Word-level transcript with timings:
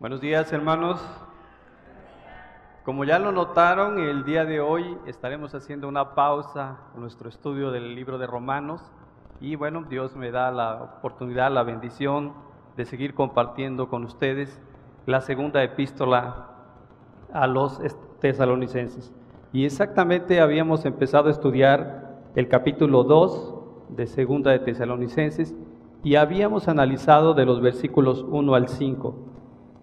Buenos 0.00 0.20
días 0.20 0.52
hermanos. 0.52 1.04
Como 2.84 3.02
ya 3.02 3.18
lo 3.18 3.32
notaron, 3.32 3.98
el 3.98 4.24
día 4.24 4.44
de 4.44 4.60
hoy 4.60 4.96
estaremos 5.06 5.56
haciendo 5.56 5.88
una 5.88 6.14
pausa 6.14 6.78
en 6.94 7.00
nuestro 7.00 7.28
estudio 7.28 7.72
del 7.72 7.96
libro 7.96 8.16
de 8.16 8.28
Romanos 8.28 8.80
y 9.40 9.56
bueno, 9.56 9.86
Dios 9.90 10.14
me 10.14 10.30
da 10.30 10.52
la 10.52 10.94
oportunidad, 10.98 11.50
la 11.52 11.64
bendición 11.64 12.32
de 12.76 12.84
seguir 12.84 13.14
compartiendo 13.14 13.88
con 13.88 14.04
ustedes 14.04 14.60
la 15.06 15.20
segunda 15.20 15.64
epístola 15.64 16.46
a 17.32 17.48
los 17.48 17.80
tesalonicenses. 18.20 19.12
Y 19.52 19.64
exactamente 19.64 20.40
habíamos 20.40 20.84
empezado 20.84 21.26
a 21.26 21.32
estudiar 21.32 22.20
el 22.36 22.46
capítulo 22.46 23.02
2 23.02 23.54
de 23.96 24.06
segunda 24.06 24.52
de 24.52 24.60
tesalonicenses 24.60 25.56
y 26.04 26.14
habíamos 26.14 26.68
analizado 26.68 27.34
de 27.34 27.44
los 27.44 27.60
versículos 27.60 28.24
1 28.28 28.54
al 28.54 28.68
5. 28.68 29.37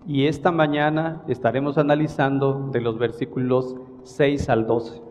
Y 0.07 0.27
esta 0.27 0.51
mañana 0.51 1.23
estaremos 1.27 1.79
analizando 1.79 2.69
de 2.71 2.79
los 2.79 2.99
versículos 2.99 3.75
6 4.03 4.49
al 4.49 4.67
12. 4.67 5.01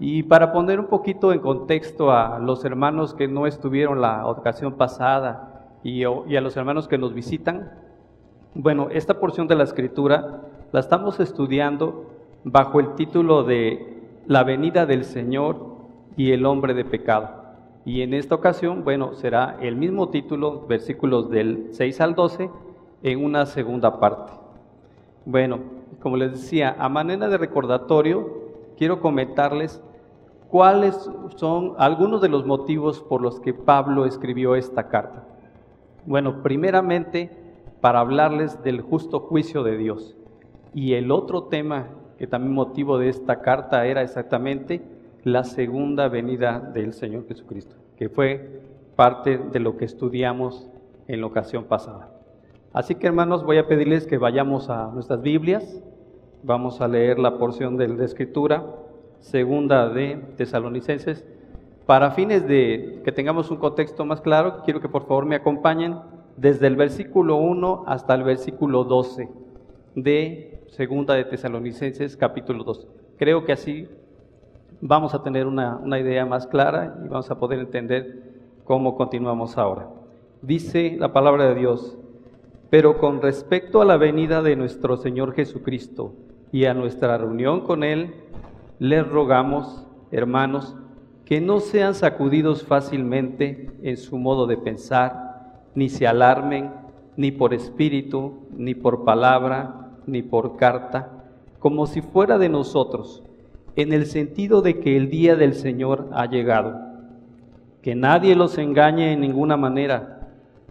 Y 0.00 0.22
para 0.22 0.50
poner 0.52 0.80
un 0.80 0.86
poquito 0.86 1.32
en 1.32 1.40
contexto 1.40 2.10
a 2.10 2.38
los 2.38 2.64
hermanos 2.64 3.12
que 3.12 3.28
no 3.28 3.46
estuvieron 3.46 4.00
la 4.00 4.26
ocasión 4.26 4.74
pasada 4.74 5.76
y, 5.82 6.04
a 6.04 6.40
los 6.40 6.56
hermanos 6.56 6.88
que 6.88 6.96
nos 6.96 7.12
visitan, 7.12 7.70
bueno, 8.54 8.88
esta 8.90 9.20
porción 9.20 9.46
de 9.46 9.56
la 9.56 9.64
escritura 9.64 10.42
la 10.72 10.80
estamos 10.80 11.20
estudiando 11.20 12.06
bajo 12.44 12.80
el 12.80 12.94
título 12.94 13.42
de 13.42 14.04
La 14.26 14.42
venida 14.42 14.86
del 14.86 15.04
Señor 15.04 15.76
y 16.16 16.32
el 16.32 16.46
hombre 16.46 16.72
de 16.72 16.86
pecado. 16.86 17.28
Y 17.84 18.00
en 18.00 18.14
esta 18.14 18.34
ocasión, 18.34 18.84
bueno, 18.84 19.14
será 19.14 19.58
el 19.60 19.76
mismo 19.76 20.08
título, 20.08 20.66
versículos 20.66 21.28
del 21.28 21.68
6 21.72 22.00
al 22.00 22.14
12, 22.14 22.50
en 23.02 23.24
una 23.24 23.46
segunda 23.46 24.00
parte. 24.00 24.32
Bueno, 25.24 25.60
como 26.00 26.16
les 26.16 26.32
decía, 26.32 26.76
a 26.78 26.88
manera 26.88 27.28
de 27.28 27.38
recordatorio, 27.38 28.48
quiero 28.76 29.00
comentarles 29.00 29.82
cuáles 30.48 31.10
son 31.36 31.74
algunos 31.78 32.20
de 32.20 32.28
los 32.28 32.46
motivos 32.46 33.02
por 33.02 33.20
los 33.20 33.40
que 33.40 33.52
Pablo 33.54 34.06
escribió 34.06 34.54
esta 34.54 34.88
carta. 34.88 35.24
Bueno, 36.06 36.42
primeramente, 36.42 37.30
para 37.80 38.00
hablarles 38.00 38.62
del 38.62 38.80
justo 38.80 39.20
juicio 39.20 39.62
de 39.62 39.76
Dios. 39.76 40.16
Y 40.74 40.94
el 40.94 41.10
otro 41.10 41.44
tema 41.44 41.88
que 42.18 42.26
también 42.26 42.54
motivo 42.54 42.98
de 42.98 43.08
esta 43.08 43.40
carta 43.40 43.86
era 43.86 44.02
exactamente 44.02 44.82
la 45.22 45.44
segunda 45.44 46.08
venida 46.08 46.58
del 46.58 46.92
Señor 46.92 47.26
Jesucristo, 47.28 47.76
que 47.96 48.08
fue 48.08 48.62
parte 48.96 49.38
de 49.38 49.60
lo 49.60 49.76
que 49.76 49.84
estudiamos 49.84 50.68
en 51.06 51.20
la 51.20 51.26
ocasión 51.26 51.64
pasada. 51.64 52.17
Así 52.78 52.94
que 52.94 53.08
hermanos, 53.08 53.42
voy 53.42 53.58
a 53.58 53.66
pedirles 53.66 54.06
que 54.06 54.18
vayamos 54.18 54.70
a 54.70 54.92
nuestras 54.94 55.20
Biblias. 55.20 55.82
Vamos 56.44 56.80
a 56.80 56.86
leer 56.86 57.18
la 57.18 57.36
porción 57.36 57.76
de 57.76 57.88
la 57.88 58.04
Escritura, 58.04 58.64
segunda 59.18 59.88
de 59.88 60.14
Tesalonicenses. 60.36 61.26
Para 61.86 62.12
fines 62.12 62.46
de 62.46 63.02
que 63.04 63.10
tengamos 63.10 63.50
un 63.50 63.56
contexto 63.56 64.04
más 64.04 64.20
claro, 64.20 64.62
quiero 64.64 64.80
que 64.80 64.88
por 64.88 65.08
favor 65.08 65.26
me 65.26 65.34
acompañen 65.34 65.98
desde 66.36 66.68
el 66.68 66.76
versículo 66.76 67.38
1 67.38 67.82
hasta 67.88 68.14
el 68.14 68.22
versículo 68.22 68.84
12 68.84 69.28
de 69.96 70.62
segunda 70.68 71.14
de 71.14 71.24
Tesalonicenses 71.24 72.16
capítulo 72.16 72.62
2. 72.62 72.86
Creo 73.16 73.44
que 73.44 73.50
así 73.50 73.88
vamos 74.80 75.16
a 75.16 75.24
tener 75.24 75.48
una, 75.48 75.78
una 75.78 75.98
idea 75.98 76.24
más 76.26 76.46
clara 76.46 76.96
y 77.04 77.08
vamos 77.08 77.28
a 77.28 77.40
poder 77.40 77.58
entender 77.58 78.22
cómo 78.62 78.96
continuamos 78.96 79.58
ahora. 79.58 79.88
Dice 80.42 80.96
la 80.96 81.12
palabra 81.12 81.48
de 81.48 81.56
Dios, 81.56 81.98
pero 82.70 82.98
con 82.98 83.22
respecto 83.22 83.80
a 83.80 83.84
la 83.84 83.96
venida 83.96 84.42
de 84.42 84.56
nuestro 84.56 84.96
Señor 84.96 85.34
Jesucristo 85.34 86.14
y 86.52 86.66
a 86.66 86.74
nuestra 86.74 87.16
reunión 87.16 87.62
con 87.62 87.82
Él, 87.82 88.14
les 88.78 89.06
rogamos, 89.06 89.86
hermanos, 90.10 90.76
que 91.24 91.40
no 91.40 91.60
sean 91.60 91.94
sacudidos 91.94 92.64
fácilmente 92.64 93.70
en 93.82 93.96
su 93.96 94.18
modo 94.18 94.46
de 94.46 94.56
pensar, 94.56 95.62
ni 95.74 95.88
se 95.88 96.06
alarmen, 96.06 96.70
ni 97.16 97.32
por 97.32 97.54
espíritu, 97.54 98.34
ni 98.56 98.74
por 98.74 99.04
palabra, 99.04 99.90
ni 100.06 100.22
por 100.22 100.56
carta, 100.56 101.24
como 101.58 101.86
si 101.86 102.00
fuera 102.00 102.38
de 102.38 102.48
nosotros, 102.48 103.22
en 103.76 103.92
el 103.92 104.06
sentido 104.06 104.62
de 104.62 104.78
que 104.80 104.96
el 104.96 105.10
día 105.10 105.36
del 105.36 105.54
Señor 105.54 106.08
ha 106.12 106.26
llegado. 106.26 106.78
Que 107.82 107.94
nadie 107.94 108.34
los 108.34 108.58
engañe 108.58 109.12
en 109.12 109.20
ninguna 109.20 109.56
manera 109.56 110.17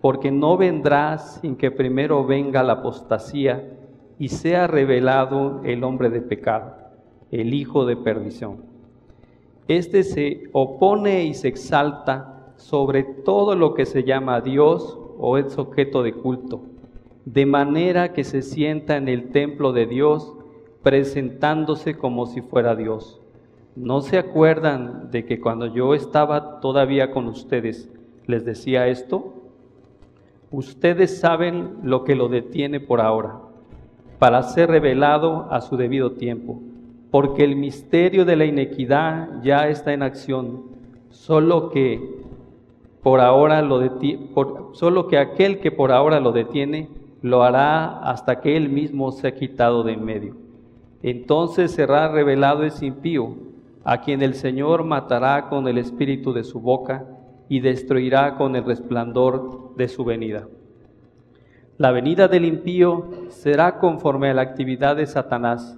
porque 0.02 0.32
no 0.32 0.58
vendrá 0.58 1.18
sin 1.18 1.56
que 1.56 1.72
primero 1.72 2.26
venga 2.26 2.64
la 2.64 2.74
apostasía 2.74 3.78
y 4.20 4.30
sea 4.30 4.68
revelado 4.68 5.62
el 5.64 5.84
hombre 5.84 6.10
de 6.10 6.22
pecado, 6.22 6.74
el 7.32 7.54
hijo 7.54 7.86
de 7.86 7.98
perdición. 7.98 8.58
Este 9.68 10.04
se 10.04 10.44
opone 10.54 11.26
y 11.26 11.34
se 11.34 11.48
exalta 11.48 12.54
sobre 12.56 13.04
todo 13.04 13.56
lo 13.56 13.74
que 13.74 13.86
se 13.86 14.04
llama 14.04 14.42
Dios 14.42 14.98
o 15.18 15.38
es 15.38 15.58
objeto 15.58 16.04
de 16.04 16.14
culto, 16.14 16.62
de 17.26 17.46
manera 17.46 18.14
que 18.14 18.24
se 18.24 18.42
sienta 18.42 18.98
en 18.98 19.08
el 19.08 19.32
templo 19.32 19.74
de 19.74 19.86
Dios 19.86 20.34
presentándose 20.84 21.98
como 21.98 22.28
si 22.28 22.42
fuera 22.42 22.76
Dios. 22.76 23.20
¿No 23.76 24.02
se 24.02 24.18
acuerdan 24.18 25.12
de 25.12 25.26
que 25.26 25.40
cuando 25.40 25.68
yo 25.68 25.94
estaba 25.94 26.60
todavía 26.62 27.12
con 27.12 27.28
ustedes 27.28 27.92
les 28.26 28.46
decía 28.46 28.88
esto? 28.88 29.37
Ustedes 30.52 31.20
saben 31.20 31.78
lo 31.84 32.06
que 32.06 32.16
lo 32.16 32.30
detiene 32.30 32.80
por 32.80 33.02
ahora, 33.02 33.40
para 34.18 34.44
ser 34.44 34.70
revelado 34.70 35.48
a 35.52 35.60
su 35.60 35.76
debido 35.76 36.14
tiempo, 36.14 36.62
porque 37.12 37.44
el 37.44 37.58
misterio 37.58 38.24
de 38.24 38.38
la 38.38 38.46
inequidad 38.46 39.42
ya 39.44 39.68
está 39.68 39.92
en 39.92 40.04
acción, 40.04 40.64
solo 41.10 41.70
que 41.70 42.02
por 43.04 43.20
ahora 43.20 43.62
lo 43.62 43.80
detiene, 43.80 44.30
solo 44.72 45.08
que 45.08 45.18
aquel 45.18 45.60
que 45.60 45.72
por 45.72 45.92
ahora 45.92 46.22
lo 46.22 46.32
detiene 46.32 46.90
lo 47.22 47.44
hará 47.44 48.00
hasta 48.00 48.40
que 48.40 48.56
él 48.56 48.70
mismo 48.70 49.12
se 49.12 49.28
ha 49.28 49.36
quitado 49.36 49.84
de 49.84 49.94
en 49.94 50.06
medio. 50.06 50.36
Entonces 51.04 51.72
será 51.72 52.08
revelado 52.08 52.64
ese 52.64 52.86
impío, 52.86 53.36
a 53.84 54.00
quien 54.00 54.22
el 54.22 54.34
Señor 54.34 54.86
matará 54.86 55.50
con 55.50 55.68
el 55.68 55.78
espíritu 55.78 56.32
de 56.32 56.44
su 56.44 56.60
boca 56.62 57.06
y 57.50 57.60
destruirá 57.60 58.36
con 58.36 58.56
el 58.56 58.66
resplandor 58.66 59.76
de 59.76 59.88
su 59.88 60.04
venida. 60.04 60.48
La 61.78 61.92
venida 61.92 62.28
del 62.28 62.46
impío 62.46 63.10
será 63.30 63.78
conforme 63.80 64.30
a 64.30 64.34
la 64.34 64.42
actividad 64.42 64.96
de 64.96 65.06
Satanás, 65.06 65.78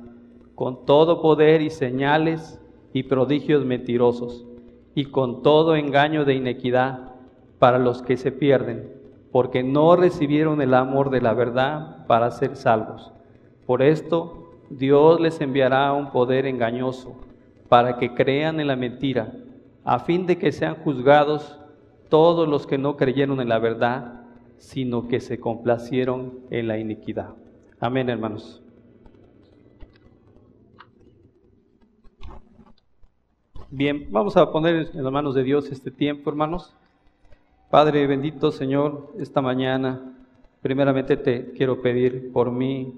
con 0.56 0.86
todo 0.86 1.22
poder 1.22 1.62
y 1.62 1.70
señales 1.70 2.62
y 2.94 3.04
prodigios 3.04 3.66
mentirosos, 3.66 4.46
y 4.96 5.06
con 5.06 5.44
todo 5.44 5.76
engaño 5.76 6.26
de 6.26 6.36
inequidad 6.36 7.12
para 7.60 7.80
los 7.80 8.02
que 8.02 8.18
se 8.18 8.32
pierden, 8.32 8.94
porque 9.32 9.62
no 9.62 9.96
recibieron 9.96 10.62
el 10.62 10.74
amor 10.74 11.10
de 11.10 11.22
la 11.22 11.34
verdad 11.34 12.06
para 12.08 12.32
ser 12.32 12.56
salvos. 12.56 13.12
Por 13.66 13.82
esto 13.82 14.50
Dios 14.70 15.20
les 15.20 15.42
enviará 15.42 15.94
un 15.94 16.12
poder 16.12 16.46
engañoso 16.46 17.16
para 17.68 17.98
que 17.98 18.14
crean 18.14 18.60
en 18.60 18.68
la 18.68 18.76
mentira, 18.76 19.34
a 19.84 20.00
fin 20.00 20.26
de 20.26 20.38
que 20.38 20.52
sean 20.52 20.76
juzgados 20.76 21.59
todos 22.10 22.48
los 22.48 22.68
que 22.68 22.78
no 22.78 22.98
creyeron 22.98 23.40
en 23.40 23.50
la 23.50 23.60
verdad, 23.60 24.24
sino 24.58 25.08
que 25.08 25.20
se 25.20 25.40
complacieron 25.40 26.40
en 26.50 26.68
la 26.68 26.78
iniquidad. 26.78 27.36
Amén, 27.80 28.10
hermanos. 28.10 28.62
Bien, 33.72 34.08
vamos 34.10 34.36
a 34.36 34.52
poner 34.52 34.90
en 34.94 35.04
las 35.04 35.14
manos 35.14 35.36
de 35.36 35.44
Dios 35.44 35.72
este 35.72 35.92
tiempo, 35.92 36.30
hermanos. 36.30 36.76
Padre 37.70 38.08
bendito 38.08 38.52
Señor, 38.52 39.14
esta 39.20 39.42
mañana, 39.42 40.18
primeramente 40.62 41.16
te 41.18 41.52
quiero 41.52 41.84
pedir 41.84 42.32
por 42.34 42.52
mí, 42.52 42.96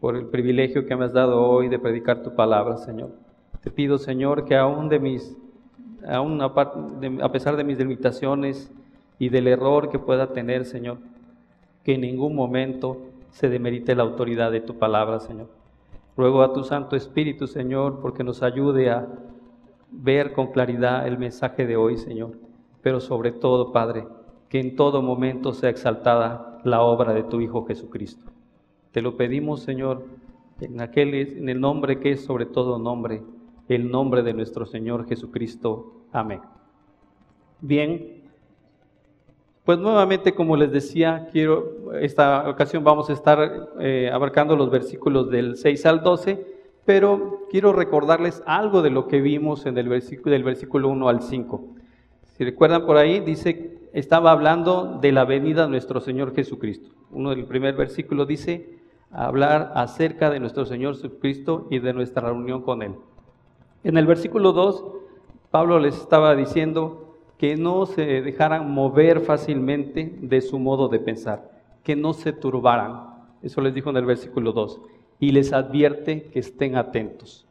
por 0.00 0.16
el 0.16 0.26
privilegio 0.26 0.86
que 0.86 0.96
me 0.96 1.04
has 1.04 1.12
dado 1.12 1.42
hoy 1.42 1.68
de 1.68 1.78
predicar 1.78 2.22
tu 2.22 2.34
palabra, 2.34 2.78
Señor. 2.78 3.10
Te 3.60 3.70
pido, 3.70 3.98
Señor, 3.98 4.46
que 4.46 4.56
aún 4.56 4.88
de 4.88 4.98
mis 4.98 5.36
a 6.06 7.32
pesar 7.32 7.56
de 7.56 7.64
mis 7.64 7.78
limitaciones 7.78 8.70
y 9.18 9.28
del 9.28 9.46
error 9.46 9.90
que 9.90 9.98
pueda 9.98 10.32
tener, 10.32 10.64
Señor, 10.64 10.98
que 11.84 11.94
en 11.94 12.00
ningún 12.02 12.34
momento 12.34 12.98
se 13.30 13.48
demerite 13.48 13.94
la 13.94 14.02
autoridad 14.02 14.50
de 14.50 14.60
tu 14.60 14.78
palabra, 14.78 15.20
Señor. 15.20 15.48
Ruego 16.16 16.42
a 16.42 16.52
tu 16.52 16.64
Santo 16.64 16.96
Espíritu, 16.96 17.46
Señor, 17.46 18.00
porque 18.00 18.24
nos 18.24 18.42
ayude 18.42 18.90
a 18.90 19.08
ver 19.90 20.32
con 20.32 20.52
claridad 20.52 21.06
el 21.06 21.18
mensaje 21.18 21.66
de 21.66 21.76
hoy, 21.76 21.96
Señor. 21.96 22.32
Pero 22.82 23.00
sobre 23.00 23.32
todo, 23.32 23.72
Padre, 23.72 24.06
que 24.48 24.60
en 24.60 24.76
todo 24.76 25.02
momento 25.02 25.52
sea 25.52 25.70
exaltada 25.70 26.60
la 26.64 26.82
obra 26.82 27.14
de 27.14 27.22
tu 27.22 27.40
Hijo 27.40 27.64
Jesucristo. 27.64 28.30
Te 28.92 29.00
lo 29.00 29.16
pedimos, 29.16 29.62
Señor, 29.62 30.04
en, 30.60 30.80
aquel, 30.80 31.14
en 31.14 31.48
el 31.48 31.60
nombre 31.60 31.98
que 31.98 32.12
es 32.12 32.24
sobre 32.24 32.44
todo 32.46 32.78
nombre, 32.78 33.22
el 33.68 33.90
nombre 33.90 34.22
de 34.22 34.34
nuestro 34.34 34.66
Señor 34.66 35.06
Jesucristo. 35.06 36.04
Amén. 36.12 36.40
Bien, 37.60 38.20
Pues 39.64 39.78
nuevamente, 39.78 40.34
como 40.34 40.56
les 40.56 40.72
decía, 40.72 41.28
quiero, 41.30 41.92
esta 42.00 42.50
ocasión 42.50 42.82
vamos 42.82 43.08
a 43.08 43.12
estar 43.12 43.70
eh, 43.78 44.10
abarcando 44.12 44.56
los 44.56 44.70
versículos 44.72 45.30
del 45.30 45.56
6 45.56 45.86
al 45.86 46.02
12, 46.02 46.44
pero 46.84 47.46
quiero 47.48 47.72
recordarles 47.72 48.42
algo 48.44 48.82
de 48.82 48.90
lo 48.90 49.06
que 49.06 49.20
vimos 49.20 49.64
en 49.66 49.78
el 49.78 49.88
versículo, 49.88 50.32
del 50.32 50.42
versículo 50.42 50.88
1 50.88 51.08
al 51.08 51.22
5. 51.22 51.64
Si 52.24 52.44
recuerdan 52.44 52.84
por 52.84 52.96
ahí, 52.96 53.20
dice, 53.20 53.78
estaba 53.92 54.32
hablando 54.32 54.98
de 55.00 55.12
la 55.12 55.24
venida 55.24 55.62
de 55.62 55.70
nuestro 55.70 56.00
Señor 56.00 56.34
Jesucristo. 56.34 56.90
Uno 57.12 57.30
del 57.30 57.44
primer 57.44 57.76
versículo 57.76 58.26
dice, 58.26 58.80
hablar 59.12 59.70
acerca 59.76 60.28
de 60.30 60.40
nuestro 60.40 60.66
Señor 60.66 60.94
Jesucristo 60.96 61.68
y 61.70 61.78
de 61.78 61.92
nuestra 61.92 62.28
reunión 62.28 62.62
con 62.62 62.82
Él. 62.82 62.96
En 63.84 63.96
el 63.96 64.06
versículo 64.06 64.52
2, 64.52 64.84
Pablo 65.50 65.78
les 65.78 65.96
estaba 65.96 66.34
diciendo, 66.34 67.02
que 67.42 67.56
no 67.56 67.86
se 67.86 68.22
dejaran 68.22 68.70
mover 68.70 69.22
fácilmente 69.22 70.16
de 70.20 70.40
su 70.42 70.60
modo 70.60 70.86
de 70.86 71.00
pensar, 71.00 71.50
que 71.82 71.96
no 71.96 72.12
se 72.12 72.32
turbaran. 72.32 73.16
Eso 73.42 73.60
les 73.60 73.74
dijo 73.74 73.90
en 73.90 73.96
el 73.96 74.04
versículo 74.04 74.52
2. 74.52 74.80
Y 75.18 75.32
les 75.32 75.52
advierte 75.52 76.30
que 76.32 76.38
estén 76.38 76.76
atentos. 76.76 77.44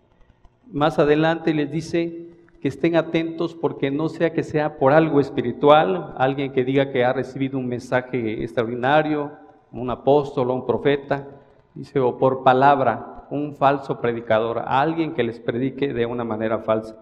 Más 0.71 0.97
adelante 0.97 1.53
les 1.53 1.69
dice 1.69 2.29
que 2.61 2.69
estén 2.69 2.95
atentos 2.95 3.53
porque 3.53 3.91
no 3.91 4.07
sea 4.07 4.31
que 4.31 4.43
sea 4.43 4.77
por 4.77 4.93
algo 4.93 5.19
espiritual, 5.19 6.13
alguien 6.17 6.53
que 6.53 6.63
diga 6.63 6.89
que 6.93 7.03
ha 7.03 7.11
recibido 7.11 7.59
un 7.59 7.67
mensaje 7.67 8.41
extraordinario, 8.43 9.33
un 9.73 9.89
apóstol 9.89 10.51
o 10.51 10.53
un 10.53 10.65
profeta, 10.65 11.27
dice, 11.75 11.99
o 11.99 12.17
por 12.17 12.43
palabra, 12.43 13.20
un 13.31 13.55
falso 13.55 13.99
predicador, 13.99 14.63
alguien 14.65 15.13
que 15.13 15.23
les 15.23 15.39
predique 15.39 15.93
de 15.93 16.05
una 16.05 16.23
manera 16.23 16.59
falsa 16.59 16.95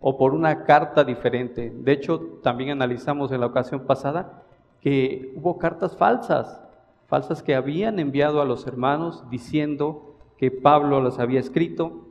o 0.00 0.16
por 0.16 0.34
una 0.34 0.64
carta 0.64 1.02
diferente. 1.02 1.72
De 1.74 1.92
hecho, 1.92 2.38
también 2.42 2.70
analizamos 2.70 3.32
en 3.32 3.40
la 3.40 3.46
ocasión 3.46 3.80
pasada 3.86 4.42
que 4.80 5.32
hubo 5.34 5.58
cartas 5.58 5.96
falsas, 5.96 6.62
falsas 7.06 7.42
que 7.42 7.54
habían 7.54 7.98
enviado 7.98 8.40
a 8.40 8.44
los 8.44 8.66
hermanos 8.66 9.24
diciendo 9.30 10.14
que 10.36 10.50
Pablo 10.50 11.00
las 11.00 11.18
había 11.18 11.40
escrito 11.40 12.06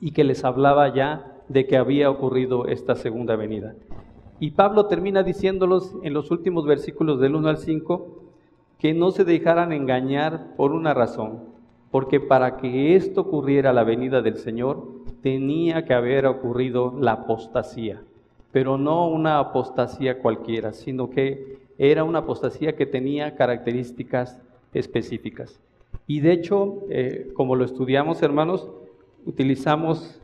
y 0.00 0.10
que 0.12 0.24
les 0.24 0.44
hablaba 0.44 0.92
ya 0.92 1.36
de 1.48 1.66
que 1.66 1.76
había 1.76 2.10
ocurrido 2.10 2.66
esta 2.66 2.94
segunda 2.94 3.36
venida. 3.36 3.74
Y 4.40 4.52
Pablo 4.52 4.86
termina 4.86 5.22
diciéndolos 5.22 5.96
en 6.02 6.14
los 6.14 6.30
últimos 6.30 6.66
versículos 6.66 7.20
del 7.20 7.34
1 7.34 7.48
al 7.48 7.58
5 7.58 8.24
que 8.78 8.94
no 8.94 9.10
se 9.10 9.24
dejaran 9.24 9.72
engañar 9.72 10.54
por 10.56 10.72
una 10.72 10.94
razón, 10.94 11.57
porque 11.90 12.20
para 12.20 12.56
que 12.56 12.96
esto 12.96 13.22
ocurriera 13.22 13.72
la 13.72 13.84
venida 13.84 14.20
del 14.22 14.36
Señor, 14.36 14.86
tenía 15.22 15.84
que 15.84 15.94
haber 15.94 16.26
ocurrido 16.26 16.94
la 17.00 17.12
apostasía, 17.12 18.02
pero 18.52 18.78
no 18.78 19.08
una 19.08 19.38
apostasía 19.38 20.18
cualquiera, 20.18 20.72
sino 20.72 21.10
que 21.10 21.58
era 21.78 22.04
una 22.04 22.20
apostasía 22.20 22.76
que 22.76 22.86
tenía 22.86 23.36
características 23.36 24.40
específicas. 24.74 25.60
Y 26.06 26.20
de 26.20 26.32
hecho, 26.32 26.82
eh, 26.90 27.30
como 27.34 27.56
lo 27.56 27.64
estudiamos, 27.64 28.22
hermanos, 28.22 28.68
utilizamos 29.26 30.20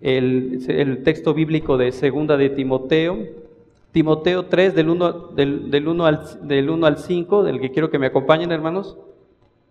el, 0.00 1.02
texto 1.04 1.34
bíblico 1.34 1.76
de 1.76 1.92
segunda 1.92 2.36
de 2.36 2.50
Timoteo, 2.50 3.18
Timoteo 3.92 4.46
3 4.46 4.74
del 4.74 4.90
1, 4.90 5.12
del, 5.28 5.70
del 5.70 5.88
1 5.88 6.06
al, 6.06 6.48
del 6.48 6.70
1 6.70 6.86
al 6.86 6.98
5, 6.98 7.42
del 7.42 7.60
que 7.60 7.70
quiero 7.70 7.90
que 7.90 7.98
me 7.98 8.06
acompañen, 8.06 8.52
hermanos. 8.52 8.96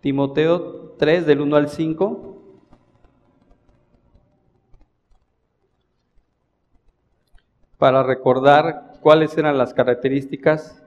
Timoteo 0.02 0.94
3 0.98 1.26
del 1.26 1.42
1 1.42 1.56
al 1.56 1.70
5. 1.70 2.28
para 7.78 8.04
recordar 8.04 8.94
cuáles 9.02 9.38
eran 9.38 9.58
las 9.58 9.74
características. 9.74 10.84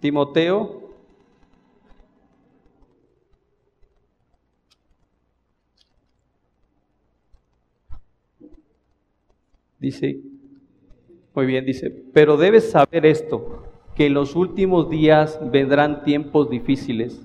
Timoteo 0.00 0.90
dice, 9.78 10.20
muy 11.34 11.46
bien, 11.46 11.64
dice, 11.64 11.90
pero 12.12 12.36
debes 12.36 12.70
saber 12.70 13.06
esto, 13.06 13.62
que 13.94 14.06
en 14.06 14.14
los 14.14 14.34
últimos 14.34 14.90
días 14.90 15.38
vendrán 15.50 16.02
tiempos 16.04 16.50
difíciles, 16.50 17.20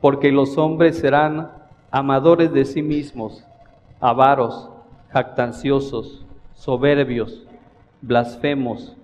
porque 0.00 0.32
los 0.32 0.58
hombres 0.58 0.98
serán 0.98 1.50
amadores 1.90 2.52
de 2.52 2.64
sí 2.64 2.82
mismos, 2.82 3.44
avaros, 4.00 4.70
jactanciosos, 5.10 6.24
soberbios 6.54 7.48
blasfemos, 8.00 8.96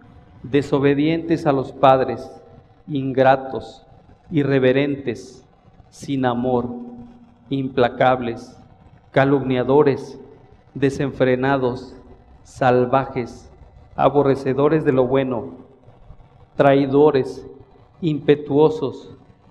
desobedientes 0.43 1.47
a 1.47 1.53
los 1.53 1.73
padres, 1.73 2.31
ingratos, 2.87 3.85
irreverentes, 4.31 5.45
sin 5.91 6.25
amor, 6.25 6.69
implacables, 7.51 8.57
calumniadores, 9.11 10.19
desenfrenados, 10.75 11.95
salvajes, 12.43 13.51
aborrecedores 13.97 14.85
de 14.85 14.93
lo 14.93 15.07
bueno, 15.07 15.55
traidores, 16.57 17.47
impetuosos, 18.01 19.11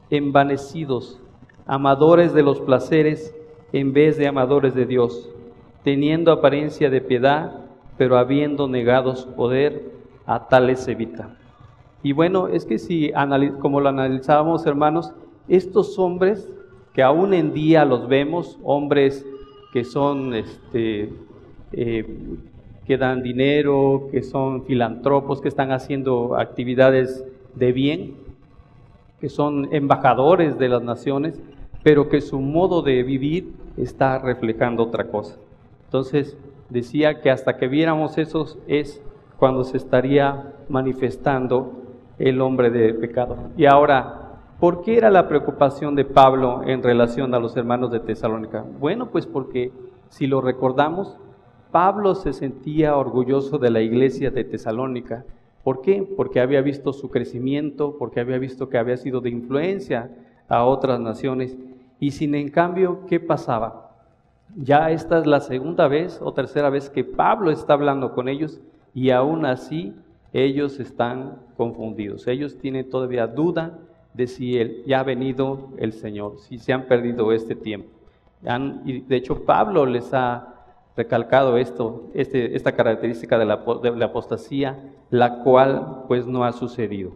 envanecidos, 0.09 1.19
amadores 1.65 2.33
de 2.33 2.43
los 2.43 2.59
placeres 2.61 3.35
en 3.71 3.93
vez 3.93 4.17
de 4.17 4.27
amadores 4.27 4.75
de 4.75 4.85
Dios, 4.85 5.29
teniendo 5.83 6.31
apariencia 6.31 6.89
de 6.89 7.01
piedad, 7.01 7.53
pero 7.97 8.17
habiendo 8.17 8.67
negado 8.67 9.15
su 9.15 9.33
poder, 9.33 9.91
a 10.25 10.47
tales 10.47 10.87
evita. 10.87 11.35
Y 12.01 12.11
bueno, 12.11 12.47
es 12.47 12.65
que 12.65 12.79
si, 12.79 13.11
como 13.59 13.79
lo 13.79 13.89
analizábamos 13.89 14.65
hermanos, 14.65 15.13
estos 15.47 15.97
hombres 15.99 16.49
que 16.93 17.01
aún 17.01 17.33
en 17.33 17.53
día 17.53 17.85
los 17.85 18.07
vemos, 18.07 18.59
hombres 18.63 19.25
que 19.71 19.83
son, 19.83 20.33
este, 20.35 21.11
eh, 21.71 22.05
que 22.85 22.97
dan 22.97 23.23
dinero, 23.23 24.07
que 24.11 24.21
son 24.21 24.65
filantropos, 24.65 25.41
que 25.41 25.47
están 25.47 25.71
haciendo 25.71 26.37
actividades 26.37 27.25
de 27.55 27.71
bien, 27.71 28.13
que 29.19 29.29
son 29.29 29.69
embajadores 29.71 30.59
de 30.59 30.69
las 30.69 30.83
naciones, 30.83 31.41
pero 31.83 32.09
que 32.09 32.21
su 32.21 32.39
modo 32.39 32.81
de 32.81 33.03
vivir 33.03 33.53
está 33.77 34.17
reflejando 34.19 34.83
otra 34.83 35.05
cosa. 35.05 35.37
Entonces, 35.85 36.37
decía 36.69 37.21
que 37.21 37.29
hasta 37.29 37.57
que 37.57 37.67
viéramos 37.67 38.17
eso 38.17 38.45
es 38.67 39.01
cuando 39.37 39.63
se 39.63 39.77
estaría 39.77 40.53
manifestando 40.69 41.83
el 42.17 42.41
hombre 42.41 42.69
de 42.69 42.93
pecado. 42.93 43.37
Y 43.57 43.65
ahora, 43.65 44.39
¿por 44.59 44.81
qué 44.81 44.97
era 44.97 45.11
la 45.11 45.27
preocupación 45.27 45.95
de 45.95 46.05
Pablo 46.05 46.61
en 46.65 46.81
relación 46.81 47.33
a 47.33 47.39
los 47.39 47.57
hermanos 47.57 47.91
de 47.91 47.99
Tesalónica? 47.99 48.63
Bueno, 48.79 49.09
pues 49.11 49.27
porque 49.27 49.71
si 50.09 50.27
lo 50.27 50.41
recordamos, 50.41 51.17
Pablo 51.71 52.15
se 52.15 52.33
sentía 52.33 52.95
orgulloso 52.95 53.57
de 53.57 53.71
la 53.71 53.81
iglesia 53.81 54.31
de 54.31 54.43
Tesalónica. 54.43 55.25
¿Por 55.63 55.81
qué? 55.81 56.07
Porque 56.15 56.39
había 56.39 56.61
visto 56.61 56.93
su 56.93 57.09
crecimiento, 57.09 57.97
porque 57.97 58.19
había 58.19 58.37
visto 58.37 58.69
que 58.69 58.77
había 58.77 58.95
sido 58.97 59.21
de 59.21 59.31
influencia 59.31 60.11
a 60.47 60.65
otras 60.65 60.99
naciones. 60.99 61.57
Y 61.99 62.11
sin 62.11 62.35
en 62.35 62.49
cambio, 62.49 63.05
¿qué 63.07 63.19
pasaba? 63.19 63.91
Ya 64.55 64.91
esta 64.91 65.19
es 65.19 65.25
la 65.25 65.39
segunda 65.39 65.87
vez 65.87 66.19
o 66.21 66.33
tercera 66.33 66.69
vez 66.69 66.89
que 66.89 67.03
Pablo 67.03 67.49
está 67.49 67.73
hablando 67.73 68.13
con 68.13 68.29
ellos 68.29 68.61
y 68.93 69.09
aún 69.09 69.45
así 69.45 69.93
ellos 70.31 70.79
están 70.79 71.39
confundidos. 71.57 72.27
Ellos 72.27 72.57
tienen 72.57 72.89
todavía 72.89 73.27
duda 73.27 73.79
de 74.13 74.27
si 74.27 74.83
ya 74.85 74.99
ha 74.99 75.03
venido 75.03 75.69
el 75.77 75.93
Señor, 75.93 76.37
si 76.39 76.57
se 76.59 76.73
han 76.73 76.83
perdido 76.85 77.31
este 77.31 77.55
tiempo. 77.55 77.89
y 78.85 79.01
de 79.01 79.15
hecho 79.15 79.43
Pablo 79.43 79.85
les 79.85 80.13
ha 80.13 80.53
recalcado 80.95 81.57
esto, 81.57 82.09
este, 82.13 82.55
esta 82.55 82.73
característica 82.73 83.39
de 83.39 83.45
la, 83.45 83.63
de 83.81 83.91
la 83.95 84.05
apostasía, 84.05 84.79
la 85.09 85.39
cual 85.43 86.03
pues 86.07 86.27
no 86.27 86.43
ha 86.43 86.51
sucedido. 86.51 87.11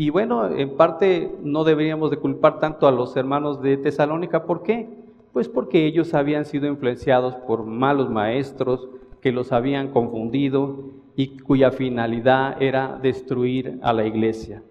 Y 0.00 0.08
bueno, 0.08 0.48
en 0.48 0.78
parte 0.78 1.30
no 1.42 1.62
deberíamos 1.62 2.10
de 2.10 2.16
culpar 2.16 2.58
tanto 2.58 2.88
a 2.88 2.90
los 2.90 3.14
hermanos 3.18 3.60
de 3.60 3.76
Tesalónica, 3.76 4.46
¿por 4.46 4.62
qué? 4.62 4.88
Pues 5.34 5.46
porque 5.46 5.84
ellos 5.84 6.14
habían 6.14 6.46
sido 6.46 6.66
influenciados 6.66 7.34
por 7.34 7.66
malos 7.66 8.08
maestros 8.08 8.88
que 9.20 9.30
los 9.30 9.52
habían 9.52 9.88
confundido 9.88 10.84
y 11.16 11.36
cuya 11.40 11.70
finalidad 11.70 12.62
era 12.62 12.98
destruir 13.02 13.78
a 13.82 13.92
la 13.92 14.06
iglesia. 14.06 14.62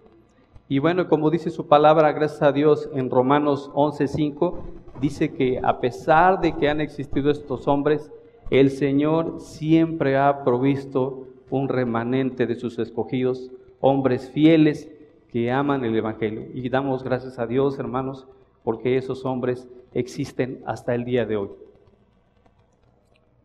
Y 0.68 0.80
bueno, 0.80 1.08
como 1.08 1.30
dice 1.30 1.50
su 1.50 1.68
palabra, 1.68 2.10
gracias 2.10 2.42
a 2.42 2.50
Dios, 2.50 2.90
en 2.92 3.08
Romanos 3.08 3.70
11:5, 3.74 4.54
dice 5.00 5.32
que 5.32 5.60
a 5.62 5.78
pesar 5.78 6.40
de 6.40 6.56
que 6.56 6.68
han 6.68 6.80
existido 6.80 7.30
estos 7.30 7.68
hombres, 7.68 8.10
el 8.50 8.68
Señor 8.68 9.38
siempre 9.38 10.16
ha 10.16 10.42
provisto 10.42 11.28
un 11.50 11.68
remanente 11.68 12.48
de 12.48 12.56
sus 12.56 12.80
escogidos, 12.80 13.52
hombres 13.80 14.28
fieles 14.28 14.90
que 15.30 15.50
aman 15.50 15.84
el 15.84 15.96
Evangelio. 15.96 16.46
Y 16.54 16.68
damos 16.68 17.02
gracias 17.02 17.38
a 17.38 17.46
Dios, 17.46 17.78
hermanos, 17.78 18.26
porque 18.64 18.96
esos 18.96 19.24
hombres 19.24 19.68
existen 19.94 20.62
hasta 20.66 20.94
el 20.94 21.04
día 21.04 21.24
de 21.24 21.36
hoy. 21.36 21.50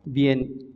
Bien, 0.04 0.72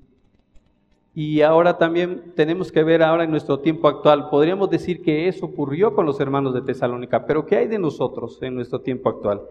Y 1.13 1.41
ahora 1.41 1.77
también 1.77 2.31
tenemos 2.35 2.71
que 2.71 2.83
ver 2.83 3.03
ahora 3.03 3.25
en 3.25 3.31
nuestro 3.31 3.59
tiempo 3.59 3.87
actual. 3.87 4.29
Podríamos 4.29 4.69
decir 4.69 5.01
que 5.01 5.27
eso 5.27 5.47
ocurrió 5.47 5.93
con 5.93 6.05
los 6.05 6.19
hermanos 6.19 6.53
de 6.53 6.61
Tesalónica, 6.61 7.25
pero 7.25 7.45
¿qué 7.45 7.57
hay 7.57 7.67
de 7.67 7.79
nosotros 7.79 8.41
en 8.41 8.55
nuestro 8.55 8.79
tiempo 8.79 9.09
actual? 9.09 9.41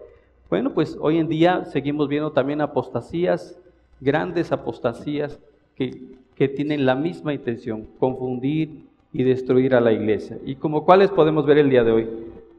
Bueno, 0.49 0.73
pues 0.73 0.97
hoy 0.99 1.19
en 1.19 1.27
día 1.27 1.65
seguimos 1.65 2.07
viendo 2.07 2.31
también 2.31 2.61
apostasías, 2.61 3.59
grandes 3.99 4.51
apostasías 4.51 5.39
que, 5.75 6.17
que 6.33 6.47
tienen 6.47 6.85
la 6.85 6.95
misma 6.95 7.33
intención, 7.33 7.87
confundir 7.99 8.88
y 9.11 9.23
destruir 9.23 9.75
a 9.75 9.81
la 9.81 9.91
iglesia. 9.91 10.37
¿Y 10.45 10.55
como 10.55 10.85
cuáles 10.85 11.09
podemos 11.11 11.45
ver 11.45 11.57
el 11.57 11.69
día 11.69 11.83
de 11.83 11.91
hoy? 11.91 12.09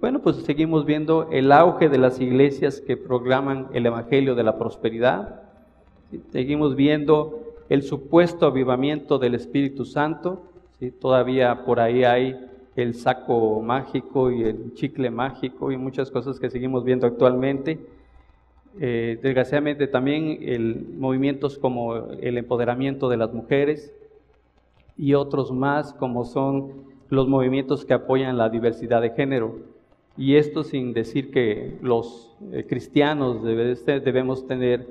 Bueno, 0.01 0.21
pues 0.21 0.37
seguimos 0.37 0.85
viendo 0.85 1.29
el 1.31 1.53
auge 1.53 1.89
de 1.89 1.99
las 1.99 2.21
iglesias 2.21 2.81
que 2.81 2.97
proclaman 2.97 3.69
el 3.75 3.87
Evangelio 3.87 4.35
de 4.35 4.43
la 4.43 4.59
Prosperidad. 4.59 5.43
Seguimos 6.31 6.75
viendo 6.75 7.55
el 7.69 7.83
supuesto 7.83 8.47
avivamiento 8.47 9.19
del 9.19 9.35
Espíritu 9.35 9.85
Santo. 9.85 10.43
¿sí? 10.79 10.91
Todavía 10.91 11.65
por 11.65 11.81
ahí 11.81 12.05
hay 12.05 12.37
el 12.77 12.95
saco 12.95 13.61
mágico 13.61 14.31
y 14.31 14.43
el 14.43 14.75
chicle 14.75 15.11
mágico 15.11 15.71
y 15.71 15.77
muchas 15.77 16.11
cosas 16.11 16.41
que 16.41 16.51
seguimos 16.51 16.83
viendo 16.83 17.07
actualmente. 17.07 17.79
Eh, 18.81 19.19
desgraciadamente 19.23 19.87
también 19.87 20.39
el, 20.43 20.87
movimientos 20.97 21.59
como 21.59 22.11
el 22.21 22.39
empoderamiento 22.39 23.09
de 23.09 23.17
las 23.17 23.33
mujeres 23.33 23.93
y 25.01 25.15
otros 25.15 25.51
más 25.51 25.95
como 25.95 26.27
son 26.27 26.73
los 27.09 27.27
movimientos 27.27 27.87
que 27.87 27.95
apoyan 27.95 28.37
la 28.37 28.51
diversidad 28.51 29.01
de 29.01 29.09
género. 29.09 29.57
Y 30.15 30.37
esto 30.37 30.63
sin 30.63 30.93
decir 30.93 31.31
que 31.31 31.79
los 31.81 32.37
eh, 32.53 32.67
cristianos 32.69 33.43
debemos 33.43 34.47
tener 34.47 34.87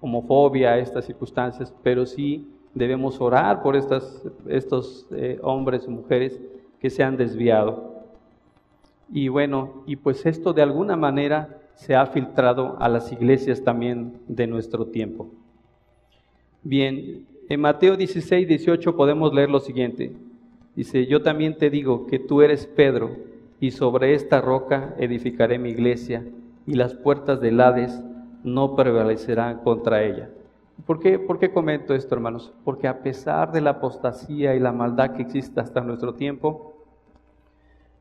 homofobia 0.00 0.74
a 0.74 0.78
estas 0.78 1.06
circunstancias, 1.06 1.74
pero 1.82 2.06
sí 2.06 2.48
debemos 2.72 3.20
orar 3.20 3.60
por 3.60 3.74
estas, 3.74 4.22
estos 4.46 5.08
eh, 5.10 5.40
hombres 5.42 5.86
y 5.88 5.90
mujeres 5.90 6.40
que 6.78 6.88
se 6.88 7.02
han 7.02 7.16
desviado. 7.16 8.04
Y 9.10 9.26
bueno, 9.26 9.82
y 9.86 9.96
pues 9.96 10.24
esto 10.24 10.52
de 10.52 10.62
alguna 10.62 10.96
manera 10.96 11.58
se 11.74 11.96
ha 11.96 12.06
filtrado 12.06 12.76
a 12.78 12.88
las 12.88 13.10
iglesias 13.10 13.64
también 13.64 14.20
de 14.28 14.46
nuestro 14.46 14.86
tiempo. 14.86 15.30
Bien, 16.62 17.26
en 17.48 17.60
Mateo 17.60 17.96
16, 17.96 18.46
18 18.46 18.94
podemos 18.94 19.32
leer 19.32 19.48
lo 19.48 19.60
siguiente. 19.60 20.12
Dice, 20.76 21.06
yo 21.06 21.22
también 21.22 21.56
te 21.56 21.70
digo 21.70 22.06
que 22.06 22.18
tú 22.18 22.42
eres 22.42 22.66
Pedro, 22.66 23.16
y 23.58 23.70
sobre 23.70 24.14
esta 24.14 24.40
roca 24.40 24.94
edificaré 24.98 25.58
mi 25.58 25.70
iglesia, 25.70 26.24
y 26.66 26.74
las 26.74 26.94
puertas 26.94 27.40
del 27.40 27.60
Hades 27.60 28.00
no 28.44 28.76
prevalecerán 28.76 29.60
contra 29.60 30.04
ella. 30.04 30.30
¿Por 30.86 31.00
qué, 31.00 31.18
¿Por 31.18 31.38
qué 31.38 31.50
comento 31.50 31.94
esto, 31.94 32.14
hermanos? 32.14 32.52
Porque 32.64 32.86
a 32.86 33.02
pesar 33.02 33.50
de 33.50 33.62
la 33.62 33.70
apostasía 33.70 34.54
y 34.54 34.60
la 34.60 34.72
maldad 34.72 35.14
que 35.14 35.22
existe 35.22 35.60
hasta 35.60 35.80
nuestro 35.80 36.14
tiempo, 36.14 36.74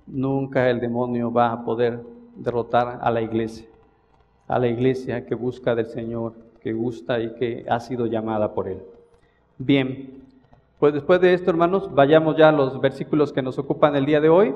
nunca 0.05 0.69
el 0.69 0.79
demonio 0.79 1.31
va 1.31 1.53
a 1.53 1.63
poder 1.63 2.01
derrotar 2.35 2.99
a 3.01 3.09
la 3.09 3.21
iglesia, 3.21 3.67
a 4.47 4.59
la 4.59 4.67
iglesia 4.67 5.25
que 5.25 5.35
busca 5.35 5.73
del 5.73 5.87
Señor, 5.87 6.33
que 6.61 6.73
gusta 6.73 7.19
y 7.19 7.33
que 7.35 7.65
ha 7.67 7.79
sido 7.79 8.05
llamada 8.05 8.53
por 8.53 8.67
Él. 8.67 8.81
Bien, 9.59 10.23
pues 10.77 10.93
después 10.93 11.19
de 11.19 11.33
esto, 11.33 11.49
hermanos, 11.49 11.89
vayamos 11.91 12.37
ya 12.37 12.49
a 12.49 12.51
los 12.51 12.79
versículos 12.79 13.33
que 13.33 13.41
nos 13.41 13.57
ocupan 13.57 13.95
el 13.95 14.05
día 14.05 14.21
de 14.21 14.29
hoy. 14.29 14.53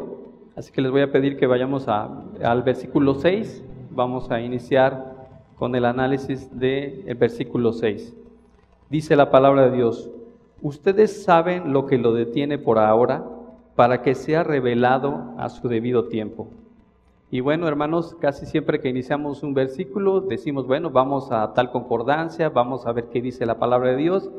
Así 0.56 0.72
que 0.72 0.82
les 0.82 0.92
voy 0.92 1.02
a 1.02 1.12
pedir 1.12 1.38
que 1.38 1.48
vayamos 1.48 1.88
al 1.88 2.62
versículo 2.62 3.16
6. 3.16 3.64
Vamos 3.90 4.30
a 4.30 4.42
iniciar 4.42 5.16
con 5.58 5.76
el 5.76 5.86
análisis 5.86 6.56
del 6.60 7.16
versículo 7.16 7.74
6. 7.74 8.14
Dice 8.92 9.16
la 9.16 9.32
palabra 9.32 9.70
de 9.70 9.76
Dios, 9.76 10.12
ustedes 10.62 11.24
saben 11.24 11.74
lo 11.74 11.88
que 11.88 11.98
lo 11.98 12.14
detiene 12.14 12.60
por 12.60 12.78
ahora 12.78 13.26
para 13.76 14.04
que 14.04 14.14
sea 14.14 14.44
revelado 14.44 15.34
a 15.40 15.50
su 15.50 15.68
debido 15.68 16.10
tiempo. 16.10 16.48
Y 17.32 17.40
bueno, 17.40 17.68
hermanos, 17.68 18.16
casi 18.20 18.46
siempre 18.46 18.80
que 18.80 18.90
iniciamos 18.90 19.42
un 19.42 19.56
versículo 19.56 20.22
decimos, 20.22 20.68
bueno, 20.68 20.92
vamos 20.92 21.32
a 21.32 21.54
tal 21.54 21.72
concordancia, 21.72 22.50
vamos 22.50 22.86
a 22.86 22.92
ver 22.92 23.06
qué 23.06 23.20
dice 23.20 23.48
la 23.48 23.58
palabra 23.58 23.92
de 23.92 23.98
Dios. 23.98 24.30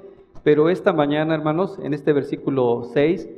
Pero 0.43 0.69
esta 0.69 0.93
mañana, 0.93 1.35
hermanos, 1.35 1.79
en 1.83 1.95
este 1.95 2.13
versículo 2.13 2.83
6, 2.93 3.29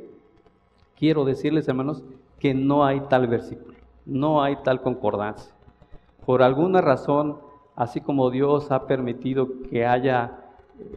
quiero 0.97 1.25
decirles, 1.25 1.67
hermanos, 1.67 2.03
que 2.39 2.53
no 2.53 2.83
hay 2.83 3.01
tal 3.01 3.27
versículo, 3.27 3.75
no 4.05 4.41
hay 4.41 4.57
tal 4.63 4.81
concordancia. 4.81 5.53
Por 6.25 6.41
alguna 6.41 6.81
razón, 6.81 7.37
así 7.75 8.01
como 8.01 8.31
Dios 8.31 8.71
ha 8.71 8.87
permitido 8.87 9.47
que 9.69 9.85
haya 9.85 10.39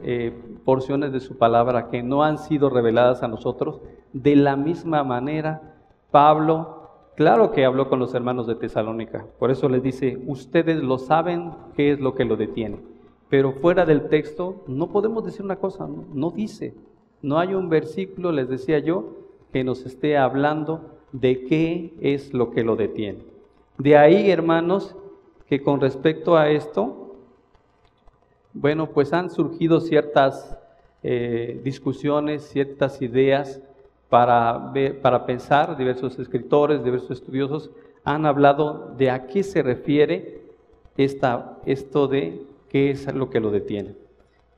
eh, 0.03 0.33
porciones 0.65 1.12
de 1.12 1.21
su 1.21 1.37
palabra 1.37 1.88
que 1.88 2.03
no 2.03 2.23
han 2.23 2.38
sido 2.38 2.71
reveladas 2.71 3.23
a 3.23 3.29
nosotros, 3.29 3.81
de 4.12 4.37
la 4.37 4.57
misma 4.57 5.05
manera, 5.05 5.75
Pablo, 6.11 6.88
claro 7.17 7.53
que 7.53 7.65
habló 7.65 7.88
con 7.88 7.99
los 7.99 8.15
hermanos 8.15 8.47
de 8.47 8.55
Tesalónica, 8.55 9.27
por 9.38 9.50
eso 9.50 9.69
les 9.69 9.83
dice, 9.83 10.19
ustedes 10.27 10.83
lo 10.83 10.99
saben 10.99 11.53
qué 11.77 11.93
es 11.93 12.00
lo 12.00 12.15
que 12.15 12.25
lo 12.25 12.37
detiene, 12.37 12.81
pero 13.28 13.52
fuera 13.52 13.85
del 13.85 14.08
texto 14.08 14.62
no 14.66 14.88
podemos 14.88 15.25
decir 15.25 15.44
una 15.44 15.56
cosa, 15.56 15.87
no, 15.87 16.30
dice, 16.30 16.75
no 17.23 17.38
hay 17.38 17.54
un 17.54 17.68
versículo, 17.68 18.32
les 18.32 18.49
decía 18.49 18.78
yo, 18.78 19.16
que 19.52 19.64
nos 19.64 19.85
esté 19.85 20.16
hablando 20.16 20.99
de 21.12 21.44
qué 21.44 21.94
es 22.00 22.35
lo 22.35 22.50
que 22.50 22.64
lo 22.64 22.76
detiene. 22.76 23.20
De 23.78 23.97
ahí, 23.97 24.30
hermanos, 24.30 24.94
que 25.49 25.62
con 25.62 25.80
respecto 25.80 26.37
a 26.37 26.50
esto, 26.50 27.14
bueno, 28.52 28.90
pues 28.90 29.12
han 29.12 29.30
surgido 29.30 29.80
ciertas 29.80 30.58
eh, 31.02 31.61
discusiones, 31.64 32.49
ciertas 32.49 33.00
ideas 33.00 33.61
para, 34.08 34.73
para 35.02 35.26
pensar, 35.26 35.76
diversos 35.76 36.18
escritores, 36.18 36.82
diversos 36.82 37.12
estudiosos 37.12 37.70
han 38.04 38.25
hablado 38.25 38.94
de 38.97 39.11
a 39.11 39.26
qué 39.26 39.42
se 39.42 39.62
refiere 39.62 40.40
esta, 40.97 41.58
esto 41.66 42.08
de 42.08 42.42
qué 42.69 42.91
es 42.91 43.13
lo 43.13 43.31
que 43.31 43.41
lo 43.41 43.51
detiene. 43.51 43.95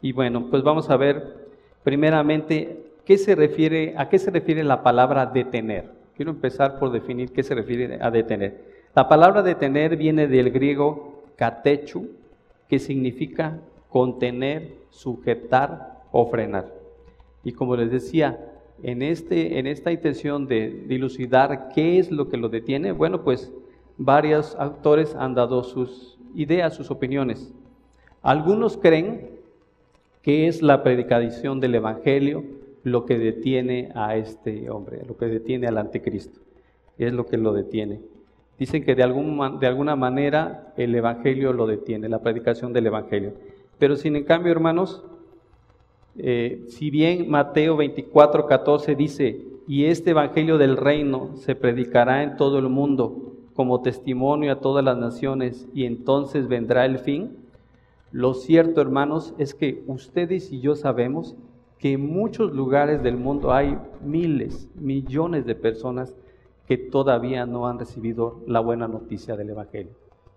Y 0.01 0.13
bueno, 0.13 0.49
pues 0.51 0.63
vamos 0.63 0.91
a 0.91 0.97
ver 0.97 1.49
primeramente 1.85 2.85
qué 3.05 3.19
se 3.19 3.35
refiere, 3.35 3.95
a 3.97 4.09
qué 4.09 4.19
se 4.19 4.31
refiere 4.31 4.65
la 4.65 4.83
palabra 4.83 5.27
detener. 5.27 5.91
Quiero 6.17 6.31
empezar 6.33 6.79
por 6.79 6.93
definir 6.93 7.33
qué 7.33 7.43
se 7.43 7.55
refiere 7.55 7.99
a 8.01 8.11
detener. 8.11 8.65
La 8.95 9.09
palabra 9.09 9.43
detener 9.43 9.97
viene 9.97 10.27
del 10.27 10.51
griego 10.51 11.23
katechu, 11.37 12.11
que 12.69 12.79
significa 12.79 13.59
contener, 13.89 14.75
sujetar 14.91 16.03
o 16.13 16.27
frenar. 16.27 16.73
Y 17.43 17.53
como 17.53 17.77
les 17.77 17.91
decía, 17.91 18.39
en, 18.83 19.03
este, 19.03 19.59
en 19.59 19.67
esta 19.67 19.93
intención 19.93 20.47
de 20.47 20.85
dilucidar 20.87 21.71
qué 21.75 21.99
es 21.99 22.11
lo 22.11 22.29
que 22.29 22.37
lo 22.37 22.49
detiene, 22.49 22.93
bueno, 22.93 23.23
pues 23.23 23.53
varios 23.97 24.55
autores 24.57 25.15
han 25.15 25.35
dado 25.35 25.63
sus 25.63 26.19
ideas, 26.35 26.75
sus 26.75 26.91
opiniones. 26.91 27.53
Algunos 28.23 28.77
creen 28.77 29.31
que 30.23 30.47
es 30.47 30.63
la 30.63 30.83
predicación 30.83 31.61
del 31.61 31.75
Evangelio 31.75 32.45
lo 32.83 33.05
que 33.05 33.19
detiene 33.19 33.91
a 33.95 34.17
este 34.17 34.71
hombre, 34.71 35.03
lo 35.07 35.17
que 35.17 35.27
detiene 35.27 35.67
al 35.67 35.79
anticristo, 35.79 36.41
es 36.99 37.13
lo 37.13 37.27
que 37.27 37.37
lo 37.37 37.53
detiene. 37.53 38.01
Dicen 38.59 38.85
que 38.85 38.95
de, 38.95 39.03
algún, 39.03 39.59
de 39.59 39.67
alguna 39.67 39.97
manera 39.97 40.73
el 40.77 40.95
Evangelio 40.95 41.53
lo 41.53 41.67
detiene, 41.67 42.09
la 42.09 42.23
predicación 42.23 42.73
del 42.73 42.87
Evangelio. 42.87 43.33
Pero 43.79 43.97
sin 43.97 44.17
en 44.17 44.25
cambio, 44.25 44.53
hermanos, 44.53 45.03
eh, 46.19 46.65
si 46.69 46.91
bien 46.91 47.31
Mateo 47.31 47.77
24, 47.77 48.47
14 48.47 48.95
dice, 48.95 49.41
y 49.67 49.85
este 49.85 50.11
Evangelio 50.11 50.59
del 50.59 50.77
reino 50.77 51.31
se 51.37 51.55
predicará 51.55 52.23
en 52.23 52.37
todo 52.37 52.59
el 52.59 52.69
mundo 52.69 53.33
como 53.55 53.81
testimonio 53.81 54.53
a 54.53 54.61
todas 54.61 54.85
las 54.85 54.99
naciones 54.99 55.67
y 55.75 55.85
entonces 55.85 56.49
vendrá 56.49 56.85
el 56.85 56.99
fin, 56.99 57.37
lo 58.13 58.35
cierto, 58.35 58.81
hermanos, 58.81 59.35
es 59.39 59.55
que 59.55 59.85
ustedes 59.87 60.53
y 60.53 60.61
yo 60.61 60.75
sabemos 60.75 61.37
que 61.79 61.93
en 61.93 62.13
muchos 62.13 62.53
lugares 62.53 63.03
del 63.03 63.17
mundo 63.17 63.53
hay 63.53 63.79
miles, 64.05 64.69
millones 64.75 65.47
de 65.47 65.55
personas 65.55 66.15
que 66.67 66.77
todavía 66.77 67.47
no 67.47 67.67
han 67.67 67.79
recibido 67.79 68.41
la 68.47 68.61
buena 68.61 68.87
noticia 68.87 69.37
del 69.37 69.51
Evangelio. 69.51 69.93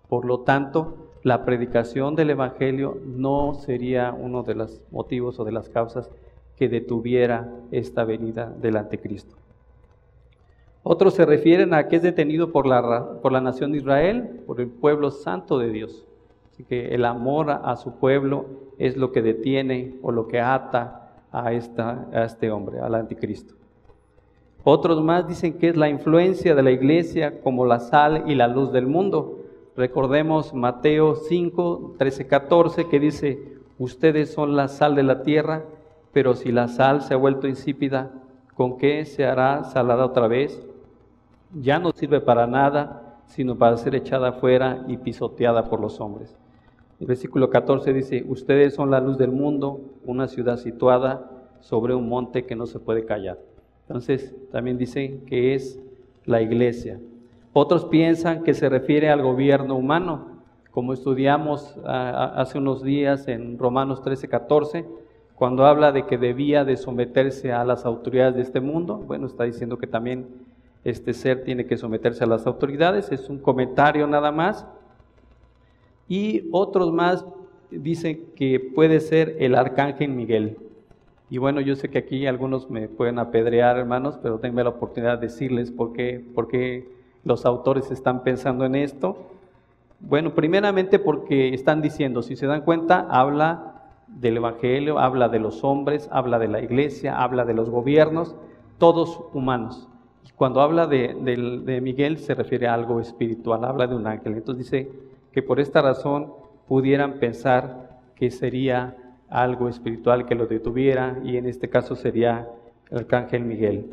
Por 0.08 0.24
lo 0.24 0.40
tanto, 0.40 1.10
la 1.22 1.44
predicación 1.44 2.14
del 2.14 2.30
Evangelio 2.30 2.98
no 3.04 3.54
sería 3.54 4.12
uno 4.12 4.42
de 4.42 4.54
los 4.54 4.80
motivos 4.90 5.38
o 5.40 5.44
de 5.44 5.52
las 5.52 5.68
causas 5.68 6.10
que 6.56 6.68
detuviera 6.68 7.52
esta 7.72 8.04
venida 8.04 8.46
del 8.60 8.76
anticristo. 8.76 9.36
Otros 10.82 11.14
se 11.14 11.24
refieren 11.24 11.72
a 11.74 11.88
que 11.88 11.96
es 11.96 12.02
detenido 12.02 12.52
por 12.52 12.66
la, 12.66 13.20
por 13.22 13.32
la 13.32 13.40
nación 13.40 13.72
de 13.72 13.78
Israel, 13.78 14.42
por 14.46 14.60
el 14.60 14.68
pueblo 14.68 15.10
santo 15.10 15.58
de 15.58 15.70
Dios. 15.70 16.06
Que 16.62 16.94
el 16.94 17.04
amor 17.04 17.50
a 17.50 17.76
su 17.76 17.96
pueblo 17.96 18.46
es 18.78 18.96
lo 18.96 19.12
que 19.12 19.22
detiene 19.22 19.96
o 20.02 20.12
lo 20.12 20.28
que 20.28 20.40
ata 20.40 21.10
a, 21.32 21.52
esta, 21.52 22.06
a 22.12 22.24
este 22.24 22.50
hombre, 22.50 22.78
al 22.80 22.94
anticristo. 22.94 23.54
Otros 24.62 25.02
más 25.02 25.28
dicen 25.28 25.58
que 25.58 25.68
es 25.68 25.76
la 25.76 25.88
influencia 25.90 26.54
de 26.54 26.62
la 26.62 26.70
iglesia 26.70 27.40
como 27.42 27.66
la 27.66 27.80
sal 27.80 28.24
y 28.26 28.34
la 28.34 28.48
luz 28.48 28.72
del 28.72 28.86
mundo. 28.86 29.40
Recordemos 29.76 30.54
Mateo 30.54 31.16
5, 31.16 31.96
13, 31.98 32.26
14 32.26 32.88
que 32.88 33.00
dice, 33.00 33.58
ustedes 33.78 34.32
son 34.32 34.56
la 34.56 34.68
sal 34.68 34.94
de 34.94 35.02
la 35.02 35.22
tierra 35.22 35.64
Pero 36.12 36.34
si 36.34 36.52
la 36.52 36.68
sal 36.68 37.02
se 37.02 37.12
ha 37.12 37.16
vuelto 37.16 37.48
insípida, 37.48 38.12
¿con 38.54 38.78
qué 38.78 39.04
se 39.04 39.26
hará 39.26 39.64
salada 39.64 40.06
otra 40.06 40.28
vez? 40.28 40.62
Ya 41.60 41.80
no 41.80 41.90
sirve 41.90 42.20
para 42.20 42.46
nada, 42.46 43.03
sino 43.26 43.56
para 43.56 43.76
ser 43.76 43.94
echada 43.94 44.30
afuera 44.30 44.84
y 44.88 44.96
pisoteada 44.96 45.68
por 45.68 45.80
los 45.80 46.00
hombres. 46.00 46.36
El 47.00 47.06
versículo 47.06 47.50
14 47.50 47.92
dice, 47.92 48.24
ustedes 48.28 48.74
son 48.74 48.90
la 48.90 49.00
luz 49.00 49.18
del 49.18 49.32
mundo, 49.32 49.80
una 50.04 50.28
ciudad 50.28 50.56
situada 50.56 51.30
sobre 51.60 51.94
un 51.94 52.08
monte 52.08 52.44
que 52.44 52.54
no 52.54 52.66
se 52.66 52.78
puede 52.78 53.04
callar. 53.04 53.38
Entonces, 53.88 54.34
también 54.52 54.78
dice 54.78 55.20
que 55.26 55.54
es 55.54 55.80
la 56.24 56.40
iglesia. 56.40 57.00
Otros 57.52 57.84
piensan 57.84 58.42
que 58.42 58.54
se 58.54 58.68
refiere 58.68 59.10
al 59.10 59.22
gobierno 59.22 59.76
humano, 59.76 60.34
como 60.70 60.92
estudiamos 60.92 61.76
ah, 61.84 62.32
hace 62.36 62.58
unos 62.58 62.82
días 62.82 63.28
en 63.28 63.58
Romanos 63.58 64.02
13, 64.02 64.28
14, 64.28 64.84
cuando 65.34 65.66
habla 65.66 65.92
de 65.92 66.06
que 66.06 66.18
debía 66.18 66.64
de 66.64 66.76
someterse 66.76 67.52
a 67.52 67.64
las 67.64 67.84
autoridades 67.84 68.36
de 68.36 68.42
este 68.42 68.60
mundo. 68.60 68.96
Bueno, 68.98 69.26
está 69.26 69.44
diciendo 69.44 69.78
que 69.78 69.86
también 69.86 70.26
este 70.84 71.14
ser 71.14 71.44
tiene 71.44 71.66
que 71.66 71.76
someterse 71.76 72.24
a 72.24 72.26
las 72.26 72.46
autoridades, 72.46 73.10
es 73.10 73.28
un 73.28 73.38
comentario 73.38 74.06
nada 74.06 74.30
más. 74.30 74.66
Y 76.08 76.48
otros 76.52 76.92
más 76.92 77.24
dicen 77.70 78.26
que 78.36 78.60
puede 78.60 79.00
ser 79.00 79.36
el 79.40 79.54
arcángel 79.54 80.10
Miguel. 80.10 80.58
Y 81.30 81.38
bueno, 81.38 81.60
yo 81.60 81.74
sé 81.74 81.88
que 81.88 81.98
aquí 81.98 82.26
algunos 82.26 82.70
me 82.70 82.86
pueden 82.86 83.18
apedrear, 83.18 83.78
hermanos, 83.78 84.18
pero 84.22 84.38
tengo 84.38 84.62
la 84.62 84.68
oportunidad 84.68 85.18
de 85.18 85.28
decirles 85.28 85.70
por 85.70 85.92
qué, 85.94 86.22
por 86.34 86.48
qué 86.48 86.86
los 87.24 87.46
autores 87.46 87.90
están 87.90 88.22
pensando 88.22 88.66
en 88.66 88.74
esto. 88.74 89.16
Bueno, 90.00 90.34
primeramente 90.34 90.98
porque 90.98 91.54
están 91.54 91.80
diciendo, 91.80 92.20
si 92.22 92.36
se 92.36 92.46
dan 92.46 92.60
cuenta, 92.60 93.06
habla 93.08 93.82
del 94.06 94.36
Evangelio, 94.36 94.98
habla 94.98 95.30
de 95.30 95.38
los 95.38 95.64
hombres, 95.64 96.08
habla 96.12 96.38
de 96.38 96.48
la 96.48 96.60
iglesia, 96.60 97.20
habla 97.20 97.46
de 97.46 97.54
los 97.54 97.70
gobiernos, 97.70 98.36
todos 98.78 99.22
humanos. 99.32 99.88
Y 100.34 100.36
cuando 100.36 100.60
habla 100.60 100.86
de, 100.86 101.14
de 101.64 101.80
Miguel 101.80 102.18
se 102.18 102.34
refiere 102.34 102.66
a 102.66 102.74
algo 102.74 103.00
espiritual, 103.00 103.64
habla 103.64 103.86
de 103.86 103.94
un 103.94 104.06
ángel. 104.06 104.34
Entonces 104.34 104.70
dice 104.70 104.90
que 105.32 105.42
por 105.42 105.60
esta 105.60 105.82
razón 105.82 106.32
pudieran 106.68 107.14
pensar 107.14 108.00
que 108.14 108.30
sería 108.30 108.96
algo 109.28 109.68
espiritual 109.68 110.26
que 110.26 110.34
lo 110.34 110.46
detuviera 110.46 111.18
y 111.24 111.36
en 111.36 111.46
este 111.46 111.68
caso 111.68 111.96
sería 111.96 112.48
el 112.90 112.98
arcángel 112.98 113.44
Miguel. 113.44 113.90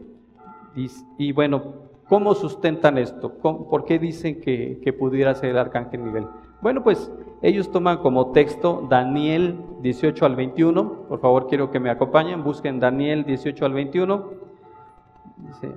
Y, 1.17 1.31
bueno, 1.33 1.61
¿cómo 2.07 2.33
sustentan 2.33 2.97
esto? 2.97 3.33
¿Por 3.33 3.85
qué 3.85 3.99
dicen 3.99 4.39
que, 4.39 4.79
que, 4.83 4.93
pudiera 4.93 5.35
ser 5.35 5.49
el 5.49 5.57
arcángel 5.57 6.01
Miguel? 6.01 6.27
Bueno, 6.61 6.83
pues 6.83 7.11
ellos 7.41 7.71
toman 7.71 7.97
como 7.97 8.31
texto 8.31 8.87
Daniel 8.89 9.57
18 9.81 10.25
al 10.25 10.35
21. 10.35 11.07
Por 11.09 11.19
favor, 11.19 11.47
quiero 11.47 11.71
que 11.71 11.79
me 11.79 11.89
acompañen, 11.89 12.43
busquen 12.43 12.79
Daniel 12.79 13.25
18 13.25 13.65
al 13.65 13.73
21. 13.73 14.50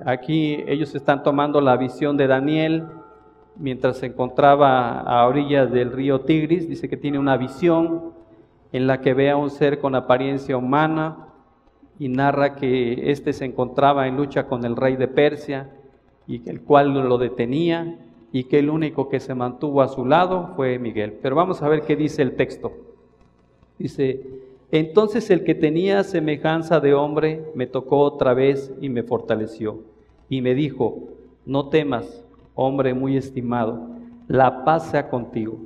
Aquí 0.04 0.64
ellos 0.66 0.95
están 0.95 1.23
tomando 1.23 1.61
la 1.61 1.76
visión 1.76 2.16
de 2.16 2.26
Daniel 2.26 2.87
mientras 3.57 3.99
se 3.99 4.07
encontraba 4.07 5.00
a 5.00 5.26
orillas 5.26 5.71
del 5.73 5.93
río 5.93 6.21
Tigris. 6.23 6.69
Dice 6.69 6.88
que 6.88 6.97
tiene 6.97 7.19
una 7.19 7.37
visión 7.37 8.12
en 8.73 8.87
la 8.87 9.00
que 9.00 9.14
ve 9.14 9.31
a 9.31 9.37
un 9.37 9.50
ser 9.50 9.78
con 9.78 9.95
apariencia 9.95 10.57
humana 10.57 11.28
y 11.99 12.09
narra 12.09 12.57
que 12.57 13.11
éste 13.11 13.33
se 13.33 13.45
encontraba 13.45 14.09
en 14.09 14.16
lucha 14.16 14.47
con 14.47 14.64
el 14.64 14.76
rey 14.76 14.97
de 14.97 15.09
Persia 15.09 15.71
y 16.26 16.49
el 16.49 16.62
cual 16.62 16.93
lo 16.93 17.19
detenía 17.19 17.99
y 18.33 18.45
que 18.45 18.59
el 18.59 18.71
único 18.71 19.09
que 19.09 19.21
se 19.21 19.35
mantuvo 19.35 19.81
a 19.81 19.88
su 19.88 20.04
lado 20.04 20.54
fue 20.57 20.78
Miguel. 20.78 21.19
Pero 21.23 21.37
vamos 21.37 21.62
a 21.62 21.69
ver 21.69 21.83
qué 21.83 21.95
dice 21.95 22.23
el 22.23 22.35
texto. 22.35 22.73
Dice, 23.78 24.21
entonces 24.78 25.31
el 25.31 25.45
que 25.45 25.54
tenía 25.54 26.04
semejanza 26.04 26.81
de 26.81 26.95
hombre 26.95 27.45
me 27.54 27.66
tocó 27.66 28.00
otra 28.00 28.35
vez 28.35 28.73
y 28.81 28.88
me 28.88 29.02
fortaleció 29.02 29.81
y 30.28 30.40
me 30.40 30.54
dijo, 30.54 31.09
no 31.47 31.69
temas, 31.69 32.25
hombre 32.54 32.95
muy 32.95 33.16
estimado, 33.16 33.88
la 34.28 34.64
paz 34.64 34.90
sea 34.90 35.11
contigo, 35.11 35.59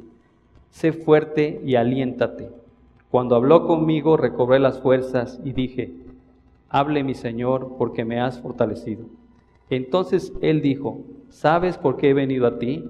sé 0.70 0.92
fuerte 0.92 1.60
y 1.64 1.74
aliéntate 1.74 2.50
cuando 3.10 3.36
habló 3.36 3.66
conmigo, 3.66 4.18
recobré 4.18 4.58
las 4.58 4.80
fuerzas 4.80 5.40
y 5.42 5.52
dije, 5.52 5.94
hable 6.68 7.02
mi 7.02 7.14
Señor, 7.14 7.76
porque 7.78 8.04
me 8.04 8.20
has 8.20 8.38
fortalecido. 8.38 9.06
Entonces 9.70 10.32
él 10.42 10.60
dijo, 10.60 11.00
¿sabes 11.30 11.78
por 11.78 11.96
qué 11.96 12.10
he 12.10 12.14
venido 12.14 12.46
a 12.46 12.58
ti? 12.58 12.84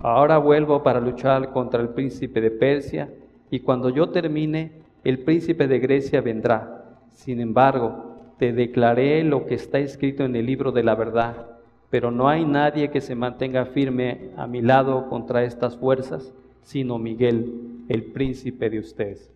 Ahora 0.00 0.38
vuelvo 0.38 0.84
para 0.84 1.00
luchar 1.00 1.52
contra 1.52 1.80
el 1.80 1.88
príncipe 1.88 2.40
de 2.40 2.52
Persia, 2.52 3.12
y 3.50 3.60
cuando 3.60 3.88
yo 3.88 4.10
termine, 4.10 4.83
el 5.04 5.18
príncipe 5.20 5.68
de 5.68 5.78
Grecia 5.78 6.20
vendrá. 6.20 6.98
Sin 7.12 7.40
embargo, 7.40 8.14
te 8.38 8.52
declaré 8.52 9.22
lo 9.22 9.46
que 9.46 9.54
está 9.54 9.78
escrito 9.78 10.24
en 10.24 10.34
el 10.34 10.46
libro 10.46 10.72
de 10.72 10.82
la 10.82 10.94
verdad, 10.94 11.46
pero 11.90 12.10
no 12.10 12.28
hay 12.28 12.44
nadie 12.44 12.90
que 12.90 13.00
se 13.00 13.14
mantenga 13.14 13.66
firme 13.66 14.30
a 14.36 14.46
mi 14.46 14.62
lado 14.62 15.08
contra 15.08 15.44
estas 15.44 15.76
fuerzas, 15.76 16.32
sino 16.62 16.98
Miguel, 16.98 17.84
el 17.88 18.04
príncipe 18.04 18.70
de 18.70 18.80
ustedes. 18.80 19.30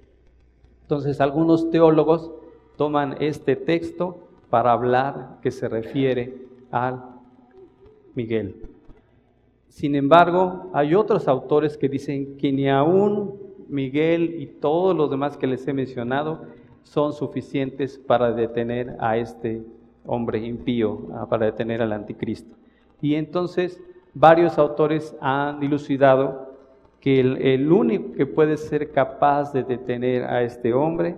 Entonces 0.83 1.21
algunos 1.21 1.71
teólogos 1.71 2.33
toman 2.77 3.17
este 3.21 3.55
texto 3.55 4.29
para 4.51 4.73
hablar 4.73 5.39
que 5.43 5.51
se 5.51 5.69
refiere 5.69 6.35
al 6.71 7.05
Miguel. 8.15 8.57
Sin 9.69 9.95
embargo, 9.95 10.71
hay 10.73 10.95
otros 10.95 11.29
autores 11.29 11.77
que 11.77 11.89
dicen 11.89 12.37
que 12.39 12.51
ni 12.53 12.69
aún 12.69 13.48
Miguel 13.69 14.37
y 14.41 14.47
todos 14.47 14.97
los 14.97 15.11
demás 15.11 15.37
que 15.37 15.47
les 15.47 15.67
he 15.69 15.73
mencionado 15.73 16.43
son 16.83 17.13
suficientes 17.13 17.99
para 17.99 18.33
detener 18.33 18.97
a 18.99 19.17
este 19.19 19.63
hombre 20.07 20.39
impío, 20.39 21.01
ah, 21.15 21.27
para 21.29 21.47
detener 21.47 21.83
al 21.83 21.93
anticristo. 21.93 22.57
Y 23.01 23.15
entonces 23.15 23.81
varios 24.15 24.59
autores 24.59 25.15
han 25.21 25.61
dilucidado 25.61 26.49
que 27.01 27.21
el, 27.21 27.71
único 27.71 28.13
que 28.13 28.27
puede 28.27 28.57
ser 28.57 28.91
capaz 28.91 29.53
de 29.53 29.63
detener 29.63 30.25
a 30.25 30.43
este 30.43 30.73
hombre 30.73 31.17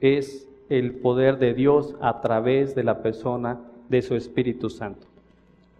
es 0.00 0.48
el 0.68 0.94
poder 0.94 1.38
de 1.38 1.54
Dios 1.54 1.96
a 2.00 2.20
través 2.20 2.74
de 2.74 2.84
la 2.84 3.02
persona 3.02 3.58
de 3.88 4.02
su 4.02 4.14
Espíritu 4.14 4.70
Santo. 4.70 5.06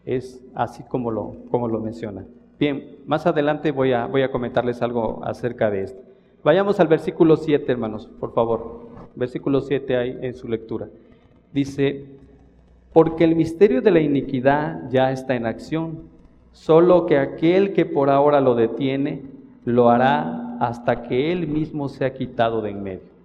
Es 0.05 0.43
así 0.55 0.83
como 0.83 1.11
lo, 1.11 1.37
como 1.51 1.69
lo 1.69 1.81
menciona. 1.81 2.25
Bien, 2.59 2.97
más 3.07 3.27
adelante 3.27 3.71
voy 3.71 3.93
a, 3.93 4.07
voy 4.07 4.23
a 4.23 4.31
comentarles 4.31 4.83
algo 4.83 5.21
acerca 5.25 5.71
de 5.71 5.83
esto. 5.85 6.03
Vayamos 6.43 6.81
al 6.81 6.89
versículo 6.89 7.37
7, 7.37 7.71
hermanos, 7.71 8.09
por 8.19 8.33
favor. 8.33 8.89
Versículo 9.15 9.61
7 9.61 9.97
hay 9.97 10.19
en 10.23 10.35
su 10.35 10.49
lectura. 10.49 10.89
Dice, 11.53 12.07
porque 12.93 13.25
el 13.25 13.37
misterio 13.37 13.81
de 13.81 13.91
la 13.91 14.01
iniquidad 14.01 14.89
ya 14.91 15.13
está 15.13 15.35
en 15.37 15.47
acción 15.47 16.03
solo 16.53 17.07
que 17.07 17.19
aquel 17.19 17.73
que 17.73 17.87
por 17.87 18.11
ahora 18.11 18.41
lo 18.41 18.55
detiene, 18.55 19.23
lo 19.65 19.91
hará 19.91 20.57
hasta 20.59 21.03
que 21.03 21.31
él 21.31 21.47
mismo 21.47 21.89
sea 21.89 22.13
quitado 22.15 22.61
de 22.63 22.71
en 22.71 22.83
medio. 22.83 23.18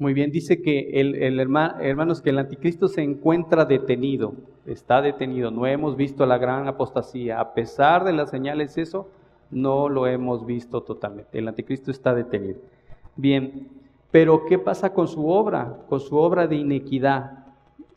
Muy 0.00 0.14
bien, 0.14 0.30
dice 0.30 0.62
que 0.62 0.92
el, 0.94 1.38
hermano, 1.38 1.78
hermanos, 1.78 2.22
que 2.22 2.30
el 2.30 2.38
anticristo 2.38 2.88
se 2.88 3.02
encuentra 3.02 3.66
detenido, 3.66 4.32
está 4.64 5.02
detenido. 5.02 5.50
No 5.50 5.66
hemos 5.66 5.94
visto 5.94 6.24
la 6.24 6.38
gran 6.38 6.66
apostasía. 6.66 7.38
A 7.38 7.52
pesar 7.52 8.04
de 8.04 8.14
las 8.14 8.30
señales, 8.30 8.78
eso 8.78 9.08
no 9.50 9.90
lo 9.90 10.06
hemos 10.06 10.46
visto 10.46 10.82
totalmente. 10.84 11.38
El 11.38 11.48
anticristo 11.48 11.90
está 11.90 12.14
detenido. 12.14 12.60
Bien, 13.14 13.68
pero 14.10 14.46
¿qué 14.46 14.58
pasa 14.58 14.94
con 14.94 15.06
su 15.06 15.28
obra? 15.28 15.80
Con 15.86 16.00
su 16.00 16.16
obra 16.16 16.46
de 16.46 16.56
inequidad. 16.56 17.44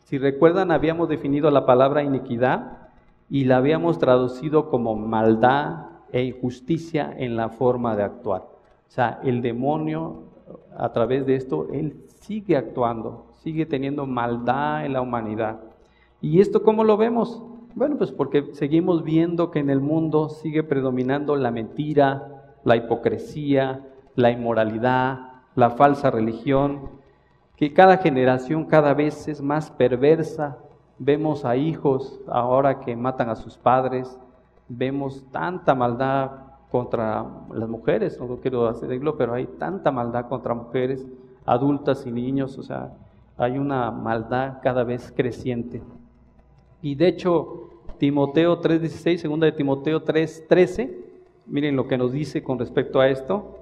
Si 0.00 0.18
recuerdan, 0.18 0.72
habíamos 0.72 1.08
definido 1.08 1.50
la 1.50 1.64
palabra 1.64 2.02
iniquidad 2.02 2.90
y 3.30 3.44
la 3.44 3.56
habíamos 3.56 3.98
traducido 3.98 4.68
como 4.68 4.94
maldad 4.94 5.86
e 6.12 6.22
injusticia 6.22 7.14
en 7.16 7.34
la 7.34 7.48
forma 7.48 7.96
de 7.96 8.02
actuar. 8.02 8.42
O 8.42 8.90
sea, 8.90 9.20
el 9.24 9.40
demonio 9.40 10.33
a 10.76 10.92
través 10.92 11.26
de 11.26 11.36
esto, 11.36 11.68
él 11.72 12.04
sigue 12.20 12.56
actuando, 12.56 13.26
sigue 13.42 13.66
teniendo 13.66 14.06
maldad 14.06 14.84
en 14.84 14.92
la 14.92 15.00
humanidad. 15.00 15.60
¿Y 16.20 16.40
esto 16.40 16.62
cómo 16.62 16.84
lo 16.84 16.96
vemos? 16.96 17.42
Bueno, 17.74 17.96
pues 17.96 18.12
porque 18.12 18.50
seguimos 18.52 19.04
viendo 19.04 19.50
que 19.50 19.58
en 19.58 19.70
el 19.70 19.80
mundo 19.80 20.28
sigue 20.28 20.62
predominando 20.62 21.36
la 21.36 21.50
mentira, 21.50 22.56
la 22.64 22.76
hipocresía, 22.76 23.84
la 24.14 24.30
inmoralidad, 24.30 25.32
la 25.54 25.70
falsa 25.70 26.10
religión, 26.10 26.90
que 27.56 27.72
cada 27.72 27.98
generación 27.98 28.64
cada 28.64 28.94
vez 28.94 29.28
es 29.28 29.42
más 29.42 29.70
perversa, 29.70 30.58
Vemos 30.98 31.44
a 31.44 31.56
hijos 31.56 32.20
ahora 32.28 32.80
que 32.80 32.94
matan 32.94 33.28
a 33.28 33.34
sus 33.34 33.58
padres, 33.58 34.16
vemos 34.68 35.24
tanta 35.32 35.74
maldad 35.74 36.43
contra 36.74 37.24
las 37.52 37.68
mujeres, 37.68 38.18
no 38.18 38.36
quiero 38.38 38.66
hacerlo, 38.66 39.16
pero 39.16 39.34
hay 39.34 39.46
tanta 39.46 39.92
maldad 39.92 40.26
contra 40.28 40.54
mujeres, 40.54 41.06
adultas 41.46 42.04
y 42.04 42.10
niños, 42.10 42.58
o 42.58 42.64
sea, 42.64 42.92
hay 43.36 43.58
una 43.58 43.92
maldad 43.92 44.54
cada 44.60 44.82
vez 44.82 45.12
creciente. 45.14 45.80
Y 46.82 46.96
de 46.96 47.06
hecho, 47.06 47.70
Timoteo 47.98 48.60
3:16, 48.60 49.20
segunda 49.20 49.46
de 49.46 49.52
Timoteo 49.52 50.02
3:13, 50.02 50.98
miren 51.46 51.76
lo 51.76 51.86
que 51.86 51.96
nos 51.96 52.10
dice 52.10 52.42
con 52.42 52.58
respecto 52.58 52.98
a 52.98 53.08
esto. 53.08 53.56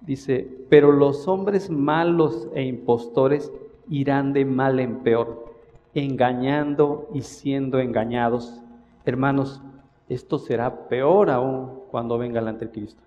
Dice, 0.00 0.48
pero 0.68 0.92
los 0.92 1.26
hombres 1.26 1.68
malos 1.68 2.48
e 2.54 2.62
impostores 2.62 3.52
irán 3.88 4.32
de 4.32 4.44
mal 4.44 4.78
en 4.78 5.00
peor, 5.00 5.56
engañando 5.92 7.08
y 7.12 7.22
siendo 7.22 7.80
engañados. 7.80 8.62
Hermanos, 9.04 9.60
esto 10.08 10.38
será 10.38 10.88
peor 10.88 11.30
aún 11.30 11.82
cuando 11.90 12.18
venga 12.18 12.40
el 12.40 12.48
anticristo. 12.48 13.02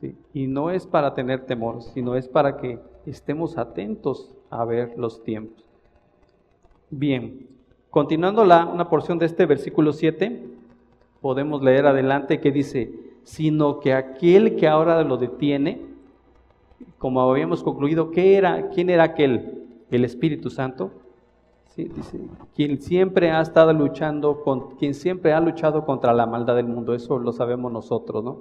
¿sí? 0.00 0.16
Y 0.32 0.46
no 0.46 0.70
es 0.70 0.86
para 0.86 1.14
tener 1.14 1.46
temor, 1.46 1.82
sino 1.82 2.16
es 2.16 2.28
para 2.28 2.56
que 2.58 2.78
estemos 3.06 3.58
atentos 3.58 4.34
a 4.50 4.64
ver 4.64 4.94
los 4.96 5.22
tiempos. 5.22 5.64
Bien, 6.90 7.48
continuando 7.90 8.44
la, 8.44 8.66
una 8.66 8.88
porción 8.88 9.18
de 9.18 9.26
este 9.26 9.46
versículo 9.46 9.92
7, 9.92 10.44
podemos 11.20 11.62
leer 11.62 11.86
adelante 11.86 12.40
que 12.40 12.52
dice, 12.52 12.92
sino 13.24 13.80
que 13.80 13.94
aquel 13.94 14.56
que 14.56 14.68
ahora 14.68 15.02
lo 15.02 15.16
detiene, 15.16 15.80
como 16.98 17.20
habíamos 17.22 17.62
concluido, 17.62 18.10
¿qué 18.10 18.36
era, 18.36 18.68
¿quién 18.68 18.90
era 18.90 19.04
aquel? 19.04 19.62
El 19.90 20.04
Espíritu 20.04 20.50
Santo. 20.50 20.90
Quien 22.54 22.80
siempre 22.80 23.30
ha 23.30 23.40
estado 23.40 23.72
luchando, 23.72 24.42
con, 24.42 24.76
quien 24.76 24.94
siempre 24.94 25.32
ha 25.32 25.40
luchado 25.40 25.84
contra 25.84 26.12
la 26.12 26.26
maldad 26.26 26.56
del 26.56 26.66
mundo, 26.66 26.94
eso 26.94 27.18
lo 27.18 27.32
sabemos 27.32 27.72
nosotros, 27.72 28.22
¿no? 28.22 28.38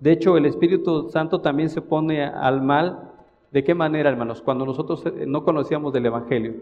De 0.00 0.12
hecho, 0.12 0.36
el 0.36 0.46
Espíritu 0.46 1.08
Santo 1.10 1.40
también 1.40 1.70
se 1.70 1.82
pone 1.82 2.24
al 2.24 2.62
mal. 2.62 3.10
¿De 3.50 3.64
qué 3.64 3.74
manera, 3.74 4.10
hermanos? 4.10 4.42
Cuando 4.42 4.64
nosotros 4.64 5.04
eh, 5.06 5.24
no 5.26 5.42
conocíamos 5.42 5.92
del 5.92 6.06
Evangelio, 6.06 6.54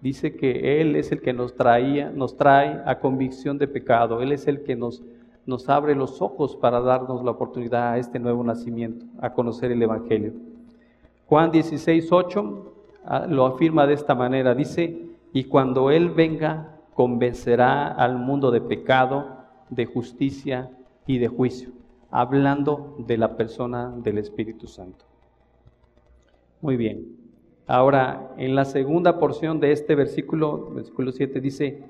dice 0.00 0.34
que 0.34 0.80
Él 0.80 0.96
es 0.96 1.12
el 1.12 1.20
que 1.20 1.32
nos 1.32 1.54
traía, 1.54 2.10
nos 2.10 2.36
trae 2.36 2.82
a 2.84 2.98
convicción 2.98 3.58
de 3.58 3.68
pecado. 3.68 4.22
Él 4.22 4.32
es 4.32 4.48
el 4.48 4.64
que 4.64 4.74
nos, 4.74 5.02
nos 5.46 5.68
abre 5.68 5.94
los 5.94 6.20
ojos 6.20 6.56
para 6.56 6.80
darnos 6.80 7.22
la 7.22 7.30
oportunidad 7.30 7.92
a 7.92 7.98
este 7.98 8.18
nuevo 8.18 8.42
nacimiento, 8.42 9.06
a 9.20 9.32
conocer 9.32 9.70
el 9.70 9.82
Evangelio. 9.82 10.32
Juan 11.26 11.52
16, 11.52 12.10
8 12.10 12.72
ah, 13.04 13.26
lo 13.28 13.46
afirma 13.46 13.86
de 13.86 13.94
esta 13.94 14.16
manera. 14.16 14.52
Dice, 14.52 15.09
y 15.32 15.44
cuando 15.44 15.90
Él 15.90 16.10
venga, 16.10 16.76
convencerá 16.94 17.88
al 17.88 18.18
mundo 18.18 18.50
de 18.50 18.60
pecado, 18.60 19.38
de 19.68 19.86
justicia 19.86 20.70
y 21.06 21.18
de 21.18 21.28
juicio 21.28 21.70
hablando 22.10 22.96
de 22.98 23.16
la 23.16 23.36
persona 23.36 23.92
del 23.96 24.18
Espíritu 24.18 24.66
Santo. 24.66 25.04
Muy 26.60 26.76
bien. 26.76 27.16
Ahora, 27.66 28.32
en 28.36 28.54
la 28.54 28.64
segunda 28.64 29.18
porción 29.18 29.60
de 29.60 29.72
este 29.72 29.94
versículo, 29.94 30.70
versículo 30.74 31.12
7, 31.12 31.40
dice, 31.40 31.82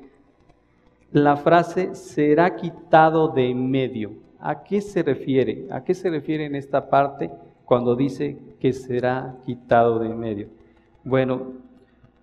la 1.13 1.37
frase 1.37 1.95
será 1.95 2.55
quitado 2.57 3.29
de 3.29 3.51
en 3.51 3.71
medio. 3.71 4.13
¿A 4.39 4.63
qué 4.63 4.81
se 4.81 5.03
refiere? 5.03 5.67
¿A 5.71 5.83
qué 5.83 5.95
se 5.95 6.11
refiere 6.11 6.45
en 6.45 6.55
esta 6.55 6.89
parte 6.89 7.31
cuando 7.65 7.97
dice 7.97 8.39
que 8.59 8.73
será 8.73 9.37
quitado 9.45 9.99
de 9.99 10.09
en 10.09 10.19
medio? 10.19 10.49
Bueno, 11.03 11.55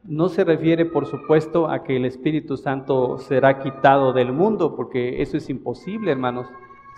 no 0.08 0.30
se 0.30 0.46
refiere, 0.46 0.86
por 0.86 1.06
supuesto, 1.06 1.70
a 1.70 1.84
que 1.84 1.98
el 1.98 2.06
Espíritu 2.06 2.56
Santo 2.56 3.17
será 3.17 3.60
quitado 3.60 4.13
del 4.13 4.32
mundo, 4.32 4.76
porque 4.76 5.22
eso 5.22 5.36
es 5.36 5.50
imposible, 5.50 6.12
hermanos. 6.12 6.48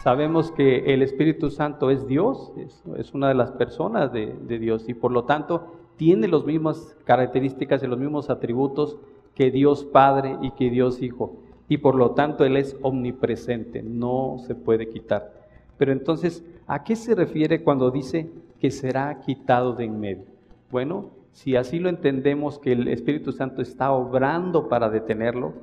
Sabemos 0.03 0.51
que 0.51 0.93
el 0.93 1.01
Espíritu 1.01 1.49
Santo 1.49 1.89
es 1.89 2.07
Dios, 2.07 2.53
es, 2.97 3.13
una 3.13 3.27
de 3.27 3.33
las 3.33 3.51
personas 3.51 4.13
de, 4.13 4.59
Dios 4.59 4.87
y 4.87 4.93
por 4.93 5.11
lo 5.11 5.25
tanto 5.25 5.73
tiene 5.97 6.27
las 6.27 6.45
mismas 6.45 6.95
características 7.03 7.83
y 7.83 7.87
los 7.87 7.99
mismos 7.99 8.29
atributos 8.29 8.97
que 9.33 9.51
Dios 9.51 9.83
Padre 9.83 10.37
y 10.41 10.51
que 10.51 10.69
Dios 10.69 11.01
Hijo. 11.01 11.33
Y 11.67 11.79
por 11.79 11.95
lo 11.95 12.11
tanto 12.11 12.45
Él 12.45 12.57
es 12.57 12.77
omnipresente, 12.81 13.81
no 13.81 14.37
se 14.45 14.55
puede 14.55 14.87
quitar. 14.87 15.33
Pero 15.77 15.91
entonces, 15.91 16.45
¿a 16.67 16.83
qué 16.83 16.95
se 16.95 17.15
refiere 17.15 17.63
cuando 17.63 17.91
dice 17.91 18.29
que 18.59 18.71
será 18.71 19.19
quitado 19.21 19.73
de 19.73 19.85
en 19.85 19.99
medio? 19.99 20.25
Bueno, 20.71 21.09
si 21.39 21.55
así 21.55 21.79
lo 21.79 21.87
entendemos 21.87 22.59
que 22.59 22.73
el 22.73 22.89
Espíritu 22.89 23.31
Santo 23.31 23.61
está 23.61 23.93
obrando 23.93 24.67
para 24.67 24.89
detenerlo, 24.89 25.53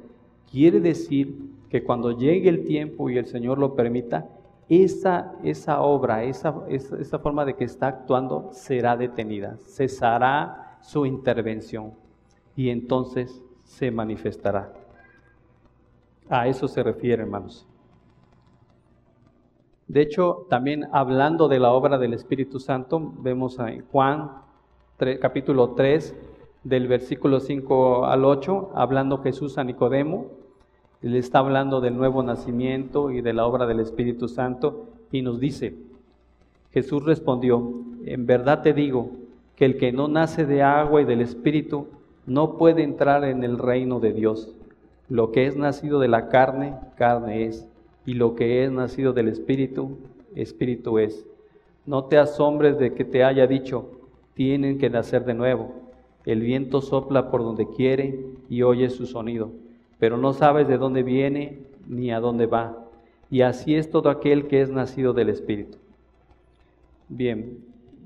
quiere 0.51 0.81
decir 0.81 1.51
que 1.69 1.85
cuando 1.85 2.17
llegue 2.17 2.49
el 2.49 2.65
tiempo 2.65 3.11
y 3.11 3.19
el 3.19 3.27
Señor 3.27 3.59
lo 3.59 3.75
permita, 3.75 4.27
esa, 4.71 5.35
esa 5.45 5.83
obra, 5.83 6.25
esa, 6.25 6.55
esa, 6.71 7.19
forma 7.19 7.45
de 7.45 7.57
que 7.57 7.65
está 7.65 7.89
actuando 7.89 8.49
será 8.53 8.97
detenida, 8.97 9.59
cesará 9.67 10.79
su 10.81 11.05
intervención 11.05 11.93
y 12.57 12.71
entonces 12.71 13.43
se 13.62 13.91
manifestará. 13.91 14.73
A 16.31 16.49
eso 16.49 16.69
se 16.69 16.83
refiere, 16.83 17.23
hermanos. 17.23 17.67
De 19.89 20.01
hecho, 20.01 20.47
también 20.49 20.89
hablando 20.91 21.49
de 21.49 21.59
la 21.59 21.71
obra 21.73 21.99
del 21.99 22.15
Espíritu 22.15 22.61
Santo, 22.61 23.12
vemos 23.19 23.59
en 23.59 23.85
Juan 23.89 24.46
capítulo 25.21 25.73
3, 25.73 26.15
del 26.65 26.89
versículo 26.89 27.41
5 27.41 28.07
al 28.07 28.25
8, 28.25 28.71
hablando 28.75 29.19
Jesús 29.19 29.59
a 29.59 29.65
Nicodemo, 29.65 30.29
él 31.03 31.15
está 31.17 31.41
hablando 31.41 31.83
del 31.83 31.97
nuevo 31.97 32.23
nacimiento 32.23 33.11
y 33.11 33.21
de 33.21 33.35
la 33.35 33.47
obra 33.47 33.67
del 33.67 33.81
Espíritu 33.81 34.27
Santo 34.27 34.87
y 35.13 35.21
nos 35.21 35.39
dice, 35.39 35.75
Jesús 36.73 37.05
respondió, 37.05 37.73
en 38.07 38.25
verdad 38.25 38.63
te 38.63 38.73
digo 38.73 39.11
que 39.55 39.67
el 39.67 39.77
que 39.77 39.93
no 39.93 40.09
nace 40.09 40.47
de 40.47 40.63
agua 40.63 41.03
y 41.03 41.05
del 41.05 41.21
Espíritu 41.21 41.89
no 42.25 42.57
puede 42.57 42.83
entrar 42.83 43.23
en 43.25 43.45
el 43.45 43.59
reino 43.59 44.01
de 44.01 44.15
Dios. 44.15 44.55
Lo 45.11 45.31
que 45.31 45.47
es 45.47 45.57
nacido 45.57 46.01
de 46.01 46.09
la 46.09 46.29
carne, 46.29 46.75
carne 46.97 47.45
es, 47.45 47.69
y 48.07 48.15
lo 48.15 48.35
que 48.35 48.65
es 48.65 48.73
nacido 48.73 49.13
del 49.13 49.29
Espíritu, 49.29 49.99
Espíritu 50.35 50.99
es. 50.99 51.27
No 51.85 52.05
te 52.05 52.17
asombres 52.17 52.79
de 52.79 52.95
que 52.95 53.05
te 53.05 53.23
haya 53.23 53.47
dicho, 53.47 53.91
tienen 54.37 54.79
que 54.79 54.88
nacer 54.88 55.25
de 55.25 55.35
nuevo. 55.35 55.75
El 56.25 56.40
viento 56.40 56.81
sopla 56.81 57.31
por 57.33 57.42
donde 57.42 57.66
quiere 57.68 58.20
y 58.49 58.62
oye 58.62 58.88
su 58.90 59.07
sonido 59.07 59.51
pero 59.99 60.16
no 60.16 60.33
sabes 60.33 60.68
de 60.68 60.79
dónde 60.79 61.03
viene 61.03 61.59
ni 61.87 62.11
a 62.11 62.20
dónde 62.20 62.46
va. 62.46 62.77
Y 63.31 63.42
así 63.42 63.75
es 63.75 63.90
todo 63.90 64.11
aquel 64.11 64.46
que 64.46 64.61
es 64.61 64.70
nacido 64.70 65.12
del 65.12 65.31
Espíritu. 65.31 65.79
Bien, 67.09 67.59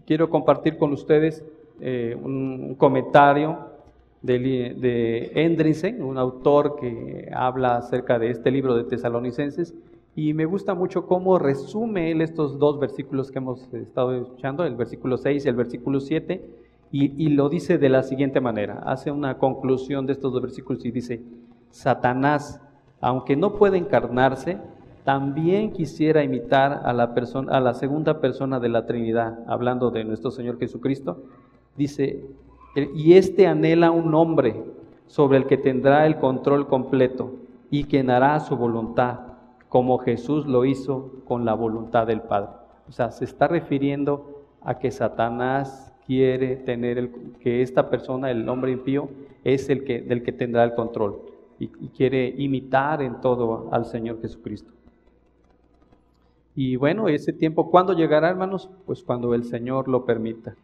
quiero 0.06 0.30
compartir 0.30 0.76
con 0.78 0.92
ustedes 0.92 1.44
eh, 1.80 2.16
un, 2.22 2.74
comentario 2.76 3.58
de, 4.22 4.38
de 4.38 5.32
Endrinsen, 5.34 6.02
un 6.02 6.18
autor 6.18 6.76
que 6.78 7.28
habla 7.34 7.76
acerca 7.76 8.18
de 8.18 8.30
este 8.30 8.50
libro 8.50 8.74
de 8.74 8.84
Tesalonicenses, 8.84 9.74
y 10.16 10.34
me 10.34 10.44
gusta 10.44 10.74
mucho 10.74 11.06
cómo 11.06 11.38
resume 11.38 12.10
él 12.10 12.20
estos 12.20 12.58
dos 12.58 12.78
versículos 12.78 13.30
que 13.30 13.38
hemos 13.38 13.72
estado 13.72 14.14
escuchando, 14.14 14.64
el 14.64 14.74
versículo 14.74 15.16
6 15.16 15.44
y 15.44 15.48
el 15.48 15.54
versículo 15.54 16.00
7, 16.00 16.44
y, 16.92 17.28
lo 17.28 17.48
dice 17.48 17.78
de 17.78 17.88
la 17.88 18.02
siguiente 18.02 18.40
manera, 18.40 18.82
hace 18.84 19.12
una 19.12 19.38
conclusión 19.38 20.06
de 20.06 20.12
estos 20.12 20.32
dos 20.32 20.42
versículos 20.42 20.84
y 20.84 20.90
dice, 20.90 21.22
Satanás, 21.70 22.60
aunque 23.00 23.36
no 23.36 23.54
puede 23.54 23.78
encarnarse, 23.78 24.58
también 25.04 25.72
quisiera 25.72 26.24
imitar 26.24 26.82
a 26.84 26.92
la, 26.92 27.14
a 27.48 27.60
la 27.60 27.74
segunda 27.74 28.20
persona 28.20 28.58
de 28.58 28.70
la 28.70 28.86
Trinidad, 28.86 29.38
hablando 29.46 29.92
de 29.92 30.02
nuestro 30.02 30.32
Señor 30.32 30.58
Jesucristo. 30.58 31.22
Dice, 31.76 32.24
y 32.94 33.12
este 33.14 33.46
anhela 33.46 33.92
un 33.92 34.12
hombre 34.14 34.60
sobre 35.06 35.38
el 35.38 35.46
que 35.46 35.58
tendrá 35.58 36.06
el 36.06 36.16
control 36.16 36.66
completo 36.66 37.34
y 37.70 37.84
quien 37.84 38.10
hará 38.10 38.40
su 38.40 38.56
voluntad, 38.56 39.29
como 39.70 39.98
Jesús 39.98 40.46
lo 40.46 40.64
hizo 40.64 41.12
con 41.24 41.44
la 41.46 41.54
voluntad 41.54 42.06
del 42.06 42.20
Padre. 42.20 42.50
O 42.88 42.92
sea, 42.92 43.12
se 43.12 43.24
está 43.24 43.46
refiriendo 43.46 44.42
a 44.60 44.78
que 44.78 44.90
Satanás 44.90 45.94
quiere 46.06 46.56
tener 46.56 46.98
el, 46.98 47.12
que 47.38 47.62
esta 47.62 47.88
persona, 47.88 48.32
el 48.32 48.46
hombre 48.48 48.72
impío, 48.72 49.08
es 49.44 49.70
el 49.70 49.84
que, 49.84 50.02
del 50.02 50.24
que 50.24 50.32
tendrá 50.32 50.64
el 50.64 50.74
control 50.74 51.22
y, 51.60 51.68
quiere 51.68 52.34
imitar 52.36 53.00
en 53.00 53.20
todo 53.20 53.68
al 53.70 53.86
Señor 53.86 54.20
Jesucristo. 54.20 54.72
Y 56.56 56.74
bueno, 56.74 57.06
ese 57.06 57.32
tiempo, 57.32 57.70
¿cuándo 57.70 57.92
llegará, 57.92 58.28
hermanos? 58.28 58.68
Pues 58.86 59.04
cuando 59.04 59.34
el 59.34 59.44
Señor 59.44 59.86
lo 59.86 60.04
permita. 60.04 60.56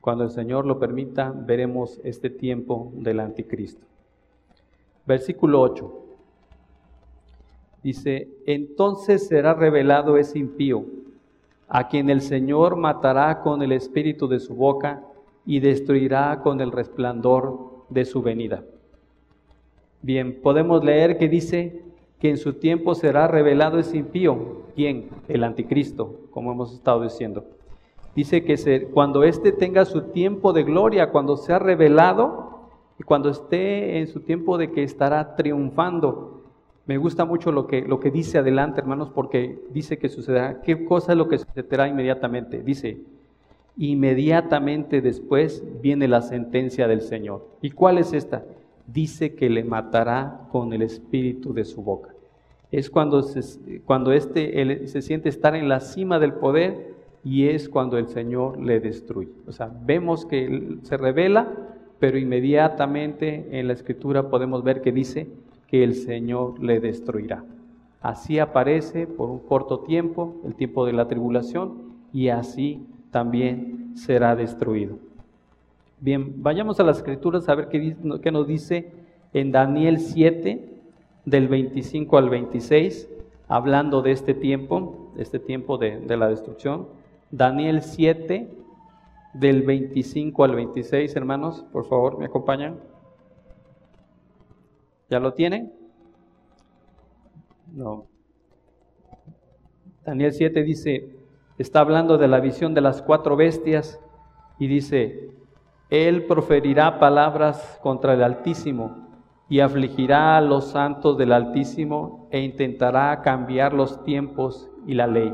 Cuando 0.00 0.24
el 0.24 0.30
Señor 0.30 0.66
lo 0.66 0.80
permita, 0.80 1.32
veremos 1.32 2.00
este 2.02 2.30
tiempo 2.30 2.90
del 2.96 3.20
anticristo. 3.20 3.86
Versículo 5.06 5.60
8. 5.60 6.03
Dice, 7.84 8.28
entonces 8.46 9.26
será 9.26 9.52
revelado 9.52 10.16
ese 10.16 10.38
impío, 10.38 10.86
a 11.68 11.88
quien 11.88 12.08
el 12.08 12.22
Señor 12.22 12.76
matará 12.76 13.42
con 13.42 13.60
el 13.60 13.72
espíritu 13.72 14.26
de 14.26 14.40
su 14.40 14.54
boca 14.54 15.02
y 15.44 15.60
destruirá 15.60 16.40
con 16.42 16.62
el 16.62 16.72
resplandor 16.72 17.84
de 17.90 18.06
su 18.06 18.22
venida. 18.22 18.64
Bien, 20.00 20.40
podemos 20.40 20.82
leer 20.82 21.18
que 21.18 21.28
dice 21.28 21.82
que 22.18 22.30
en 22.30 22.38
su 22.38 22.54
tiempo 22.54 22.94
será 22.94 23.28
revelado 23.28 23.78
ese 23.78 23.98
impío. 23.98 24.62
¿Quién? 24.74 25.10
El 25.28 25.44
anticristo, 25.44 26.20
como 26.30 26.52
hemos 26.52 26.72
estado 26.72 27.02
diciendo. 27.02 27.44
Dice 28.16 28.44
que 28.44 28.88
cuando 28.94 29.24
éste 29.24 29.52
tenga 29.52 29.84
su 29.84 30.04
tiempo 30.04 30.54
de 30.54 30.62
gloria, 30.62 31.10
cuando 31.10 31.36
sea 31.36 31.58
revelado 31.58 32.70
y 32.98 33.02
cuando 33.02 33.28
esté 33.28 33.98
en 33.98 34.06
su 34.06 34.20
tiempo 34.20 34.56
de 34.56 34.72
que 34.72 34.82
estará 34.82 35.36
triunfando. 35.36 36.33
Me 36.86 36.98
gusta 36.98 37.24
mucho 37.24 37.50
lo 37.50 37.66
que, 37.66 37.82
lo 37.82 37.98
que 37.98 38.10
dice 38.10 38.38
adelante, 38.38 38.80
hermanos, 38.80 39.10
porque 39.14 39.58
dice 39.70 39.98
que 39.98 40.08
sucederá. 40.08 40.60
¿Qué 40.60 40.84
cosa 40.84 41.12
es 41.12 41.18
lo 41.18 41.28
que 41.28 41.38
sucederá 41.38 41.88
inmediatamente? 41.88 42.62
Dice, 42.62 43.00
Inmediatamente 43.76 45.00
después 45.00 45.64
viene 45.82 46.06
la 46.06 46.22
sentencia 46.22 46.86
del 46.86 47.02
Señor. 47.02 47.44
¿Y 47.60 47.70
cuál 47.70 47.98
es 47.98 48.12
esta? 48.12 48.44
Dice 48.86 49.34
que 49.34 49.50
le 49.50 49.64
matará 49.64 50.42
con 50.52 50.72
el 50.72 50.82
espíritu 50.82 51.52
de 51.52 51.64
su 51.64 51.82
boca. 51.82 52.10
Es 52.70 52.88
cuando, 52.88 53.24
cuando 53.84 54.12
este, 54.12 54.86
se 54.86 55.02
siente 55.02 55.28
estar 55.28 55.56
en 55.56 55.68
la 55.68 55.80
cima 55.80 56.18
del 56.18 56.34
poder 56.34 56.94
y 57.24 57.48
es 57.48 57.68
cuando 57.68 57.98
el 57.98 58.06
Señor 58.06 58.60
le 58.60 58.78
destruye. 58.78 59.30
O 59.46 59.52
sea, 59.52 59.72
vemos 59.84 60.24
que 60.24 60.78
se 60.82 60.96
revela, 60.96 61.50
pero 61.98 62.18
inmediatamente 62.18 63.48
en 63.58 63.66
la 63.66 63.72
escritura 63.72 64.28
podemos 64.28 64.62
ver 64.62 64.82
que 64.82 64.92
dice 64.92 65.26
que 65.74 65.82
el 65.82 65.96
Señor 65.96 66.62
le 66.62 66.78
destruirá. 66.78 67.42
Así 68.00 68.38
aparece 68.38 69.08
por 69.08 69.28
un 69.28 69.40
corto 69.40 69.80
tiempo, 69.80 70.36
el 70.44 70.54
tiempo 70.54 70.86
de 70.86 70.92
la 70.92 71.08
tribulación, 71.08 71.96
y 72.12 72.28
así 72.28 72.86
también 73.10 73.90
será 73.96 74.36
destruido. 74.36 74.98
Bien, 75.98 76.32
vayamos 76.36 76.78
a 76.78 76.84
las 76.84 76.98
escrituras 76.98 77.48
a 77.48 77.56
ver 77.56 77.66
qué, 77.70 77.96
qué 78.22 78.30
nos 78.30 78.46
dice 78.46 78.92
en 79.32 79.50
Daniel 79.50 79.98
7, 79.98 80.64
del 81.24 81.48
25 81.48 82.18
al 82.18 82.30
26, 82.30 83.08
hablando 83.48 84.00
de 84.00 84.12
este 84.12 84.32
tiempo, 84.32 85.10
este 85.18 85.40
tiempo 85.40 85.76
de, 85.76 85.98
de 85.98 86.16
la 86.16 86.28
destrucción. 86.28 86.86
Daniel 87.32 87.82
7, 87.82 88.48
del 89.32 89.62
25 89.62 90.44
al 90.44 90.54
26, 90.54 91.16
hermanos, 91.16 91.64
por 91.72 91.84
favor, 91.86 92.16
me 92.16 92.26
acompañan. 92.26 92.76
¿Ya 95.14 95.20
lo 95.20 95.32
tienen? 95.32 95.72
No. 97.72 98.06
Daniel 100.04 100.32
7 100.32 100.64
dice, 100.64 101.08
está 101.56 101.78
hablando 101.78 102.18
de 102.18 102.26
la 102.26 102.40
visión 102.40 102.74
de 102.74 102.80
las 102.80 103.00
cuatro 103.00 103.36
bestias 103.36 104.00
y 104.58 104.66
dice, 104.66 105.30
Él 105.88 106.24
proferirá 106.24 106.98
palabras 106.98 107.78
contra 107.80 108.14
el 108.14 108.24
Altísimo 108.24 109.06
y 109.48 109.60
afligirá 109.60 110.36
a 110.36 110.40
los 110.40 110.72
santos 110.72 111.16
del 111.16 111.30
Altísimo 111.30 112.26
e 112.32 112.40
intentará 112.40 113.22
cambiar 113.22 113.72
los 113.72 114.02
tiempos 114.02 114.68
y 114.84 114.94
la 114.94 115.06
ley. 115.06 115.32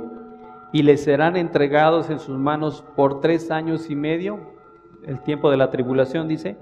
Y 0.74 0.82
les 0.82 1.02
serán 1.04 1.38
entregados 1.38 2.10
en 2.10 2.18
sus 2.18 2.36
manos 2.36 2.84
por 2.96 3.22
tres 3.22 3.50
años 3.50 3.88
y 3.88 3.96
medio, 3.96 4.40
el 5.06 5.22
tiempo 5.22 5.50
de 5.50 5.56
la 5.56 5.70
tribulación 5.70 6.28
dice, 6.28 6.58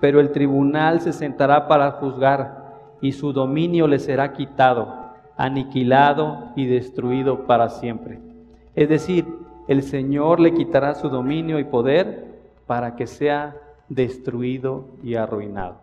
pero 0.00 0.20
el 0.20 0.32
tribunal 0.32 1.00
se 1.00 1.12
sentará 1.12 1.68
para 1.68 1.92
juzgar 1.92 2.66
y 3.00 3.12
su 3.12 3.32
dominio 3.32 3.86
le 3.86 3.98
será 3.98 4.32
quitado, 4.32 4.94
aniquilado 5.36 6.52
y 6.56 6.66
destruido 6.66 7.46
para 7.46 7.68
siempre. 7.68 8.20
Es 8.74 8.88
decir, 8.88 9.26
el 9.68 9.82
Señor 9.82 10.40
le 10.40 10.54
quitará 10.54 10.94
su 10.94 11.08
dominio 11.08 11.58
y 11.58 11.64
poder 11.64 12.26
para 12.66 12.96
que 12.96 13.06
sea 13.06 13.56
destruido 13.88 14.86
y 15.02 15.14
arruinado. 15.14 15.76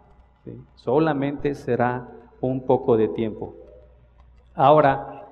Solamente 0.75 1.55
será 1.55 2.07
un 2.41 2.65
poco 2.65 2.97
de 2.97 3.07
tiempo. 3.07 3.55
Ahora, 4.55 5.27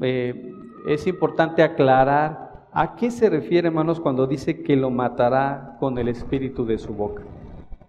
eh, 0.00 0.54
es 0.86 1.06
importante 1.06 1.62
aclarar 1.62 2.66
a 2.72 2.94
qué 2.96 3.10
se 3.10 3.28
refiere, 3.28 3.68
hermanos, 3.68 4.00
cuando 4.00 4.26
dice 4.26 4.62
que 4.62 4.76
lo 4.76 4.90
matará 4.90 5.76
con 5.80 5.98
el 5.98 6.08
espíritu 6.08 6.64
de 6.64 6.78
su 6.78 6.94
boca. 6.94 7.22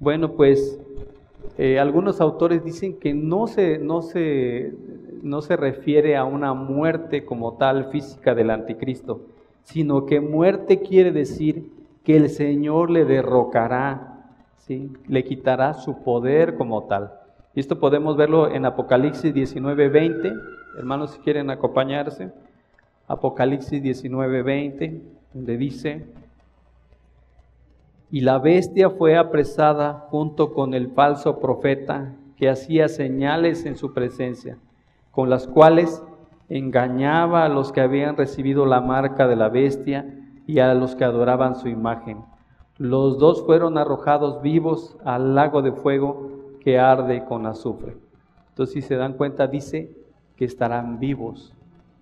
Bueno, 0.03 0.33
pues 0.33 0.77
eh, 1.57 1.79
algunos 1.79 2.19
autores 2.19 2.61
dicen 2.65 2.99
que 2.99 3.13
no 3.13 3.47
se, 3.47 3.77
no 3.77 4.01
se 4.01 4.73
no 5.21 5.41
se 5.41 5.55
refiere 5.55 6.17
a 6.17 6.25
una 6.25 6.53
muerte 6.53 7.23
como 7.23 7.53
tal 7.53 7.85
física 7.85 8.35
del 8.35 8.49
anticristo, 8.49 9.21
sino 9.63 10.05
que 10.05 10.19
muerte 10.19 10.81
quiere 10.81 11.13
decir 11.13 11.71
que 12.03 12.17
el 12.17 12.29
Señor 12.29 12.89
le 12.89 13.05
derrocará, 13.05 14.25
¿sí? 14.57 14.91
le 15.07 15.23
quitará 15.23 15.73
su 15.73 16.03
poder 16.03 16.55
como 16.55 16.83
tal. 16.83 17.13
Y 17.55 17.61
esto 17.61 17.79
podemos 17.79 18.17
verlo 18.17 18.51
en 18.51 18.65
Apocalipsis 18.65 19.33
19, 19.33 19.87
20. 19.87 20.33
Hermanos, 20.79 21.11
si 21.11 21.19
quieren 21.19 21.49
acompañarse, 21.49 22.29
Apocalipsis 23.07 23.81
19, 23.81 24.43
20, 24.43 25.01
donde 25.33 25.55
dice, 25.55 26.05
y 28.13 28.21
la 28.21 28.37
bestia 28.37 28.91
fue 28.91 29.17
apresada 29.17 30.05
junto 30.11 30.53
con 30.53 30.75
el 30.75 30.91
falso 30.91 31.39
profeta 31.39 32.13
que 32.37 32.47
hacía 32.47 32.87
señales 32.87 33.65
en 33.65 33.75
su 33.75 33.91
presencia 33.91 34.59
con 35.09 35.31
las 35.31 35.47
cuales 35.47 36.03
engañaba 36.47 37.43
a 37.43 37.49
los 37.49 37.71
que 37.71 37.81
habían 37.81 38.15
recibido 38.15 38.67
la 38.67 38.81
marca 38.81 39.27
de 39.27 39.35
la 39.35 39.49
bestia 39.49 40.05
y 40.45 40.59
a 40.59 40.75
los 40.75 40.95
que 40.95 41.05
adoraban 41.05 41.55
su 41.55 41.69
imagen. 41.69 42.23
Los 42.77 43.17
dos 43.17 43.43
fueron 43.47 43.79
arrojados 43.79 44.43
vivos 44.43 44.95
al 45.03 45.33
lago 45.33 45.63
de 45.63 45.71
fuego 45.71 46.29
que 46.59 46.77
arde 46.77 47.25
con 47.25 47.47
azufre. 47.47 47.97
Entonces, 48.49 48.75
si 48.75 48.81
se 48.83 48.95
dan 48.95 49.13
cuenta, 49.13 49.47
dice 49.47 49.97
que 50.35 50.45
estarán 50.45 50.99
vivos, 50.99 51.51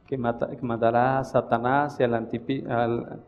que, 0.07 0.17
mandará 0.17 1.19
a 1.19 1.23
Satanás 1.23 1.97
y 2.01 2.03
al, 2.03 2.13
al 2.13 3.21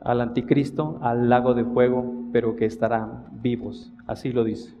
anticristo 0.00 0.98
al 1.00 1.28
lago 1.28 1.54
de 1.54 1.64
fuego, 1.64 2.04
pero 2.32 2.56
que 2.56 2.66
estarán 2.66 3.26
vivos. 3.32 3.92
Así 4.06 4.32
lo 4.32 4.44
dice. 4.44 4.74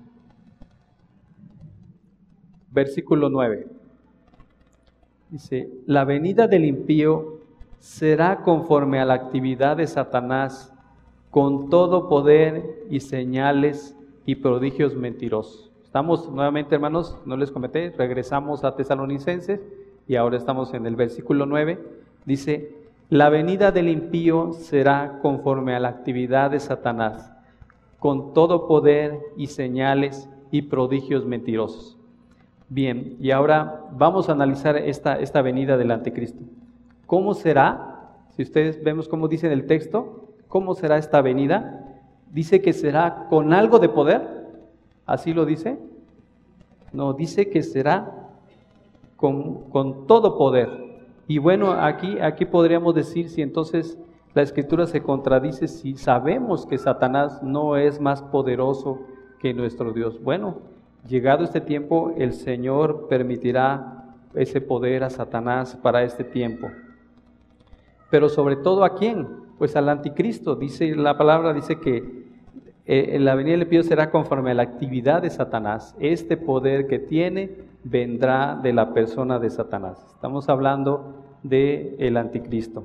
Versículo 2.70 3.28
9. 3.28 3.66
Dice, 5.30 5.70
la 5.86 6.04
venida 6.04 6.46
del 6.46 6.64
impío 6.64 7.40
será 7.78 8.42
conforme 8.42 9.00
a 9.00 9.04
la 9.04 9.14
actividad 9.14 9.76
de 9.76 9.86
Satanás 9.86 10.72
con 11.30 11.68
todo 11.70 12.08
poder 12.08 12.84
y 12.90 13.00
señales 13.00 13.96
y 14.26 14.36
prodigios 14.36 14.94
mentirosos. 14.94 15.70
Estamos 15.82 16.30
nuevamente, 16.30 16.74
hermanos, 16.74 17.18
no 17.24 17.36
les 17.36 17.50
comenté, 17.50 17.90
regresamos 17.90 18.64
a 18.64 18.74
Tesalonicenses 18.74 19.60
y 20.08 20.16
ahora 20.16 20.36
estamos 20.36 20.74
en 20.74 20.86
el 20.86 20.96
versículo 20.96 21.46
9. 21.46 21.78
Dice, 22.24 22.83
la 23.14 23.28
venida 23.28 23.70
del 23.70 23.88
impío 23.88 24.54
será 24.54 25.20
conforme 25.22 25.76
a 25.76 25.78
la 25.78 25.88
actividad 25.88 26.50
de 26.50 26.58
Satanás, 26.58 27.32
con 28.00 28.34
todo 28.34 28.66
poder 28.66 29.20
y 29.36 29.46
señales 29.46 30.28
y 30.50 30.62
prodigios 30.62 31.24
mentirosos. 31.24 31.96
Bien, 32.68 33.16
y 33.20 33.30
ahora 33.30 33.84
vamos 33.92 34.28
a 34.28 34.32
analizar 34.32 34.76
esta, 34.76 35.20
esta 35.20 35.42
venida 35.42 35.76
del 35.76 35.92
anticristo. 35.92 36.42
¿Cómo 37.06 37.34
será? 37.34 38.16
Si 38.30 38.42
ustedes 38.42 38.82
vemos 38.82 39.06
cómo 39.06 39.28
dice 39.28 39.46
en 39.46 39.52
el 39.52 39.68
texto, 39.68 40.30
¿cómo 40.48 40.74
será 40.74 40.98
esta 40.98 41.22
venida? 41.22 41.84
Dice 42.32 42.62
que 42.62 42.72
será 42.72 43.28
con 43.30 43.52
algo 43.52 43.78
de 43.78 43.90
poder, 43.90 44.22
así 45.06 45.32
lo 45.32 45.46
dice. 45.46 45.78
No, 46.92 47.12
dice 47.12 47.48
que 47.48 47.62
será 47.62 48.10
con, 49.16 49.70
con 49.70 50.08
todo 50.08 50.36
poder. 50.36 50.83
Y 51.26 51.38
bueno, 51.38 51.72
aquí, 51.72 52.18
aquí 52.20 52.44
podríamos 52.44 52.94
decir 52.94 53.28
si 53.28 53.42
entonces 53.42 53.98
la 54.34 54.42
escritura 54.42 54.86
se 54.86 55.02
contradice 55.02 55.68
si 55.68 55.96
sabemos 55.96 56.66
que 56.66 56.78
Satanás 56.78 57.42
no 57.42 57.76
es 57.76 58.00
más 58.00 58.22
poderoso 58.22 59.00
que 59.40 59.54
nuestro 59.54 59.92
Dios. 59.92 60.22
Bueno, 60.22 60.58
Llegado 61.08 61.44
este 61.44 61.60
tiempo, 61.60 62.14
el 62.16 62.32
Señor 62.32 63.08
permitirá 63.08 64.04
ese 64.32 64.62
poder 64.62 65.04
a 65.04 65.10
Satanás 65.10 65.76
para 65.82 66.02
este 66.02 66.24
tiempo. 66.24 66.70
Pero 68.08 68.30
sobre 68.30 68.56
todo 68.56 68.84
a 68.84 68.94
quién? 68.94 69.28
Pues 69.58 69.76
al 69.76 69.90
anticristo. 69.90 70.56
Dice 70.56 70.96
la 70.96 71.18
palabra, 71.18 71.52
dice 71.52 71.78
que 71.78 72.24
eh, 72.86 73.18
la 73.20 73.34
venida 73.34 73.58
del 73.58 73.66
pío 73.66 73.82
será 73.82 74.10
conforme 74.10 74.52
a 74.52 74.54
la 74.54 74.62
actividad 74.62 75.20
de 75.20 75.28
Satanás. 75.28 75.94
Este 76.00 76.38
poder 76.38 76.86
que 76.86 76.98
tiene 76.98 77.50
vendrá 77.84 78.58
de 78.60 78.72
la 78.72 78.92
persona 78.92 79.38
de 79.38 79.50
Satanás. 79.50 80.04
Estamos 80.14 80.48
hablando 80.48 81.24
del 81.42 81.96
el 81.98 82.16
anticristo. 82.16 82.84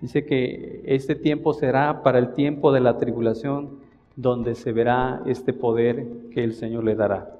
Dice 0.00 0.24
que 0.24 0.82
este 0.86 1.14
tiempo 1.14 1.52
será 1.52 2.02
para 2.02 2.18
el 2.18 2.32
tiempo 2.32 2.72
de 2.72 2.80
la 2.80 2.98
tribulación 2.98 3.80
donde 4.16 4.54
se 4.54 4.72
verá 4.72 5.22
este 5.26 5.52
poder 5.52 6.06
que 6.32 6.44
el 6.44 6.54
Señor 6.54 6.84
le 6.84 6.94
dará. 6.94 7.30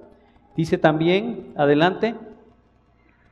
Dice 0.56 0.78
también, 0.78 1.52
adelante, 1.56 2.14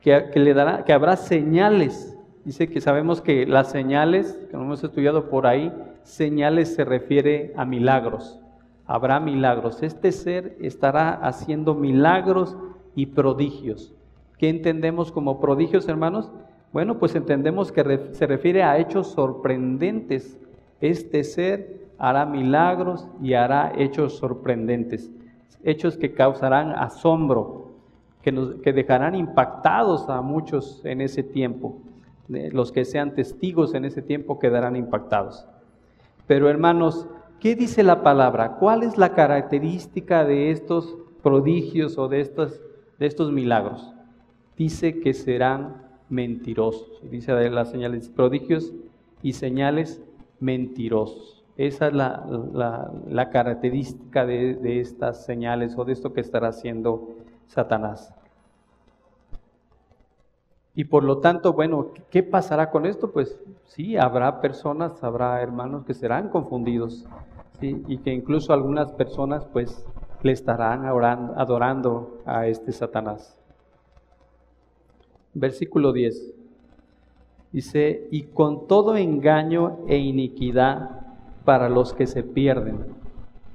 que, 0.01 0.29
le 0.35 0.53
dará, 0.53 0.83
que 0.85 0.93
habrá 0.93 1.15
señales. 1.15 2.17
Dice 2.45 2.69
que 2.69 2.81
sabemos 2.81 3.21
que 3.21 3.45
las 3.45 3.71
señales, 3.71 4.37
que 4.49 4.55
hemos 4.55 4.83
estudiado 4.83 5.29
por 5.29 5.47
ahí, 5.47 5.71
señales 6.03 6.75
se 6.75 6.83
refiere 6.83 7.53
a 7.55 7.65
milagros. 7.65 8.39
Habrá 8.85 9.19
milagros. 9.19 9.81
Este 9.81 10.11
ser 10.11 10.57
estará 10.59 11.13
haciendo 11.13 11.73
milagros 11.73 12.57
y 12.95 13.07
prodigios. 13.07 13.93
¿Qué 14.37 14.49
entendemos 14.49 15.11
como 15.11 15.39
prodigios, 15.39 15.87
hermanos? 15.87 16.31
Bueno, 16.71 16.97
pues 16.97 17.15
entendemos 17.15 17.71
que 17.71 18.09
se 18.13 18.27
refiere 18.27 18.63
a 18.63 18.77
hechos 18.77 19.07
sorprendentes. 19.07 20.39
Este 20.81 21.23
ser 21.23 21.83
hará 21.97 22.25
milagros 22.25 23.07
y 23.21 23.33
hará 23.33 23.73
hechos 23.77 24.17
sorprendentes, 24.17 25.11
hechos 25.63 25.95
que 25.95 26.13
causarán 26.13 26.71
asombro, 26.71 27.71
que, 28.21 28.31
nos, 28.31 28.55
que 28.55 28.73
dejarán 28.73 29.15
impactados 29.15 30.09
a 30.09 30.21
muchos 30.21 30.81
en 30.83 31.01
ese 31.01 31.23
tiempo. 31.23 31.77
Los 32.27 32.71
que 32.71 32.85
sean 32.85 33.13
testigos 33.13 33.73
en 33.73 33.85
ese 33.85 34.01
tiempo 34.01 34.39
quedarán 34.39 34.75
impactados. 34.75 35.45
Pero 36.25 36.49
hermanos, 36.49 37.07
¿qué 37.39 37.55
dice 37.55 37.83
la 37.83 38.01
palabra? 38.01 38.55
¿Cuál 38.55 38.83
es 38.83 38.97
la 38.97 39.13
característica 39.13 40.25
de 40.25 40.51
estos 40.51 40.97
prodigios 41.21 41.97
o 41.97 42.07
de 42.07 42.21
estos, 42.21 42.61
de 43.03 43.07
estos 43.07 43.33
milagros? 43.33 43.93
Dice 44.57 45.01
que 45.01 45.13
serán 45.13 45.83
mentirosos. 46.07 47.01
Dice 47.11 47.33
de 47.33 47.49
las 47.49 47.69
señales, 47.69 48.07
prodigios 48.07 48.71
y 49.21 49.33
señales 49.33 50.01
mentirosos. 50.39 51.43
Esa 51.57 51.87
es 51.87 51.93
la, 51.93 53.29
característica 53.29 54.25
de, 54.25 54.55
de 54.55 54.79
estas 54.79 55.25
señales 55.25 55.77
o 55.77 55.83
de 55.83 55.91
esto 55.91 56.13
que 56.13 56.21
estará 56.21 56.47
haciendo 56.47 57.09
Satanás. 57.47 58.13
Y 60.73 60.85
por 60.85 61.03
lo 61.03 61.17
tanto, 61.17 61.51
bueno, 61.51 61.91
¿qué 62.09 62.23
pasará 62.23 62.71
con 62.71 62.85
esto? 62.85 63.11
Pues 63.11 63.37
sí, 63.65 63.97
habrá 63.97 64.39
personas, 64.39 65.03
habrá 65.03 65.41
hermanos 65.41 65.83
que 65.83 65.93
serán 65.93 66.29
confundidos, 66.29 67.05
¿sí? 67.59 67.83
y 67.85 67.97
que 67.97 68.13
incluso 68.13 68.53
algunas 68.53 68.93
personas 68.93 69.45
pues 69.51 69.85
le 70.23 70.31
estarán 70.31 70.85
adorando 70.85 72.21
a 72.25 72.47
este 72.47 72.71
Satanás. 72.71 73.37
Versículo 75.33 75.91
10. 75.91 76.33
Dice, 77.51 78.07
y 78.09 78.23
con 78.23 78.67
todo 78.67 78.97
engaño 78.97 79.79
e 79.87 79.97
iniquidad 79.97 81.01
para 81.43 81.69
los 81.69 81.93
que 81.93 82.07
se 82.07 82.23
pierden, 82.23 82.85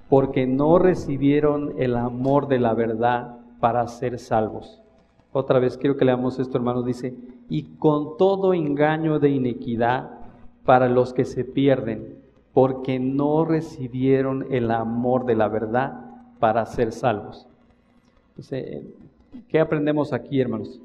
porque 0.09 0.47
no 0.47 0.79
recibieron 0.79 1.75
el 1.79 1.97
amor 1.97 2.49
de 2.49 2.59
la 2.59 2.75
verdad 2.75 3.39
para 3.61 3.87
ser 3.89 4.19
salvos. 4.19 4.81
Otra 5.33 5.59
vez 5.59 5.77
quiero 5.79 5.97
que 5.97 6.05
leamos 6.05 6.39
esto, 6.39 6.59
hermanos. 6.59 6.85
Dice, 6.85 7.15
y 7.49 7.63
con 7.79 8.17
todo 8.19 8.55
engaño 8.55 9.19
de 9.19 9.31
iniquidad 9.31 10.11
para 10.65 10.89
los 10.89 11.13
que 11.13 11.25
se 11.25 11.45
pierden, 11.45 12.19
porque 12.53 12.99
no 12.99 13.45
recibieron 13.45 14.47
el 14.51 14.71
amor 14.71 15.25
de 15.25 15.35
la 15.35 15.49
verdad 15.49 16.08
para 16.39 16.65
ser 16.67 16.93
salvos. 16.93 17.47
Dice, 18.37 18.83
¿qué 19.49 19.61
aprendemos 19.61 20.13
aquí, 20.13 20.41
hermanos? 20.41 20.81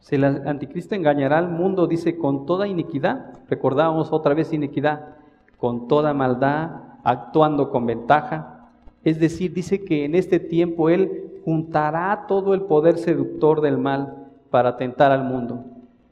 Si 0.00 0.14
el 0.14 0.24
anticristo 0.24 0.94
engañará 0.94 1.38
al 1.38 1.48
mundo, 1.48 1.86
dice, 1.86 2.16
con 2.16 2.46
toda 2.46 2.68
iniquidad. 2.68 3.34
Recordábamos 3.48 4.12
otra 4.12 4.34
vez 4.34 4.52
iniquidad, 4.52 5.16
con 5.58 5.88
toda 5.88 6.14
maldad, 6.14 6.70
actuando 7.04 7.70
con 7.70 7.86
ventaja. 7.86 8.68
Es 9.04 9.18
decir, 9.18 9.52
dice 9.52 9.84
que 9.84 10.04
en 10.04 10.14
este 10.14 10.38
tiempo 10.38 10.88
él 10.88 11.40
juntará 11.44 12.26
todo 12.28 12.54
el 12.54 12.62
poder 12.62 12.98
seductor 12.98 13.60
del 13.60 13.78
mal 13.78 14.26
para 14.50 14.76
tentar 14.76 15.12
al 15.12 15.24
mundo 15.24 15.64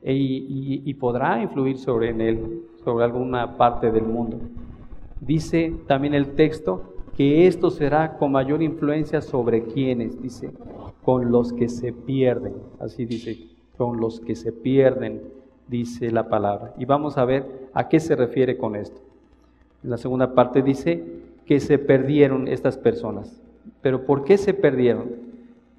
e, 0.03 0.15
y, 0.15 0.95
podrá 0.95 1.43
influir 1.43 1.79
sobre 1.79 2.11
él, 2.11 2.63
sobre 2.85 3.05
alguna 3.05 3.57
parte 3.57 3.91
del 3.91 4.05
mundo. 4.05 4.39
Dice 5.21 5.75
también 5.87 6.15
el 6.15 6.35
texto 6.35 6.96
que 7.17 7.47
esto 7.47 7.71
será 7.71 8.19
con 8.19 8.33
mayor 8.33 8.63
influencia 8.63 9.21
sobre 9.21 9.65
quienes, 9.65 10.21
dice, 10.21 10.51
con 11.03 11.31
los 11.31 11.53
que 11.53 11.69
se 11.69 11.93
pierden, 11.93 12.55
así 12.79 13.05
dice, 13.07 13.49
con 13.77 13.99
los 14.01 14.21
que 14.21 14.37
se 14.37 14.53
pierden, 14.53 15.23
dice 15.69 16.11
la 16.11 16.29
palabra. 16.29 16.75
Y 16.79 16.85
vamos 16.85 17.19
a 17.19 17.25
ver 17.25 17.69
a 17.73 17.89
qué 17.89 18.01
se 18.01 18.17
refiere 18.17 18.57
con 18.57 18.77
esto. 18.77 19.01
En 19.83 19.91
la 19.91 19.97
segunda 19.97 20.35
parte 20.35 20.63
dice 20.63 21.03
que 21.45 21.61
se 21.61 21.79
perdieron 21.79 22.49
estas 22.49 22.77
personas. 22.77 23.41
Pero 23.83 24.05
¿por 24.05 24.25
qué 24.25 24.37
se 24.37 24.53
perdieron? 24.53 25.27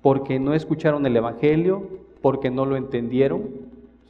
porque 0.07 0.39
no 0.39 0.53
escucharon 0.53 1.05
el 1.05 1.17
Evangelio, 1.17 1.87
porque 2.21 2.49
no 2.49 2.65
lo 2.65 2.77
entendieron. 2.77 3.43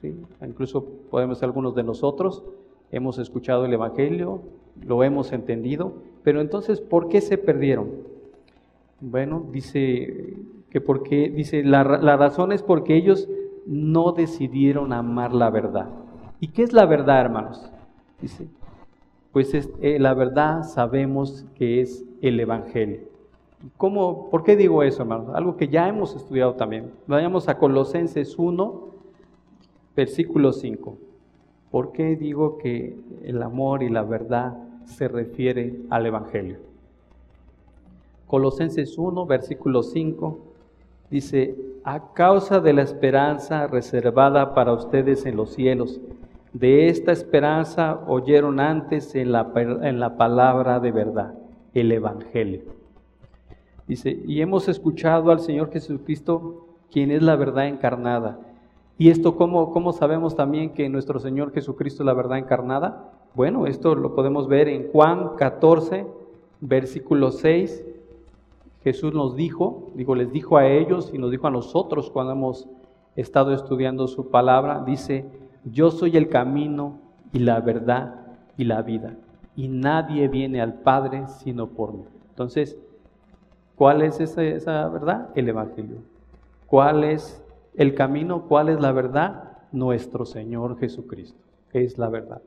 ¿sí? 0.01 0.15
Incluso 0.45 0.85
podemos 1.09 1.41
algunos 1.43 1.73
de 1.73 1.81
nosotros, 1.81 2.43
hemos 2.91 3.17
escuchado 3.17 3.65
el 3.65 3.73
Evangelio, 3.73 4.41
lo 4.85 5.03
hemos 5.03 5.31
entendido, 5.31 5.93
pero 6.27 6.41
entonces, 6.41 6.81
¿por 6.81 7.07
qué 7.07 7.21
se 7.21 7.37
perdieron? 7.37 7.89
Bueno, 8.99 9.45
dice 9.49 10.35
que 10.69 10.81
porque, 10.81 11.29
dice, 11.29 11.63
la, 11.63 11.85
razón 11.85 12.51
es 12.51 12.63
porque 12.63 12.97
ellos 12.97 13.29
no 13.65 14.11
decidieron 14.11 14.91
amar 14.91 15.31
la 15.31 15.49
verdad. 15.49 15.87
¿Y 16.41 16.49
qué 16.49 16.63
es 16.63 16.73
la 16.73 16.85
verdad, 16.85 17.21
hermanos? 17.21 17.71
Dice, 18.21 18.45
pues 19.31 19.53
eh, 19.53 19.99
la 19.99 20.13
verdad 20.15 20.63
sabemos 20.63 21.45
que 21.55 21.79
es 21.79 22.03
el 22.21 22.37
Evangelio. 22.41 23.03
¿Cómo, 23.77 24.29
¿Por 24.29 24.43
qué 24.43 24.57
digo 24.57 24.83
eso, 24.83 25.03
hermanos? 25.03 25.33
Algo 25.33 25.55
que 25.55 25.69
ya 25.69 25.87
hemos 25.87 26.13
estudiado 26.13 26.55
también. 26.55 26.91
Vayamos 27.07 27.47
a 27.47 27.57
Colosenses 27.57 28.37
1, 28.37 28.85
versículo 29.95 30.51
5. 30.51 30.97
¿Por 31.71 31.93
qué 31.93 32.17
digo 32.17 32.57
que 32.57 32.99
el 33.23 33.41
amor 33.41 33.81
y 33.81 33.87
la 33.87 34.03
verdad 34.03 34.66
se 34.87 35.07
refiere 35.07 35.75
al 35.89 36.05
Evangelio? 36.05 36.57
Colosenses 38.27 38.97
1, 38.97 39.25
versículo 39.25 39.83
5, 39.83 40.39
dice, 41.09 41.55
a 41.83 42.13
causa 42.13 42.59
de 42.59 42.73
la 42.73 42.81
esperanza 42.81 43.67
reservada 43.67 44.53
para 44.53 44.73
ustedes 44.73 45.25
en 45.25 45.37
los 45.37 45.51
cielos, 45.53 46.01
de 46.51 46.89
esta 46.89 47.11
esperanza 47.11 48.01
oyeron 48.07 48.59
antes 48.59 49.15
en 49.15 49.31
la, 49.31 49.51
en 49.55 49.99
la 49.99 50.17
palabra 50.17 50.79
de 50.79 50.91
verdad, 50.91 51.33
el 51.73 51.91
Evangelio 51.91 52.77
Dice, 53.87 54.19
y 54.25 54.41
hemos 54.41 54.67
escuchado 54.67 55.31
al 55.31 55.39
Señor 55.39 55.71
Jesucristo, 55.71 56.67
quien 56.91 57.09
es 57.09 57.23
la 57.23 57.37
verdad 57.37 57.67
encarnada. 57.67 58.37
¿Y 58.97 59.09
esto 59.09 59.35
cómo, 59.35 59.71
cómo 59.71 59.93
sabemos 59.93 60.35
también 60.35 60.73
que 60.73 60.89
nuestro 60.89 61.19
Señor 61.19 61.51
Jesucristo 61.53 62.03
es 62.03 62.07
la 62.07 62.13
verdad 62.13 62.37
encarnada? 62.37 63.11
Bueno, 63.35 63.67
esto 63.67 63.95
lo 63.95 64.15
podemos 64.15 64.47
ver 64.47 64.67
en 64.67 64.91
Juan 64.91 65.35
14, 65.37 66.07
versículo 66.61 67.31
6. 67.31 67.85
Jesús 68.83 69.13
nos 69.13 69.35
dijo, 69.35 69.91
digo, 69.95 70.15
les 70.15 70.31
dijo 70.31 70.57
a 70.57 70.67
ellos 70.67 71.11
y 71.13 71.17
nos 71.17 71.31
dijo 71.31 71.47
a 71.47 71.51
nosotros 71.51 72.09
cuando 72.09 72.33
hemos 72.33 72.67
estado 73.15 73.53
estudiando 73.53 74.07
su 74.07 74.29
palabra, 74.29 74.83
dice, 74.85 75.25
yo 75.65 75.91
soy 75.91 76.17
el 76.17 76.29
camino 76.29 76.99
y 77.33 77.39
la 77.39 77.59
verdad 77.59 78.15
y 78.57 78.63
la 78.63 78.81
vida, 78.81 79.15
y 79.55 79.67
nadie 79.67 80.27
viene 80.27 80.61
al 80.61 80.75
Padre 80.75 81.25
sino 81.27 81.67
por 81.67 81.93
mí. 81.93 82.03
Entonces, 82.29 82.77
¿Cuál 83.77 84.01
es 84.01 84.19
esa, 84.19 84.89
verdad? 84.89 85.29
El 85.35 85.49
Evangelio. 85.49 85.97
¿Cuál 86.65 87.03
es 87.03 87.39
el 87.77 87.93
camino? 87.93 88.43
¿Cuál 88.47 88.69
es 88.69 88.81
la 88.81 88.91
verdad? 88.91 89.57
Nuestro 89.71 90.25
Señor 90.25 90.77
Jesucristo. 90.79 91.39
Es 91.71 91.97
la 91.97 92.09
verdad. 92.09 92.41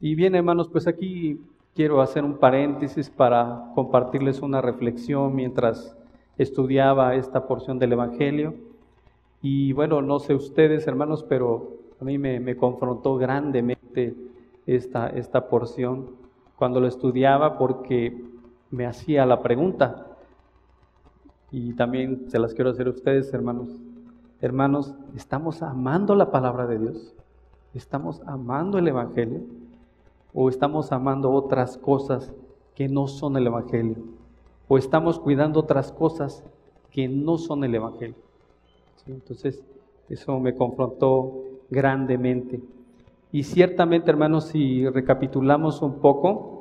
Y 0.00 0.14
bien, 0.14 0.34
hermanos, 0.34 0.68
pues 0.68 0.86
aquí 0.86 1.40
quiero 1.74 2.00
hacer 2.00 2.24
un 2.24 2.38
paréntesis 2.38 3.08
para 3.08 3.70
compartirles 3.74 4.40
una 4.40 4.60
reflexión 4.60 5.34
mientras 5.34 5.96
estudiaba 6.38 7.14
esta 7.14 7.46
porción 7.46 7.78
del 7.78 7.92
Evangelio. 7.92 8.54
Y 9.42 9.72
bueno, 9.72 10.02
no 10.02 10.18
sé 10.18 10.34
ustedes, 10.34 10.86
hermanos, 10.86 11.24
pero 11.28 11.76
a 12.00 12.04
mí 12.04 12.18
me, 12.18 12.56
confrontó 12.56 13.16
grandemente 13.16 14.16
esta, 14.66 15.08
esta 15.08 15.48
porción 15.48 16.10
cuando 16.56 16.80
lo 16.80 16.86
estudiaba 16.86 17.58
porque 17.58 18.24
me 18.70 18.86
hacía 18.86 19.26
la 19.26 19.42
pregunta, 19.42 20.09
y 21.52 21.72
también 21.74 22.26
se 22.28 22.38
las 22.38 22.54
quiero 22.54 22.70
hacer 22.70 22.86
a 22.86 22.90
ustedes, 22.90 23.32
hermanos. 23.34 23.68
Hermanos, 24.40 24.94
¿estamos 25.16 25.62
amando 25.62 26.14
la 26.14 26.30
palabra 26.30 26.66
de 26.66 26.78
Dios? 26.78 27.14
¿Estamos 27.74 28.22
amando 28.26 28.78
el 28.78 28.88
Evangelio? 28.88 29.42
¿O 30.32 30.48
estamos 30.48 30.92
amando 30.92 31.30
otras 31.30 31.76
cosas 31.76 32.32
que 32.74 32.88
no 32.88 33.06
son 33.06 33.36
el 33.36 33.46
Evangelio? 33.46 33.96
¿O 34.68 34.78
estamos 34.78 35.18
cuidando 35.18 35.60
otras 35.60 35.92
cosas 35.92 36.44
que 36.90 37.08
no 37.08 37.36
son 37.36 37.64
el 37.64 37.74
Evangelio? 37.74 38.16
Entonces, 39.06 39.62
eso 40.08 40.38
me 40.38 40.54
confrontó 40.54 41.42
grandemente. 41.68 42.60
Y 43.32 43.42
ciertamente, 43.42 44.10
hermanos, 44.10 44.44
si 44.46 44.88
recapitulamos 44.88 45.82
un 45.82 46.00
poco, 46.00 46.59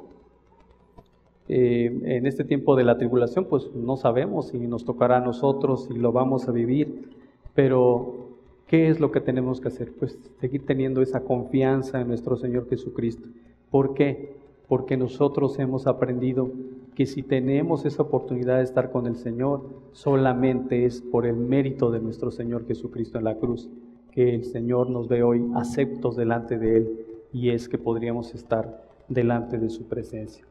eh, 1.52 2.00
en 2.04 2.28
este 2.28 2.44
tiempo 2.44 2.76
de 2.76 2.84
la 2.84 3.00
tribulación, 3.00 3.46
pues 3.46 3.72
no 3.74 3.98
sabemos 3.98 4.50
si 4.50 4.60
nos 4.60 4.86
tocará 4.86 5.18
a 5.18 5.22
nosotros, 5.22 5.86
si 5.86 5.96
lo 5.96 6.12
vamos 6.12 6.48
a 6.48 6.52
vivir, 6.52 7.10
pero 7.56 8.30
¿qué 8.68 8.90
es 8.90 9.00
lo 9.00 9.12
que 9.12 9.20
tenemos 9.20 9.60
que 9.60 9.70
hacer? 9.70 9.92
Pues 9.98 10.20
seguir 10.40 10.68
teniendo 10.68 11.02
esa 11.02 11.22
confianza 11.22 12.02
en 12.02 12.08
nuestro 12.08 12.38
Señor 12.38 12.70
Jesucristo. 12.70 13.28
¿Por 13.72 13.96
qué? 13.96 14.36
Porque 14.68 14.96
nosotros 14.96 15.58
hemos 15.58 15.88
aprendido 15.88 16.52
que 16.94 17.08
si 17.08 17.24
tenemos 17.24 17.84
esa 17.84 18.04
oportunidad 18.04 18.58
de 18.58 18.64
estar 18.64 18.92
con 18.92 19.08
el 19.08 19.16
Señor, 19.16 19.64
solamente 19.92 20.86
es 20.86 21.02
por 21.02 21.26
el 21.26 21.36
mérito 21.36 21.90
de 21.90 22.00
nuestro 22.00 22.30
Señor 22.30 22.68
Jesucristo 22.68 23.18
en 23.18 23.24
la 23.24 23.36
cruz, 23.36 23.68
que 24.12 24.36
el 24.36 24.44
Señor 24.44 24.92
nos 24.92 25.08
ve 25.08 25.24
hoy 25.24 25.50
aceptos 25.56 26.16
delante 26.16 26.60
de 26.60 26.78
Él 26.78 27.06
y 27.34 27.50
es 27.50 27.68
que 27.68 27.80
podríamos 27.80 28.36
estar 28.36 28.84
delante 29.08 29.58
de 29.58 29.72
su 29.72 29.88
presencia. 29.88 30.49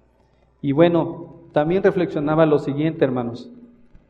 Y 0.60 0.72
bueno, 0.72 1.34
también 1.52 1.82
reflexionaba 1.82 2.46
lo 2.46 2.58
siguiente, 2.58 3.04
hermanos, 3.04 3.50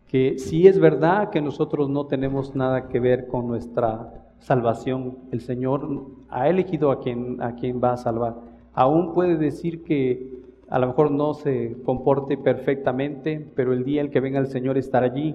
que 0.08 0.38
si 0.38 0.66
es 0.66 0.78
verdad 0.78 1.30
que 1.30 1.42
nosotros 1.42 1.90
no 1.90 2.06
tenemos 2.06 2.54
nada 2.54 2.88
que 2.88 3.00
ver 3.00 3.26
con 3.26 3.46
nuestra 3.46 4.14
salvación, 4.40 5.18
el 5.30 5.40
Señor 5.40 6.06
ha 6.30 6.48
elegido 6.48 6.90
a 6.90 7.00
quien, 7.00 7.42
a 7.42 7.54
va 7.78 7.92
a 7.92 7.96
salvar, 7.96 8.36
aún 8.72 9.12
puede 9.12 9.36
decir 9.36 9.84
que 9.84 10.38
a 10.70 10.78
lo 10.78 10.86
mejor 10.86 11.10
no 11.10 11.34
se 11.34 11.76
comporte 11.84 12.36
perfectamente, 12.36 13.46
pero 13.54 13.72
el 13.72 13.84
día 13.84 14.00
en 14.00 14.10
que 14.10 14.20
venga 14.20 14.38
el 14.38 14.48
Señor 14.48 14.78
estará 14.78 15.06
allí 15.06 15.34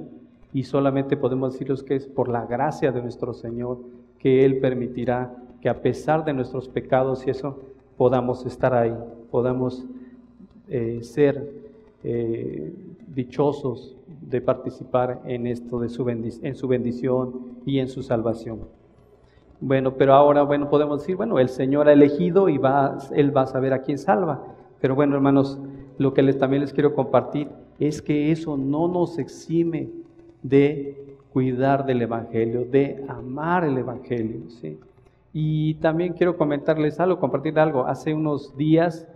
y 0.54 0.64
solamente 0.64 1.18
podemos 1.18 1.54
deciros 1.54 1.84
que 1.84 1.96
es 1.96 2.08
por 2.08 2.30
la 2.30 2.46
gracia 2.46 2.92
de 2.92 3.02
nuestro 3.02 3.34
Señor 3.34 3.80
que 4.20 4.46
Él 4.46 4.60
permitirá 4.60 5.36
que 5.62 5.70
a 5.70 5.82
pesar 5.82 6.24
de 6.26 6.34
nuestros 6.34 6.68
pecados 6.70 7.26
y 7.26 7.32
eso, 7.32 7.60
podamos 7.98 8.46
estar 8.46 8.74
ahí, 8.74 8.94
podamos 9.32 9.86
eh, 10.70 11.00
ser 11.02 11.52
eh, 12.04 12.74
dichosos 13.08 13.96
de 14.22 14.42
participar 14.42 15.22
en 15.26 15.48
esto, 15.48 15.80
de 15.80 15.90
su 15.90 16.08
en 16.10 16.56
su 16.56 16.68
bendición 16.68 17.60
y 17.66 17.80
en 17.80 17.88
su 17.88 18.04
salvación. 18.04 18.62
Bueno, 19.66 19.94
pero 19.94 20.14
ahora, 20.14 20.44
bueno, 20.44 20.70
podemos 20.70 21.00
decir, 21.00 21.16
bueno, 21.16 21.40
el 21.40 21.48
Señor 21.48 21.88
ha 21.88 21.94
elegido 21.94 22.50
y 22.50 22.58
va, 22.58 22.98
Él 23.16 23.36
va 23.36 23.44
a 23.44 23.48
saber 23.48 23.72
a 23.72 23.82
quién 23.82 23.98
salva. 23.98 24.44
Pero 24.82 24.94
bueno, 24.94 25.16
hermanos, 25.16 25.58
lo 25.98 26.14
que 26.14 26.22
les, 26.22 26.38
también 26.38 26.62
les 26.62 26.74
quiero 26.74 26.94
compartir 26.94 27.48
es 27.80 28.02
que 28.02 28.32
eso 28.32 28.58
no 28.58 28.90
nos 28.90 29.18
exime 29.20 29.90
de 30.42 31.16
cuidar 31.32 31.86
del 31.86 32.02
Evangelio, 32.02 32.66
de 32.66 33.06
amar 33.08 33.64
el 33.64 33.78
Evangelio. 33.78 34.50
¿sí? 34.50 34.78
Y 35.32 35.76
también 35.76 36.12
quiero 36.12 36.36
comentarles 36.36 37.00
algo, 37.00 37.20
compartir 37.20 37.58
algo. 37.58 37.86
Hace 37.86 38.14
unos 38.14 38.58
días, 38.58 39.08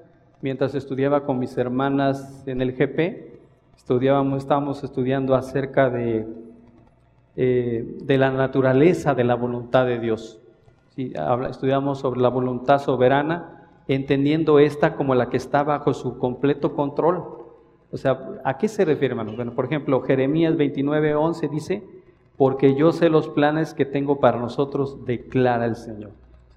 mientras 0.41 0.75
estudiaba 0.75 1.23
con 1.23 1.39
mis 1.39 1.57
hermanas 1.57 2.43
en 2.45 2.61
el 2.61 2.73
GP, 2.73 3.37
estudiábamos, 3.75 4.39
estábamos 4.43 4.83
estudiando 4.83 5.35
acerca 5.35 5.89
de, 5.89 6.27
eh, 7.35 7.97
de 8.03 8.17
la 8.17 8.31
naturaleza 8.31 9.15
de 9.15 9.23
la 9.23 9.35
voluntad 9.35 9.85
de 9.85 9.99
Dios. 9.99 10.39
¿sí? 10.95 11.13
Estudiamos 11.49 11.99
sobre 11.99 12.21
la 12.21 12.29
voluntad 12.29 12.79
soberana, 12.79 13.69
entendiendo 13.87 14.59
esta 14.59 14.95
como 14.95 15.15
la 15.15 15.29
que 15.29 15.37
está 15.37 15.63
bajo 15.63 15.93
su 15.93 16.17
completo 16.17 16.75
control. 16.75 17.23
O 17.91 17.97
sea, 17.97 18.19
¿a 18.43 18.57
qué 18.57 18.67
se 18.67 18.83
refiere? 18.83 19.15
Bueno, 19.15 19.53
por 19.53 19.65
ejemplo, 19.65 20.01
Jeremías 20.01 20.57
29, 20.57 21.15
11 21.15 21.47
dice, 21.47 21.83
porque 22.35 22.75
yo 22.75 22.91
sé 22.91 23.09
los 23.09 23.29
planes 23.29 23.73
que 23.73 23.85
tengo 23.85 24.19
para 24.19 24.39
nosotros, 24.39 25.05
declara 25.05 25.65
el 25.65 25.75
Señor. 25.75 26.11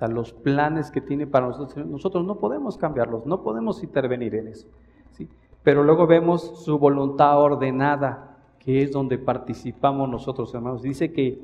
Los 0.08 0.32
planes 0.32 0.90
que 0.90 1.00
tiene 1.00 1.26
para 1.26 1.48
nosotros, 1.48 1.86
nosotros 1.86 2.24
no 2.24 2.36
podemos 2.36 2.78
cambiarlos, 2.78 3.26
no 3.26 3.42
podemos 3.42 3.82
intervenir 3.82 4.34
en 4.34 4.48
eso. 4.48 4.68
¿sí? 5.12 5.28
Pero 5.62 5.84
luego 5.84 6.06
vemos 6.06 6.64
su 6.64 6.78
voluntad 6.78 7.38
ordenada, 7.40 8.38
que 8.58 8.82
es 8.82 8.92
donde 8.92 9.18
participamos 9.18 10.08
nosotros, 10.08 10.54
hermanos. 10.54 10.82
Dice 10.82 11.12
que 11.12 11.40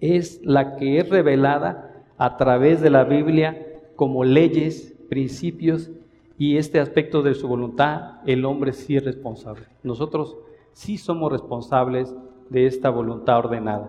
es 0.00 0.40
la 0.44 0.76
que 0.76 0.98
es 0.98 1.08
revelada 1.08 2.04
a 2.18 2.36
través 2.36 2.80
de 2.80 2.90
la 2.90 3.04
Biblia 3.04 3.80
como 3.96 4.24
leyes, 4.24 4.94
principios 5.08 5.90
y 6.36 6.56
este 6.56 6.80
aspecto 6.80 7.22
de 7.22 7.34
su 7.34 7.46
voluntad, 7.46 8.20
el 8.26 8.44
hombre 8.44 8.72
sí 8.72 8.96
es 8.96 9.04
responsable. 9.04 9.66
Nosotros 9.82 10.36
sí 10.72 10.98
somos 10.98 11.30
responsables 11.30 12.14
de 12.50 12.66
esta 12.66 12.90
voluntad 12.90 13.38
ordenada. 13.38 13.88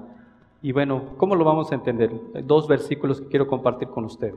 Y 0.66 0.72
bueno, 0.72 1.04
¿cómo 1.18 1.36
lo 1.36 1.46
vamos 1.46 1.72
a 1.72 1.76
entender? 1.76 2.12
Dos 2.44 2.68
versículos 2.68 3.22
que 3.22 3.28
quiero 3.28 3.46
compartir 3.46 3.88
con 3.90 4.04
ustedes. 4.04 4.34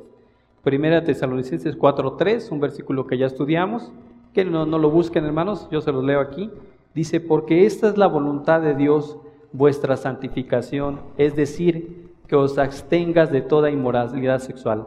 Primera 0.63 1.03
Tesalonicenses 1.03 1.79
4.3, 1.79 2.53
un 2.53 2.61
versículo 2.61 3.07
que 3.07 3.17
ya 3.17 3.25
estudiamos, 3.25 3.91
que 4.35 4.45
no, 4.45 4.67
no 4.67 4.77
lo 4.77 4.91
busquen 4.91 5.25
hermanos, 5.25 5.67
yo 5.71 5.81
se 5.81 5.91
los 5.91 6.05
leo 6.05 6.21
aquí. 6.21 6.51
Dice, 6.95 7.21
porque 7.21 7.65
esta 7.65 7.89
es 7.89 7.97
la 7.97 8.09
voluntad 8.09 8.61
de 8.61 8.75
Dios, 8.75 9.17
vuestra 9.53 9.97
santificación, 9.97 11.01
es 11.17 11.35
decir, 11.35 12.11
que 12.27 12.37
os 12.37 12.59
abstengas 12.59 13.33
de 13.33 13.41
toda 13.41 13.71
inmoralidad 13.71 14.41
sexual 14.41 14.87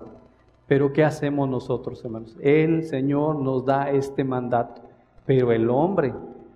pero 0.67 0.93
¿qué 0.93 1.03
hacemos 1.03 1.49
nosotros, 1.49 2.05
hermanos? 2.05 2.37
El 2.39 2.85
Señor 2.85 3.35
nos 3.37 3.65
da 3.65 3.89
este 3.89 4.23
mandato, 4.23 4.83
pero 5.25 5.51
el 5.51 5.69
hombre 5.69 6.13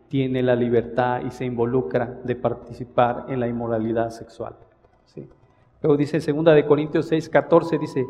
tiene 0.08 0.42
la 0.42 0.56
libertad 0.56 1.22
y 1.26 1.32
se 1.32 1.44
involucra 1.44 2.22
de 2.24 2.36
participar 2.38 3.26
en 3.28 3.42
la 3.42 3.48
inmoralidad 3.50 4.12
sexual. 4.12 4.56
¿Sí? 5.06 5.28
Luego 5.82 5.98
dice 5.98 6.20
2 6.20 6.46
de 6.46 6.66
Corintios 6.66 7.08
6, 7.08 7.30
14, 7.30 7.78
dice, 7.78 8.06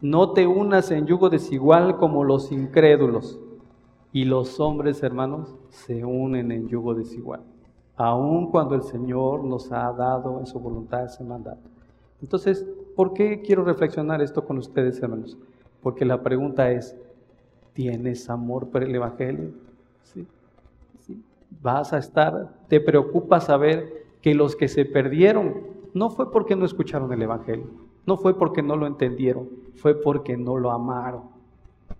no 0.00 0.32
te 0.32 0.46
unas 0.46 0.90
en 0.90 1.06
yugo 1.06 1.28
desigual 1.28 1.96
como 1.96 2.24
los 2.24 2.52
incrédulos. 2.52 3.40
Y 4.12 4.24
los 4.24 4.58
hombres, 4.58 5.02
hermanos, 5.02 5.54
se 5.68 6.04
unen 6.04 6.50
en 6.50 6.68
yugo 6.68 6.94
desigual, 6.94 7.42
aun 7.96 8.50
cuando 8.50 8.74
el 8.74 8.82
Señor 8.82 9.44
nos 9.44 9.70
ha 9.70 9.92
dado 9.92 10.38
en 10.38 10.46
su 10.46 10.58
voluntad 10.58 11.04
ese 11.04 11.24
mandato. 11.24 11.68
Entonces, 12.22 12.64
¿por 12.96 13.12
qué 13.12 13.42
quiero 13.42 13.64
reflexionar 13.64 14.22
esto 14.22 14.44
con 14.44 14.56
ustedes, 14.56 15.02
hermanos? 15.02 15.36
Porque 15.82 16.04
la 16.04 16.22
pregunta 16.22 16.70
es, 16.70 16.96
¿tienes 17.74 18.30
amor 18.30 18.68
por 18.68 18.82
el 18.82 18.94
Evangelio? 18.94 19.50
¿Sí? 20.02 20.26
¿Vas 21.60 21.92
a 21.92 21.98
estar, 21.98 22.48
te 22.68 22.80
preocupa 22.80 23.40
saber 23.40 24.06
que 24.22 24.34
los 24.34 24.56
que 24.56 24.68
se 24.68 24.84
perdieron 24.84 25.77
no 25.94 26.10
fue 26.10 26.30
porque 26.30 26.56
no 26.56 26.64
escucharon 26.64 27.12
el 27.12 27.22
Evangelio, 27.22 27.66
no 28.06 28.16
fue 28.16 28.36
porque 28.36 28.62
no 28.62 28.76
lo 28.76 28.86
entendieron, 28.86 29.48
fue 29.74 29.94
porque 29.94 30.36
no 30.36 30.56
lo 30.56 30.70
amaron. 30.70 31.22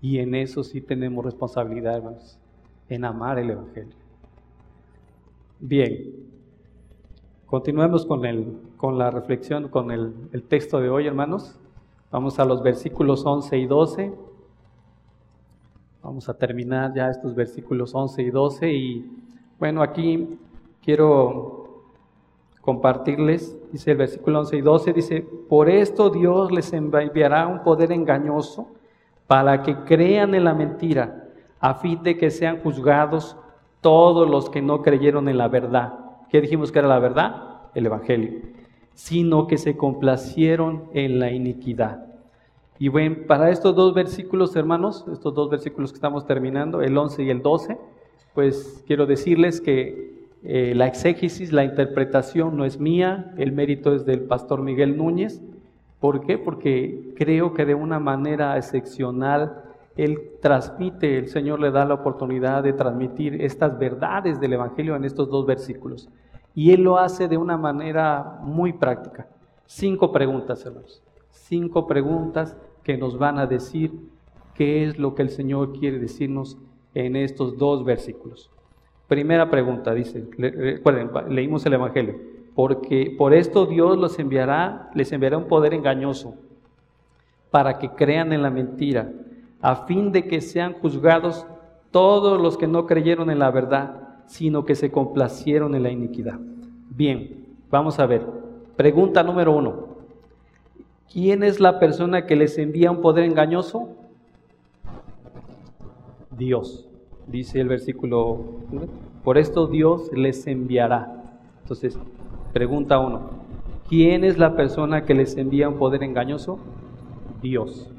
Y 0.01 0.19
en 0.19 0.35
eso 0.35 0.63
sí 0.63 0.81
tenemos 0.81 1.25
responsabilidad, 1.25 1.97
hermanos, 1.97 2.39
en 2.89 3.05
amar 3.05 3.39
el 3.39 3.51
Evangelio. 3.51 3.95
Bien, 5.61 6.15
continuemos 7.47 8.07
con 8.07 8.25
el, 8.25 8.57
con 8.77 8.97
la 8.97 9.11
reflexión, 9.11 9.69
con 9.69 9.91
el, 9.91 10.15
texto 10.49 10.81
de 10.81 10.89
hoy, 10.89 11.09
hermanos. 11.09 11.59
Vamos 12.13 12.39
a 12.39 12.45
los 12.45 12.63
versículos 12.63 13.27
11 13.27 13.59
y 13.59 13.67
12. 13.67 14.15
Vamos 16.01 16.29
a 16.29 16.35
terminar 16.35 16.95
ya 16.95 17.11
estos 17.11 17.35
versículos 17.35 17.93
11 17.93 18.23
y 18.23 18.31
12 18.31 18.73
y 18.73 19.11
bueno, 19.59 19.83
aquí 19.83 20.39
quiero 20.81 21.83
compartirles, 22.61 23.58
dice 23.73 23.93
el 23.93 23.97
versículo 23.97 24.41
11 24.41 24.57
y 24.57 24.61
12, 24.61 24.93
dice, 24.93 25.27
por 25.49 25.69
esto 25.69 26.11
Dios 26.11 26.51
les 26.53 26.73
enviará 26.73 27.47
un 27.47 27.63
poder 27.63 27.93
engañoso 27.93 28.69
para 29.27 29.63
que 29.63 29.77
crean 29.85 30.35
en 30.35 30.45
la 30.45 30.55
mentira, 30.55 31.29
a 31.61 31.75
fin 31.75 32.03
de 32.03 32.17
que 32.17 32.31
sean 32.31 32.61
juzgados 32.61 33.37
todos 33.81 34.29
los 34.29 34.51
que 34.51 34.63
no 34.63 34.83
creyeron 34.83 35.29
en 35.29 35.39
la 35.39 35.49
verdad. 35.49 35.95
¿Qué 36.31 36.41
dijimos 36.41 36.73
que 36.73 36.79
era 36.79 36.89
la 36.89 36.99
verdad? 36.99 37.61
El 37.75 37.87
Evangelio 37.87 38.59
sino 38.99 39.47
que 39.47 39.59
se 39.59 39.77
complacieron 39.77 40.89
en 40.93 41.21
la 41.21 41.31
iniquidad. 41.31 42.05
Y 42.81 42.89
bueno, 42.89 43.19
para 43.29 43.51
estos 43.51 43.77
dos 43.77 43.95
versículos, 43.95 44.57
hermanos, 44.57 45.05
estos 45.13 45.33
dos 45.35 45.49
versículos 45.49 45.93
que 45.93 45.99
estamos 45.99 46.27
terminando, 46.27 46.83
el 46.83 46.99
11 46.99 47.23
y 47.23 47.31
el 47.31 47.41
12, 47.41 47.79
pues 48.35 48.83
quiero 48.89 49.07
decirles 49.07 49.61
que 49.61 50.18
eh, 50.45 50.73
la 50.75 50.87
exégesis, 50.87 51.53
la 51.53 51.65
interpretación 51.65 52.57
no 52.57 52.65
es 52.65 52.79
mía, 52.79 53.35
el 53.37 53.53
mérito 53.53 53.95
es 53.95 54.05
del 54.05 54.21
pastor 54.21 54.63
Miguel 54.63 54.97
Núñez. 54.97 55.43
¿Por 56.01 56.25
qué? 56.25 56.39
Porque 56.39 57.13
creo 57.17 57.55
que 57.55 57.65
de 57.65 57.75
una 57.75 57.99
manera 57.99 58.57
excepcional 58.57 59.65
él 59.99 60.31
transmite, 60.41 61.19
el 61.19 61.27
Señor 61.27 61.59
le 61.59 61.73
da 61.73 61.85
la 61.85 61.95
oportunidad 61.95 62.63
de 62.63 62.73
transmitir 62.73 63.43
estas 63.43 63.77
verdades 63.81 64.39
del 64.39 64.53
Evangelio 64.53 64.95
en 64.95 65.05
estos 65.05 65.29
dos 65.29 65.45
versículos. 65.45 66.09
Y 66.55 66.71
Él 66.71 66.83
lo 66.83 66.99
hace 66.99 67.27
de 67.27 67.37
una 67.37 67.57
manera 67.57 68.39
muy 68.43 68.73
práctica. 68.73 69.27
Cinco 69.67 70.13
preguntas, 70.13 70.65
hermanos. 70.65 71.03
Cinco 71.31 71.89
preguntas 71.89 72.57
que 72.85 72.97
nos 72.97 73.19
van 73.19 73.39
a 73.39 73.47
decir 73.49 73.93
qué 74.55 74.85
es 74.85 74.99
lo 74.99 75.17
que 75.17 75.23
el 75.23 75.31
Señor 75.31 75.73
quiere 75.73 75.99
decirnos 75.99 76.57
en 76.95 77.17
estos 77.17 77.59
dos 77.59 77.85
versículos. 77.85 78.51
Primera 79.09 79.51
pregunta, 79.51 79.95
dice, 79.95 80.29
recuerden, 80.37 81.11
leímos 81.31 81.65
el 81.67 81.73
Evangelio, 81.73 82.15
porque 82.55 83.15
por 83.17 83.33
esto 83.33 83.67
Dios 83.67 83.97
los 83.99 84.19
enviará, 84.19 84.91
les 84.95 85.11
enviará 85.13 85.39
un 85.39 85.49
poder 85.49 85.75
engañoso 85.75 86.35
para 87.51 87.79
que 87.79 87.89
crean 87.91 88.33
en 88.33 88.43
la 88.43 88.51
mentira, 88.51 89.11
a 89.61 89.87
fin 89.87 90.13
de 90.13 90.29
que 90.29 90.41
sean 90.41 90.75
juzgados 90.75 91.47
todos 91.91 92.41
los 92.41 92.59
que 92.59 92.67
no 92.67 92.87
creyeron 92.87 93.31
en 93.31 93.39
la 93.39 93.51
verdad 93.51 94.09
sino 94.29 94.65
que 94.65 94.75
se 94.75 94.93
complacieron 94.93 95.75
en 95.75 95.83
la 95.83 95.91
iniquidad. 95.91 96.39
Bien, 96.91 97.47
vamos 97.71 97.99
a 97.99 98.07
ver. 98.07 98.25
Pregunta 98.77 99.23
número 99.23 99.57
uno. 99.57 99.89
¿Quién 101.11 101.43
es 101.43 101.59
la 101.59 101.81
persona 101.81 102.27
que 102.27 102.37
les 102.37 102.59
envía 102.59 102.91
un 102.91 103.01
poder 103.01 103.25
engañoso? 103.25 103.89
Dios, 106.31 106.88
dice 107.31 107.61
el 107.61 107.69
versículo. 107.69 108.39
Por 109.25 109.39
esto 109.39 109.67
Dios 109.67 110.11
les 110.13 110.47
enviará. 110.47 111.41
Entonces, 111.63 111.99
pregunta 112.53 112.99
uno. 112.99 113.31
¿Quién 113.89 114.25
es 114.25 114.39
la 114.39 114.55
persona 114.55 115.05
que 115.05 115.15
les 115.15 115.37
envía 115.37 115.69
un 115.69 115.79
poder 115.79 116.03
engañoso? 116.03 116.59
Dios. 117.41 117.91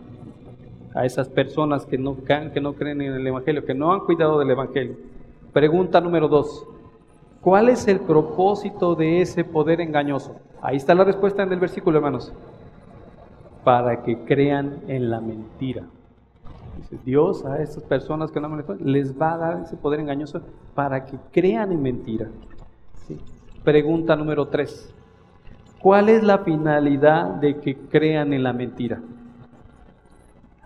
A 0.93 1.05
esas 1.05 1.29
personas 1.29 1.85
que 1.85 1.97
no, 1.97 2.17
que 2.23 2.61
no 2.61 2.73
creen 2.73 3.01
en 3.01 3.13
el 3.13 3.25
Evangelio, 3.25 3.65
que 3.65 3.73
no 3.73 3.93
han 3.93 4.01
cuidado 4.01 4.39
del 4.39 4.51
Evangelio. 4.51 4.97
Pregunta 5.53 6.01
número 6.01 6.27
dos. 6.27 6.65
¿Cuál 7.41 7.69
es 7.69 7.87
el 7.87 8.01
propósito 8.01 8.95
de 8.95 9.21
ese 9.21 9.43
poder 9.43 9.81
engañoso? 9.81 10.35
Ahí 10.61 10.75
está 10.77 10.93
la 10.93 11.05
respuesta 11.05 11.41
en 11.43 11.53
el 11.53 11.59
versículo, 11.59 11.97
hermanos. 11.97 12.33
Para 13.63 14.03
que 14.03 14.17
crean 14.25 14.79
en 14.87 15.09
la 15.09 15.21
mentira. 15.21 15.85
Dios 17.05 17.45
a 17.45 17.61
estas 17.61 17.83
personas 17.83 18.31
que 18.31 18.39
no 18.39 18.47
aman 18.47 18.63
les 18.79 19.19
va 19.19 19.33
a 19.33 19.37
dar 19.37 19.63
ese 19.63 19.77
poder 19.77 19.99
engañoso 19.99 20.41
para 20.75 21.05
que 21.05 21.17
crean 21.31 21.71
en 21.71 21.81
mentira. 21.81 22.27
Pregunta 23.63 24.15
número 24.15 24.47
tres. 24.47 24.93
¿Cuál 25.81 26.09
es 26.09 26.23
la 26.23 26.39
finalidad 26.39 27.35
de 27.35 27.59
que 27.59 27.77
crean 27.77 28.33
en 28.33 28.43
la 28.43 28.53
mentira? 28.53 29.01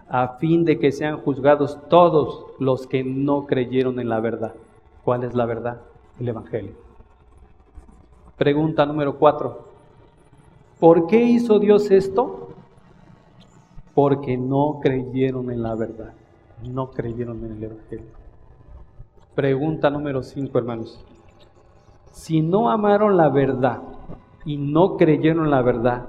A 0.08 0.38
fin 0.40 0.64
de 0.66 0.80
que 0.80 0.92
sean 0.92 1.18
juzgados 1.18 1.78
todos 1.90 2.46
los 2.60 2.88
que 2.88 3.04
no 3.04 3.46
creyeron 3.46 4.00
en 4.00 4.10
la 4.10 4.20
verdad. 4.20 4.54
¿Cuál 5.04 5.24
es 5.24 5.34
la 5.34 5.46
verdad? 5.46 5.82
El 6.20 6.30
Evangelio. 6.30 6.74
Pregunta 8.38 8.86
número 8.86 9.18
cuatro. 9.18 9.68
¿Por 10.80 11.08
qué 11.08 11.24
hizo 11.24 11.60
Dios 11.60 11.90
esto? 11.92 12.53
Porque 13.94 14.38
no 14.38 14.80
creyeron 14.82 15.52
en 15.52 15.62
la 15.62 15.76
verdad. 15.76 16.14
No 16.68 16.92
creyeron 16.92 17.44
en 17.46 17.52
el 17.54 17.64
Evangelio. 17.64 18.06
Pregunta 19.36 19.90
número 19.90 20.24
cinco, 20.24 20.58
hermanos. 20.58 21.04
Si 22.12 22.42
no 22.42 22.70
amaron 22.70 23.18
la 23.18 23.30
verdad 23.30 23.82
y 24.46 24.58
no 24.58 24.98
creyeron 24.98 25.50
la 25.50 25.62
verdad, 25.62 26.08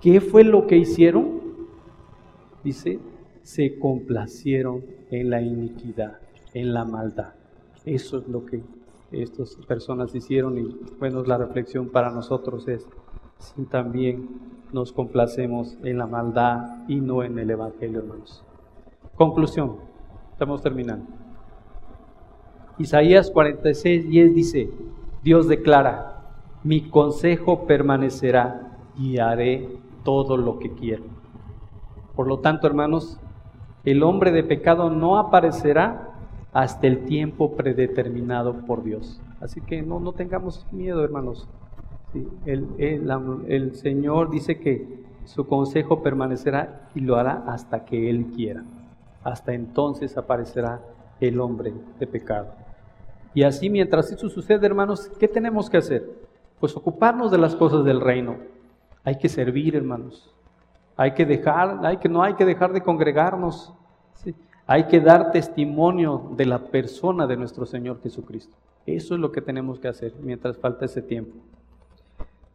¿qué 0.00 0.20
fue 0.20 0.44
lo 0.44 0.66
que 0.66 0.78
hicieron? 0.78 1.40
Dice, 2.64 2.98
se 3.42 3.78
complacieron 3.78 4.84
en 5.10 5.30
la 5.30 5.40
iniquidad, 5.40 6.18
en 6.54 6.72
la 6.72 6.84
maldad. 6.84 7.34
Eso 7.84 8.18
es 8.18 8.28
lo 8.28 8.44
que 8.44 8.62
estas 9.12 9.56
personas 9.68 10.14
hicieron 10.14 10.58
y 10.58 10.76
bueno, 10.98 11.22
la 11.22 11.38
reflexión 11.38 11.90
para 11.90 12.10
nosotros 12.10 12.66
es 12.66 12.88
si 13.38 13.64
también 13.66 14.28
nos 14.72 14.92
complacemos 14.92 15.76
en 15.82 15.98
la 15.98 16.06
maldad 16.06 16.84
y 16.88 16.96
no 16.96 17.22
en 17.22 17.38
el 17.38 17.50
Evangelio, 17.50 18.00
hermanos. 18.00 18.44
Conclusión, 19.14 19.76
estamos 20.32 20.62
terminando. 20.62 21.06
Isaías 22.78 23.30
46, 23.30 24.08
10 24.08 24.34
dice, 24.34 24.70
Dios 25.22 25.48
declara, 25.48 26.16
mi 26.62 26.90
consejo 26.90 27.66
permanecerá 27.66 28.76
y 28.98 29.18
haré 29.18 29.68
todo 30.04 30.36
lo 30.36 30.58
que 30.58 30.72
quiero. 30.72 31.04
Por 32.14 32.26
lo 32.26 32.40
tanto, 32.40 32.66
hermanos, 32.66 33.18
el 33.84 34.02
hombre 34.02 34.32
de 34.32 34.44
pecado 34.44 34.90
no 34.90 35.18
aparecerá 35.18 36.10
hasta 36.52 36.86
el 36.86 37.04
tiempo 37.04 37.54
predeterminado 37.54 38.66
por 38.66 38.82
Dios. 38.82 39.20
Así 39.40 39.60
que 39.60 39.82
no, 39.82 40.00
no 40.00 40.12
tengamos 40.12 40.66
miedo, 40.72 41.04
hermanos. 41.04 41.48
El, 42.46 43.74
Señor 43.74 44.30
dice 44.30 44.58
que 44.58 45.04
su 45.24 45.46
consejo 45.46 46.02
permanecerá 46.02 46.88
y 46.94 47.00
lo 47.00 47.16
hará 47.16 47.44
hasta 47.46 47.84
que 47.84 48.10
Él 48.10 48.26
quiera. 48.34 48.64
Hasta 49.24 49.54
entonces 49.54 50.16
aparecerá 50.16 50.80
el 51.20 51.40
hombre 51.40 51.74
de 51.98 52.06
pecado. 52.06 52.54
Y 53.34 53.42
así 53.42 53.68
mientras 53.68 54.10
eso 54.12 54.28
sucede, 54.28 54.66
hermanos, 54.66 55.10
¿qué 55.18 55.28
tenemos 55.28 55.68
que 55.68 55.76
hacer? 55.78 56.08
Pues 56.60 56.76
ocuparnos 56.76 57.30
de 57.30 57.38
las 57.38 57.54
cosas 57.56 57.84
del 57.84 58.00
reino. 58.00 58.36
Hay 59.04 59.16
que 59.16 59.28
servir, 59.28 59.76
hermanos. 59.76 60.32
Hay 60.96 61.12
que 61.12 61.26
dejar, 61.26 61.84
hay 61.84 61.98
que 61.98 62.08
no 62.08 62.22
hay 62.22 62.34
que 62.34 62.44
dejar 62.44 62.72
de 62.72 62.80
congregarnos. 62.80 63.74
Hay 64.66 64.84
que 64.84 65.00
dar 65.00 65.30
testimonio 65.30 66.30
de 66.36 66.44
la 66.44 66.58
persona 66.58 67.26
de 67.26 67.36
nuestro 67.36 67.66
Señor 67.66 68.00
Jesucristo. 68.02 68.56
Eso 68.84 69.14
es 69.14 69.20
lo 69.20 69.30
que 69.30 69.40
tenemos 69.40 69.78
que 69.78 69.88
hacer 69.88 70.14
mientras 70.20 70.56
falta 70.56 70.84
ese 70.84 71.02
tiempo. 71.02 71.36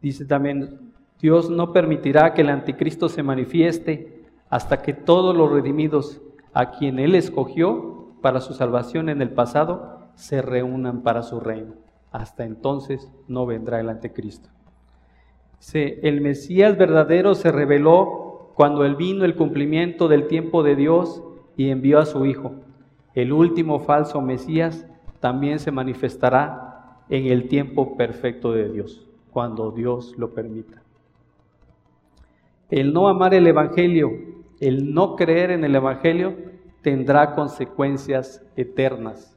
Dice 0.02 0.24
también, 0.24 0.92
Dios 1.20 1.48
no 1.48 1.72
permitirá 1.72 2.34
que 2.34 2.42
el 2.42 2.50
anticristo 2.50 3.08
se 3.08 3.22
manifieste 3.22 4.24
hasta 4.50 4.82
que 4.82 4.92
todos 4.92 5.34
los 5.34 5.50
redimidos 5.50 6.20
a 6.52 6.72
quien 6.72 6.98
Él 6.98 7.14
escogió 7.14 8.16
para 8.20 8.40
su 8.40 8.52
salvación 8.52 9.08
en 9.08 9.22
el 9.22 9.30
pasado 9.30 10.00
se 10.14 10.42
reúnan 10.42 11.02
para 11.02 11.22
su 11.22 11.40
reino. 11.40 11.74
Hasta 12.10 12.44
entonces 12.44 13.10
no 13.28 13.46
vendrá 13.46 13.80
el 13.80 13.88
anticristo. 13.88 14.50
el 15.74 16.20
Mesías 16.20 16.76
verdadero 16.76 17.34
se 17.34 17.50
reveló 17.50 18.52
cuando 18.54 18.84
él 18.84 18.96
vino 18.96 19.24
el 19.24 19.34
cumplimiento 19.34 20.08
del 20.08 20.26
tiempo 20.26 20.62
de 20.62 20.76
Dios 20.76 21.22
y 21.56 21.70
envió 21.70 21.98
a 21.98 22.06
su 22.06 22.26
Hijo. 22.26 22.52
El 23.14 23.32
último 23.32 23.80
falso 23.80 24.20
Mesías 24.20 24.86
también 25.20 25.58
se 25.58 25.70
manifestará 25.70 26.98
en 27.08 27.26
el 27.26 27.48
tiempo 27.48 27.96
perfecto 27.96 28.52
de 28.52 28.70
Dios, 28.70 29.06
cuando 29.32 29.70
Dios 29.70 30.14
lo 30.18 30.30
permita. 30.30 30.82
El 32.70 32.92
no 32.92 33.08
amar 33.08 33.34
el 33.34 33.46
Evangelio, 33.46 34.10
el 34.60 34.94
no 34.94 35.16
creer 35.16 35.50
en 35.50 35.64
el 35.64 35.74
Evangelio, 35.74 36.36
tendrá 36.82 37.34
consecuencias 37.34 38.44
eternas. 38.56 39.36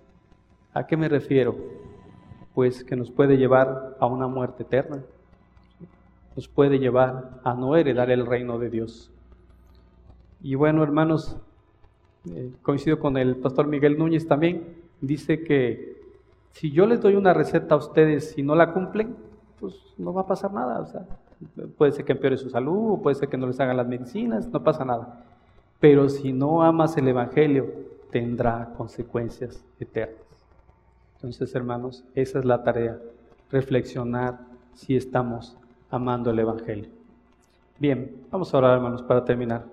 ¿A 0.74 0.86
qué 0.86 0.98
me 0.98 1.10
refiero? 1.10 1.56
Pues 2.54 2.84
que 2.84 2.96
nos 2.96 3.12
puede 3.12 3.38
llevar 3.38 3.98
a 4.00 4.06
una 4.06 4.28
muerte 4.28 4.64
eterna, 4.64 5.04
nos 6.36 6.48
puede 6.48 6.80
llevar 6.80 7.40
a 7.44 7.54
no 7.54 7.76
heredar 7.76 8.12
el 8.12 8.26
reino 8.26 8.60
de 8.60 8.70
Dios. 8.70 9.12
Y 10.42 10.56
bueno, 10.56 10.84
hermanos, 10.84 11.38
eh, 12.30 12.52
coincido 12.62 13.00
con 13.00 13.18
el 13.18 13.38
pastor 13.38 13.68
Miguel 13.68 13.98
Núñez 13.98 14.28
también, 14.28 14.76
dice 15.02 15.44
que 15.44 15.96
si 16.52 16.72
yo 16.72 16.86
les 16.86 17.02
doy 17.02 17.16
una 17.16 17.34
receta 17.34 17.76
a 17.76 17.78
ustedes 17.78 18.38
y 18.38 18.44
no 18.44 18.56
la 18.56 18.74
cumplen, 18.74 19.16
pues 19.60 19.76
no 19.98 20.14
va 20.14 20.22
a 20.22 20.28
pasar 20.28 20.54
nada. 20.54 20.80
O 20.82 20.86
sea, 20.86 21.06
puede 21.78 21.92
ser 21.92 22.06
que 22.06 22.14
empeore 22.14 22.38
su 22.38 22.50
salud, 22.50 23.02
puede 23.02 23.16
ser 23.16 23.30
que 23.30 23.38
no 23.38 23.48
les 23.48 23.60
hagan 23.60 23.78
las 23.78 23.88
medicinas, 23.88 24.48
no 24.48 24.64
pasa 24.64 24.86
nada. 24.86 25.24
Pero 25.80 26.10
si 26.10 26.34
no 26.34 26.64
amas 26.64 26.98
el 26.98 27.08
Evangelio, 27.08 27.68
tendrá 28.12 28.74
consecuencias 28.78 29.64
eternas. 29.80 30.18
Entonces, 31.16 31.54
hermanos, 31.56 32.04
esa 32.14 32.40
es 32.40 32.46
la 32.46 32.64
tarea, 32.64 32.98
reflexionar 33.52 34.40
si 34.74 34.96
estamos 34.96 35.58
amando 35.90 36.32
el 36.32 36.40
Evangelio. 36.40 36.90
Bien, 37.80 38.26
vamos 38.32 38.54
a 38.54 38.58
orar, 38.58 38.76
hermanos, 38.76 39.02
para 39.02 39.26
terminar. 39.26 39.66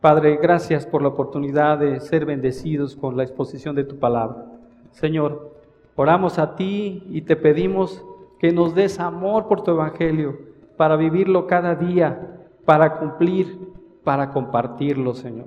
Padre, 0.00 0.36
gracias 0.36 0.86
por 0.86 1.02
la 1.02 1.08
oportunidad 1.08 1.78
de 1.78 2.00
ser 2.00 2.26
bendecidos 2.26 2.96
con 2.96 3.16
la 3.16 3.22
exposición 3.22 3.74
de 3.74 3.84
tu 3.84 3.98
palabra. 3.98 4.44
Señor, 4.92 5.52
oramos 5.94 6.38
a 6.38 6.56
ti 6.56 7.02
y 7.10 7.22
te 7.22 7.36
pedimos 7.36 8.04
que 8.38 8.52
nos 8.52 8.74
des 8.74 9.00
amor 9.00 9.48
por 9.48 9.62
tu 9.62 9.70
evangelio 9.72 10.38
para 10.76 10.96
vivirlo 10.96 11.46
cada 11.46 11.74
día, 11.74 12.44
para 12.64 12.98
cumplir, 12.98 13.58
para 14.04 14.30
compartirlo, 14.30 15.14
Señor. 15.14 15.46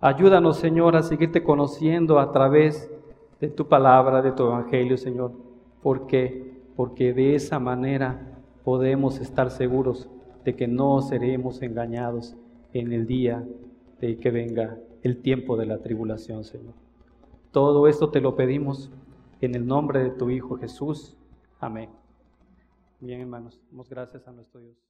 Ayúdanos, 0.00 0.58
Señor, 0.58 0.96
a 0.96 1.02
seguirte 1.02 1.42
conociendo 1.42 2.20
a 2.20 2.30
través 2.30 2.90
de 3.40 3.48
tu 3.48 3.66
palabra, 3.66 4.22
de 4.22 4.32
tu 4.32 4.44
evangelio, 4.44 4.96
Señor. 4.96 5.32
¿Por 5.82 6.06
qué? 6.06 6.60
Porque 6.76 7.12
de 7.12 7.34
esa 7.34 7.58
manera 7.58 8.20
podemos 8.64 9.18
estar 9.20 9.50
seguros 9.50 10.08
de 10.44 10.54
que 10.54 10.68
no 10.68 11.00
seremos 11.02 11.62
engañados 11.62 12.36
en 12.72 12.92
el 12.92 13.06
día 13.06 13.44
de 14.00 14.18
que 14.18 14.30
venga 14.30 14.78
el 15.02 15.22
tiempo 15.22 15.56
de 15.56 15.66
la 15.66 15.78
tribulación, 15.78 16.44
Señor. 16.44 16.74
Todo 17.50 17.88
esto 17.88 18.10
te 18.10 18.20
lo 18.20 18.36
pedimos 18.36 18.90
en 19.40 19.54
el 19.54 19.66
nombre 19.66 20.02
de 20.02 20.10
tu 20.10 20.30
Hijo 20.30 20.56
Jesús. 20.56 21.16
Amén. 21.60 21.90
Bien, 23.00 23.20
hermanos, 23.20 23.60
damos 23.70 23.88
gracias 23.88 24.26
a 24.28 24.32
nuestro 24.32 24.60
Dios. 24.60 24.86